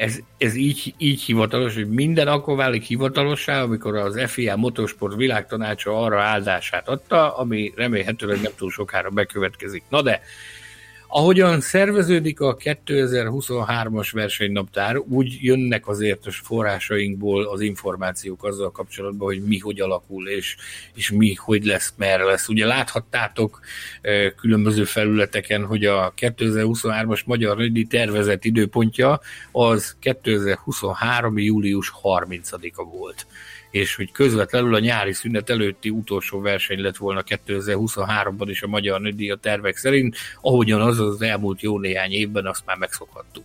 [0.00, 6.02] ez, ez így, így hivatalos, hogy minden akkor válik hivatalossá, amikor az FIA Motorsport világtanácsa
[6.02, 9.82] arra áldását adta, ami remélhetőleg nem túl sokára bekövetkezik.
[9.88, 10.22] Na de
[11.12, 19.42] Ahogyan szerveződik a 2023-as versenynaptár, úgy jönnek azért a forrásainkból az információk azzal kapcsolatban, hogy
[19.42, 20.56] mi hogy alakul, és,
[20.94, 22.48] és mi hogy lesz, merre lesz.
[22.48, 23.60] Ugye láthattátok
[24.36, 29.20] különböző felületeken, hogy a 2023-as Magyar Nagydíj tervezett időpontja
[29.52, 31.38] az 2023.
[31.38, 33.26] július 30-a volt
[33.70, 39.00] és hogy közvetlenül a nyári szünet előtti utolsó verseny lett volna 2023-ban is a Magyar
[39.00, 43.44] Nődíj a tervek szerint, ahogyan az az elmúlt jó néhány évben azt már megszokhattuk.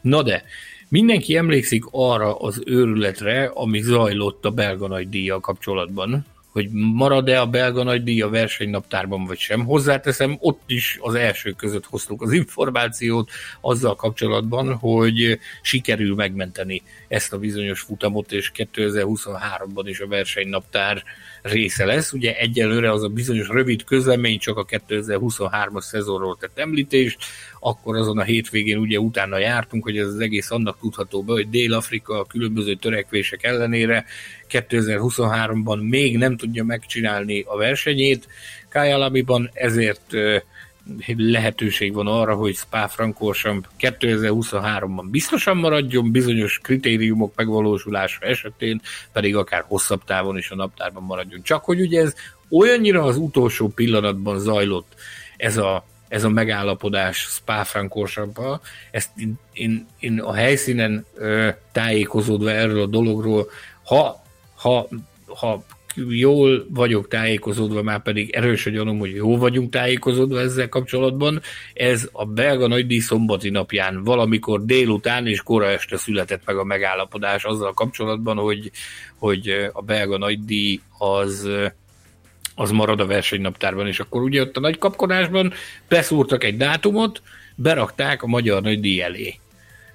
[0.00, 0.44] Na de,
[0.88, 6.26] mindenki emlékszik arra az őrületre, ami zajlott a belga nagydíjjal kapcsolatban,
[6.56, 9.64] hogy marad-e a belga nagydíj a versenynaptárban vagy sem.
[9.64, 13.30] Hozzáteszem, ott is az első között hoztuk az információt
[13.60, 21.02] azzal kapcsolatban, hogy sikerül megmenteni ezt a bizonyos futamot, és 2023-ban is a versenynaptár
[21.42, 22.12] része lesz.
[22.12, 27.18] Ugye egyelőre az a bizonyos rövid közlemény csak a 2023-as szezonról tett említést,
[27.66, 31.48] akkor azon a hétvégén ugye utána jártunk, hogy ez az egész annak tudható be, hogy
[31.48, 34.04] Dél-Afrika a különböző törekvések ellenére
[34.50, 38.28] 2023-ban még nem tudja megcsinálni a versenyét
[38.68, 40.14] Kájálamiban, ezért
[41.16, 48.80] lehetőség van arra, hogy Spa-Francorchamps 2023-ban biztosan maradjon, bizonyos kritériumok megvalósulása esetén
[49.12, 51.42] pedig akár hosszabb távon is a naptárban maradjon.
[51.42, 52.14] Csak hogy ugye ez
[52.50, 54.94] olyannyira az utolsó pillanatban zajlott
[55.36, 57.66] ez a, ez a megállapodás spa
[58.90, 63.50] ezt én, én, én a helyszínen ö, tájékozódva erről a dologról,
[63.84, 64.22] ha,
[64.54, 64.88] ha,
[65.26, 65.64] ha
[66.08, 71.40] jól vagyok tájékozódva, már pedig erős a gyanom, hogy jó vagyunk tájékozódva ezzel kapcsolatban.
[71.74, 77.44] Ez a belga nagydíj szombati napján, valamikor délután és kora este született meg a megállapodás
[77.44, 78.70] azzal kapcsolatban, hogy,
[79.18, 81.48] hogy a belga nagydíj az
[82.56, 85.52] az marad a versenynaptárban, és akkor ugye ott a nagy kapkodásban
[85.88, 87.22] beszúrtak egy dátumot,
[87.54, 89.38] berakták a magyar nagydíj elé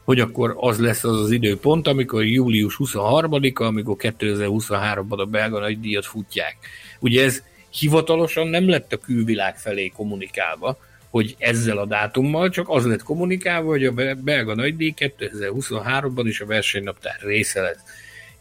[0.04, 6.06] hogy akkor az lesz az az időpont, amikor július 23-a, amikor 2023-ban a belga nagydíjat
[6.06, 6.58] futják.
[7.00, 10.78] Ugye ez hivatalosan nem lett a külvilág felé kommunikálva,
[11.10, 16.46] hogy ezzel a dátummal, csak az lett kommunikálva, hogy a belga nagydíj 2023-ban is a
[16.46, 17.82] versenynaptár része lesz.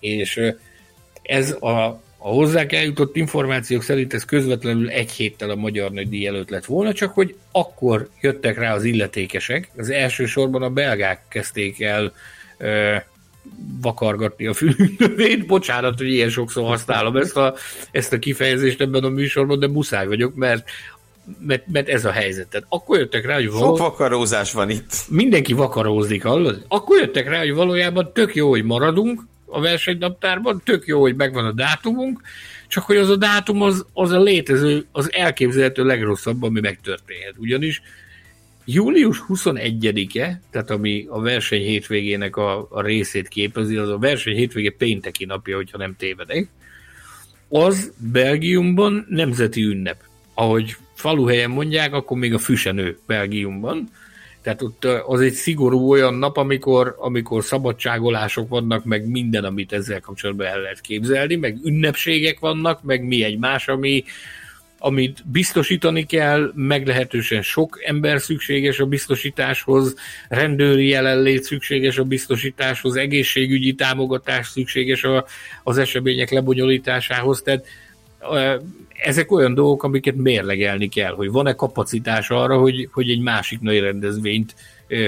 [0.00, 0.40] És
[1.22, 6.50] ez a a hozzánk eljutott információk szerint ez közvetlenül egy héttel a magyar nagydíj előtt
[6.50, 9.70] lett volna, csak hogy akkor jöttek rá az illetékesek.
[9.76, 12.12] Az elsősorban a belgák kezdték el
[12.58, 12.96] ö,
[13.80, 15.46] vakargatni a fülünövét.
[15.46, 17.54] Bocsánat, hogy ilyen sokszor használom ezt a,
[17.90, 20.70] ezt a kifejezést ebben a műsorban, de muszáj vagyok, mert
[21.46, 22.48] mert, mert ez a helyzet.
[22.48, 23.76] Tehát akkor jöttek rá, hogy való...
[23.76, 24.92] Sok vakarózás van itt.
[25.08, 26.64] Mindenki vakarózik, hallod?
[26.68, 31.44] Akkor jöttek rá, hogy valójában tök jó, hogy maradunk, a versenynaptárban, tök jó, hogy megvan
[31.44, 32.20] a dátumunk,
[32.68, 37.34] csak hogy az a dátum az, az a létező, az elképzelhető legrosszabb, ami megtörténhet.
[37.36, 37.82] Ugyanis
[38.64, 44.70] július 21-e, tehát ami a verseny hétvégének a, a részét képezi, az a verseny hétvége
[44.70, 46.48] pénteki napja, hogyha nem tévedek,
[47.48, 49.96] az Belgiumban nemzeti ünnep.
[50.34, 53.90] Ahogy faluhelyen mondják, akkor még a füsenő Belgiumban.
[54.42, 60.00] Tehát ott az egy szigorú olyan nap, amikor, amikor szabadságolások vannak, meg minden, amit ezzel
[60.00, 64.04] kapcsolatban el lehet képzelni, meg ünnepségek vannak, meg mi egy más, ami,
[64.78, 69.94] amit biztosítani kell, meglehetősen sok ember szükséges a biztosításhoz,
[70.28, 75.24] rendőri jelenlét szükséges a biztosításhoz, egészségügyi támogatás szükséges a,
[75.62, 77.66] az események lebonyolításához, tehát
[79.02, 83.80] ezek olyan dolgok, amiket mérlegelni kell, hogy van-e kapacitás arra, hogy, hogy egy másik nagy
[83.80, 84.54] rendezvényt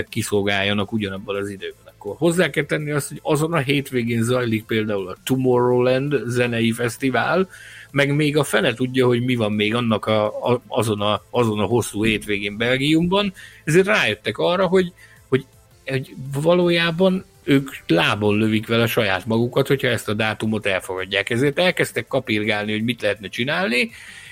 [0.09, 1.80] kiszolgáljanak ugyanabban az időben.
[1.98, 7.48] Akkor hozzá kell tenni azt, hogy azon a hétvégén zajlik például a Tomorrowland zenei fesztivál,
[7.90, 11.59] meg még a fene tudja, hogy mi van még annak a, a, azon, a, azon
[11.59, 13.32] a hosszú hétvégén Belgiumban,
[13.64, 14.93] ezért rájöttek arra, hogy,
[15.28, 15.47] hogy,
[15.86, 21.31] hogy valójában ők lábon lövik vele saját magukat, hogyha ezt a dátumot elfogadják.
[21.31, 23.90] Ezért elkezdtek kapirgálni, hogy mit lehetne csinálni,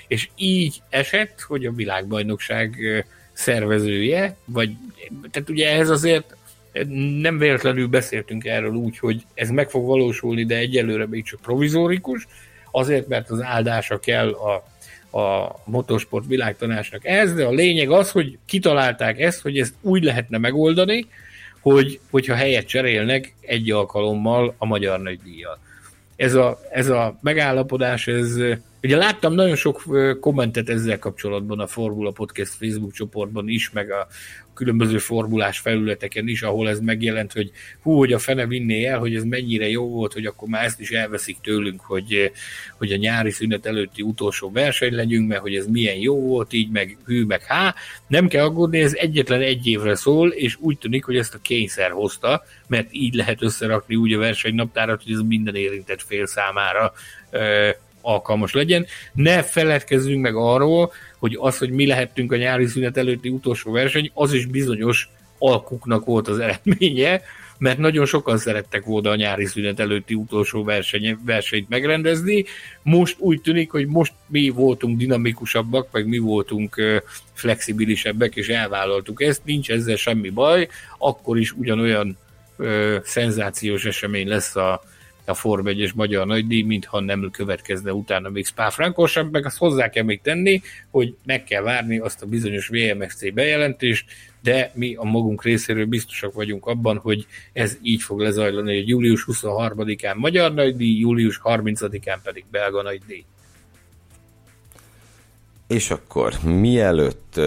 [0.09, 2.77] és így esett, hogy a világbajnokság
[3.33, 4.71] szervezője, vagy
[5.31, 6.37] tehát ugye ehhez azért
[7.21, 12.27] nem véletlenül beszéltünk erről úgy, hogy ez meg fog valósulni, de egyelőre még csak provizórikus,
[12.71, 14.55] azért, mert az áldása kell a,
[15.19, 20.39] a motorsport világtanásnak ez, de a lényeg az, hogy kitalálták ezt, hogy ezt úgy lehetne
[20.39, 21.07] megoldani,
[21.61, 25.59] hogy, hogyha helyet cserélnek egy alkalommal a magyar nagydíjjal.
[26.17, 28.37] Ez a, ez a megállapodás, ez
[28.83, 29.83] Ugye láttam nagyon sok
[30.21, 34.07] kommentet ezzel kapcsolatban a Formula Podcast Facebook csoportban is, meg a
[34.61, 37.51] különböző formulás felületeken is, ahol ez megjelent, hogy
[37.83, 40.81] hú, hogy a fene vinné el, hogy ez mennyire jó volt, hogy akkor már ezt
[40.81, 42.33] is elveszik tőlünk, hogy,
[42.79, 46.71] hogy a nyári szünet előtti utolsó verseny legyünk, mert hogy ez milyen jó volt, így
[46.71, 47.75] meg hű, meg há.
[48.07, 51.91] Nem kell aggódni, ez egyetlen egy évre szól, és úgy tűnik, hogy ezt a kényszer
[51.91, 56.93] hozta, mert így lehet összerakni úgy a versenynaptárat, hogy ez minden érintett fél számára
[58.01, 58.87] alkalmas legyen.
[59.13, 64.11] Ne feledkezzünk meg arról, hogy az, hogy mi lehettünk a nyári szünet előtti utolsó verseny,
[64.15, 65.09] az is bizonyos
[65.39, 67.23] alkuknak volt az eredménye,
[67.61, 72.45] mert nagyon sokan szerettek volna a nyári szünet előtti utolsó verseny, versenyt megrendezni.
[72.83, 77.03] Most úgy tűnik, hogy most mi voltunk dinamikusabbak, meg mi voltunk
[77.33, 80.69] flexibilisebbek, és elvállaltuk ezt, nincs ezzel semmi baj,
[80.99, 82.19] akkor is ugyanolyan
[82.57, 84.83] ö, szenzációs esemény lesz a,
[85.31, 89.89] a Form 1 magyar nagydíj, mintha nem következne utána még Spa Francorchamps, meg azt hozzá
[89.89, 94.05] kell még tenni, hogy meg kell várni azt a bizonyos VMXC bejelentést,
[94.43, 99.25] de mi a magunk részéről biztosak vagyunk abban, hogy ez így fog lezajlani, hogy július
[99.33, 103.25] 23-án magyar nagydíj, július 30-án pedig belga nagydíj.
[105.67, 107.41] És akkor mielőtt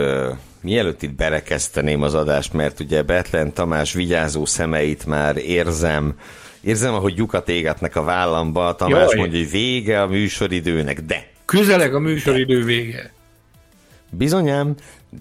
[0.63, 6.19] mielőtt itt berekezteném az adást, mert ugye Betlen Tamás vigyázó szemeit már érzem,
[6.63, 9.15] Érzem, ahogy lyukat égetnek a vállamba, Tamás Jaj.
[9.15, 11.27] mondja, hogy vége a műsoridőnek, de...
[11.45, 13.11] Közeleg a műsoridő vége.
[14.09, 14.75] Bizonyám,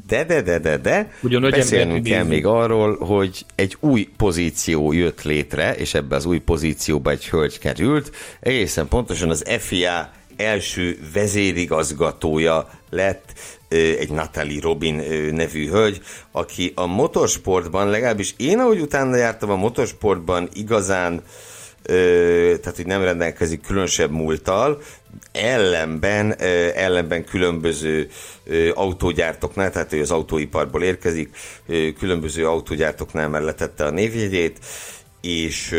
[0.07, 5.23] de, de, de, de, de, Ugyanúgy beszélnünk kell még arról, hogy egy új pozíció jött
[5.23, 8.11] létre, és ebbe az új pozícióba egy hölgy került,
[8.41, 13.33] egészen pontosan az FIA első vezérigazgatója lett
[13.99, 14.95] egy Natalie Robin
[15.35, 16.01] nevű hölgy,
[16.33, 21.23] aki a motorsportban, legalábbis én, ahogy utána jártam a motorsportban, igazán
[21.83, 24.83] tehát hogy nem rendelkezik különösebb múltal,
[25.33, 26.35] ellenben,
[26.75, 28.09] ellenben különböző
[28.75, 31.37] autógyártoknál, tehát ő az autóiparból érkezik,
[31.99, 34.59] különböző autógyártoknál mellettette a névjegyét,
[35.21, 35.75] és,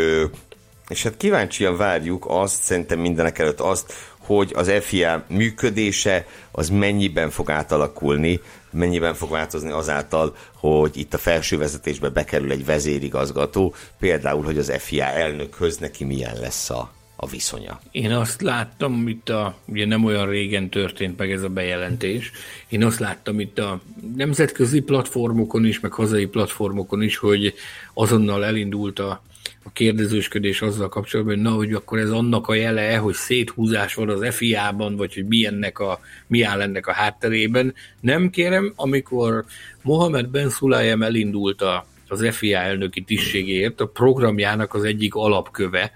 [0.87, 3.93] és hát kíváncsian várjuk azt, szerintem mindenek előtt azt,
[4.25, 8.39] hogy az FIA működése az mennyiben fog átalakulni,
[8.71, 14.73] mennyiben fog változni azáltal, hogy itt a felső vezetésbe bekerül egy vezérigazgató, például, hogy az
[14.77, 17.79] FIA elnökhöz neki milyen lesz a, a viszonya.
[17.91, 22.31] Én azt láttam, itt a, ugye nem olyan régen történt meg ez a bejelentés,
[22.67, 23.81] én azt láttam itt a
[24.15, 27.53] nemzetközi platformokon is, meg hazai platformokon is, hogy
[27.93, 29.21] azonnal elindult a
[29.63, 34.09] a kérdezősködés azzal kapcsolatban, hogy na, hogy akkor ez annak a jele, hogy széthúzás van
[34.09, 37.73] az FIA-ban, vagy hogy mi, ennek a, mi áll ennek a hátterében.
[37.99, 39.45] Nem kérem, amikor
[39.81, 45.91] Mohamed Ben Sulayem elindult a, az FIA elnöki tisztségért, a programjának az egyik alapköve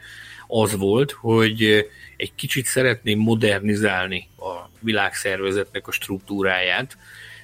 [0.47, 1.87] az volt, hogy
[2.17, 6.97] egy kicsit szeretném modernizálni a világszervezetnek a struktúráját,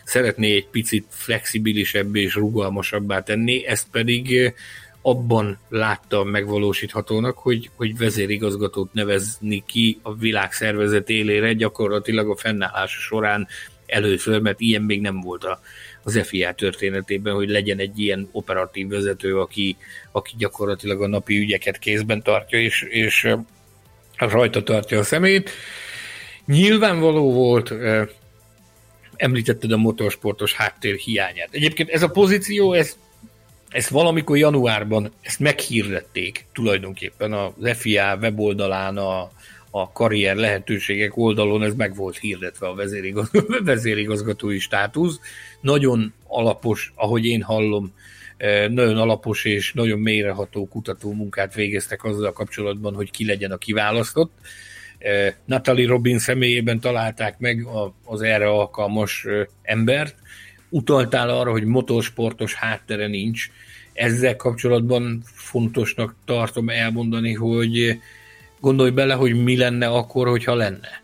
[0.03, 4.53] szeretné egy picit flexibilisebb és rugalmasabbá tenni, ezt pedig
[5.05, 13.47] abban látta megvalósíthatónak, hogy, hogy vezérigazgatót nevezni ki a világszervezet élére gyakorlatilag a fennállása során
[13.85, 15.59] először, mert ilyen még nem volt a,
[16.03, 19.77] az FIA történetében, hogy legyen egy ilyen operatív vezető, aki,
[20.11, 23.35] aki gyakorlatilag a napi ügyeket kézben tartja, és, és
[24.17, 25.49] rajta tartja a szemét.
[26.45, 27.73] Nyilvánvaló volt,
[29.15, 31.49] említetted a motorsportos háttér hiányát.
[31.51, 32.97] Egyébként ez a pozíció, ez
[33.73, 39.31] ezt valamikor januárban ezt meghirdették tulajdonképpen az FIA weboldalán, a,
[39.71, 45.19] a karrier lehetőségek oldalon ez meg volt hirdetve a vezérigazgató, vezérigazgatói státusz.
[45.61, 47.93] Nagyon alapos, ahogy én hallom,
[48.37, 53.57] eh, nagyon alapos és nagyon mélyreható kutató munkát végeztek azzal kapcsolatban, hogy ki legyen a
[53.57, 54.31] kiválasztott.
[54.97, 57.67] Eh, Natalie Robin személyében találták meg
[58.05, 60.15] az erre alkalmas eh, embert,
[60.69, 63.49] utaltál arra, hogy motorsportos háttere nincs.
[63.93, 67.99] Ezzel kapcsolatban fontosnak tartom elmondani, hogy
[68.59, 71.01] gondolj bele, hogy mi lenne akkor, hogyha lenne.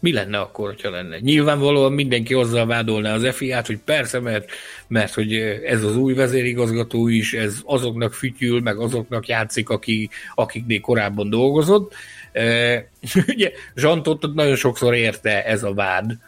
[0.00, 1.18] Mi lenne akkor, hogyha lenne?
[1.18, 4.50] Nyilvánvalóan mindenki azzal vádolná az FIA-t, hogy persze, mert,
[4.88, 5.34] mert hogy
[5.64, 11.94] ez az új vezérigazgató is, ez azoknak fütyül, meg azoknak játszik, aki, akiknél korábban dolgozott.
[12.32, 12.88] E,
[13.34, 16.18] ugye Zsantot nagyon sokszor érte ez a vád,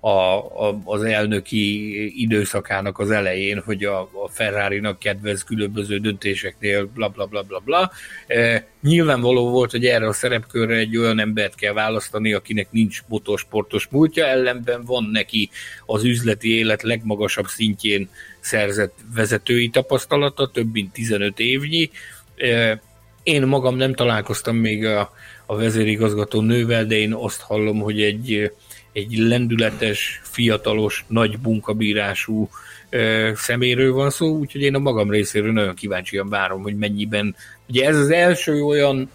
[0.00, 7.08] a, a, az elnöki időszakának az elején, hogy a, a Ferrari-nak kedvez különböző döntéseknél, bla
[7.08, 7.90] bla bla bla bla.
[8.26, 13.88] E, nyilvánvaló volt, hogy erre a szerepkörre egy olyan embert kell választani, akinek nincs motorsportos
[13.90, 15.50] múltja, ellenben van neki
[15.86, 18.08] az üzleti élet legmagasabb szintjén
[18.40, 21.90] szerzett vezetői tapasztalata, több mint 15 évnyi,
[22.36, 22.80] e,
[23.22, 25.12] Én magam nem találkoztam még a,
[25.46, 28.52] a vezérigazgató nővel, de én azt hallom, hogy egy,
[28.92, 32.48] egy lendületes, fiatalos, nagy bunkabírású
[32.90, 37.36] ö, szeméről van szó, úgyhogy én a magam részéről nagyon kíváncsian várom, hogy mennyiben.
[37.68, 39.10] Ugye ez az első olyan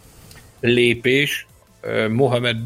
[0.59, 1.47] lépés,
[2.09, 2.57] Mohamed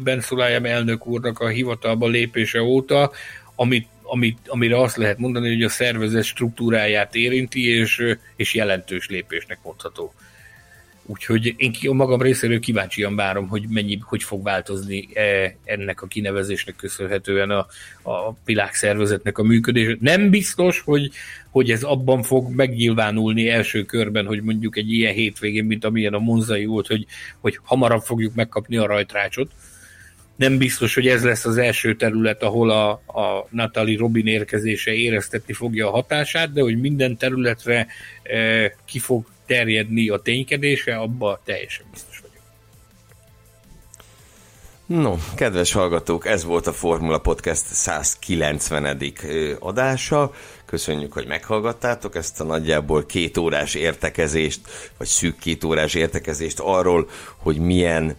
[0.00, 3.10] Ben Sulayem elnök úrnak a hivatalba lépése óta,
[3.54, 8.02] amit, amit, amire azt lehet mondani, hogy a szervezet struktúráját érinti, és,
[8.36, 10.14] és jelentős lépésnek mondható.
[11.12, 16.06] Úgyhogy én a magam részéről kíváncsian várom, hogy mennyi, hogy fog változni e, ennek a
[16.06, 17.66] kinevezésnek köszönhetően a,
[18.10, 19.96] a világszervezetnek a működés.
[20.00, 21.10] Nem biztos, hogy,
[21.50, 26.18] hogy ez abban fog megnyilvánulni első körben, hogy mondjuk egy ilyen hétvégén, mint amilyen a
[26.18, 27.06] Monzai volt, hogy,
[27.40, 29.50] hogy hamarabb fogjuk megkapni a rajtrácsot.
[30.36, 35.52] Nem biztos, hogy ez lesz az első terület, ahol a, a Natalie Robin érkezése éreztetni
[35.52, 37.86] fogja a hatását, de hogy minden területre
[38.22, 42.32] e, ki fog terjedni a ténykedése, abba teljesen biztos vagyok.
[44.86, 49.02] No, kedves hallgatók, ez volt a Formula Podcast 190.
[49.58, 50.32] adása.
[50.66, 54.60] Köszönjük, hogy meghallgattátok ezt a nagyjából két órás értekezést,
[54.98, 58.16] vagy szűk két órás értekezést arról, hogy milyen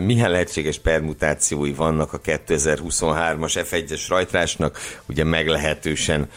[0.00, 6.28] milyen lehetséges permutációi vannak a 2023-as F1-es rajtrásnak, ugye meglehetősen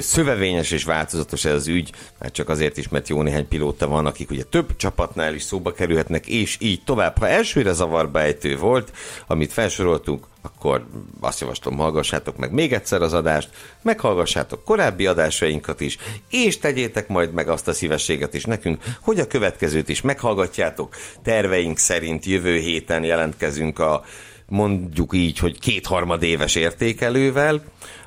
[0.00, 4.06] szövevényes és változatos ez az ügy, már csak azért is, mert jó néhány pilóta van,
[4.06, 7.18] akik ugye több csapatnál is szóba kerülhetnek, és így tovább.
[7.18, 8.92] Ha elsőre zavarba ejtő volt,
[9.26, 10.86] amit felsoroltunk, akkor
[11.20, 13.48] azt javaslom, hallgassátok meg még egyszer az adást,
[13.82, 15.98] meghallgassátok korábbi adásainkat is,
[16.30, 20.96] és tegyétek majd meg azt a szívességet is nekünk, hogy a következőt is meghallgatjátok.
[21.22, 24.04] Terveink szerint jövő héten jelentkezünk a
[24.46, 27.64] mondjuk így, hogy kétharmad éves értékelővel,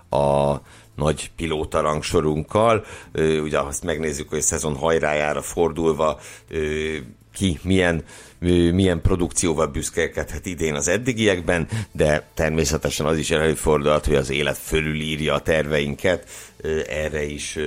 [0.09, 0.55] a
[0.95, 2.85] nagy pilóta rangsorunkkal,
[3.43, 6.19] ugye azt megnézzük, hogy a szezon hajrájára fordulva
[7.33, 8.03] ki milyen
[8.73, 15.33] milyen produkcióval büszkélkedhet idén az eddigiekben, de természetesen az is előfordulhat, hogy az élet fölülírja
[15.33, 16.27] a terveinket,
[16.89, 17.57] erre is,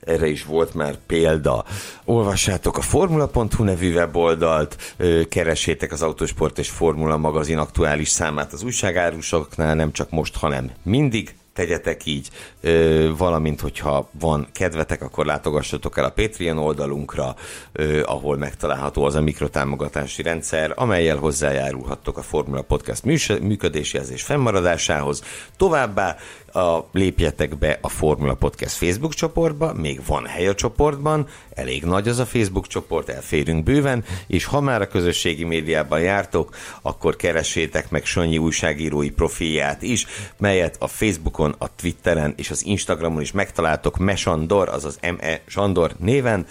[0.00, 1.64] erre is volt már példa.
[2.04, 4.94] Olvassátok a formula.hu nevű weboldalt,
[5.28, 11.34] keressétek az Autosport és Formula magazin aktuális számát az újságárusoknál, nem csak most, hanem mindig
[11.58, 12.28] tegyetek így,
[12.60, 17.34] ö, valamint hogyha van kedvetek, akkor látogassatok el a Patreon oldalunkra,
[17.72, 23.04] ö, ahol megtalálható az a mikrotámogatási rendszer, amelyel hozzájárulhattok a Formula Podcast
[23.40, 25.22] működéséhez és fennmaradásához.
[25.56, 26.16] Továbbá
[26.52, 32.08] a, lépjetek be a Formula Podcast Facebook csoportba, még van hely a csoportban, elég nagy
[32.08, 37.90] az a Facebook csoport, elférünk bőven, és ha már a közösségi médiában jártok, akkor keressétek
[37.90, 40.06] meg Sanyi újságírói profilját is,
[40.36, 45.40] melyet a Facebookon, a Twitteren és az Instagramon is megtaláltok Mesandor, azaz M.E.
[45.46, 46.46] Sandor néven,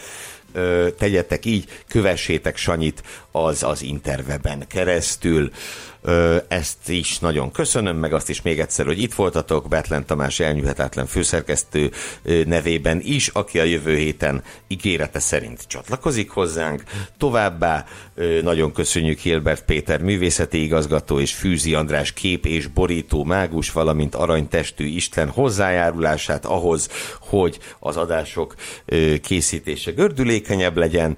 [0.97, 3.03] tegyetek így, kövessétek Sanyit
[3.45, 5.51] az az interweben keresztül.
[6.47, 11.05] Ezt is nagyon köszönöm, meg azt is még egyszer, hogy itt voltatok, Betlen Tamás elnyűhetetlen
[11.05, 11.91] főszerkesztő
[12.45, 16.83] nevében is, aki a jövő héten ígérete szerint csatlakozik hozzánk.
[17.17, 17.85] Továbbá
[18.41, 24.85] nagyon köszönjük Hilbert Péter művészeti igazgató és Fűzi András kép és borító mágus, valamint aranytestű
[24.85, 26.89] Isten hozzájárulását ahhoz,
[27.19, 28.55] hogy az adások
[29.21, 31.17] készítése gördülékenyebb legyen.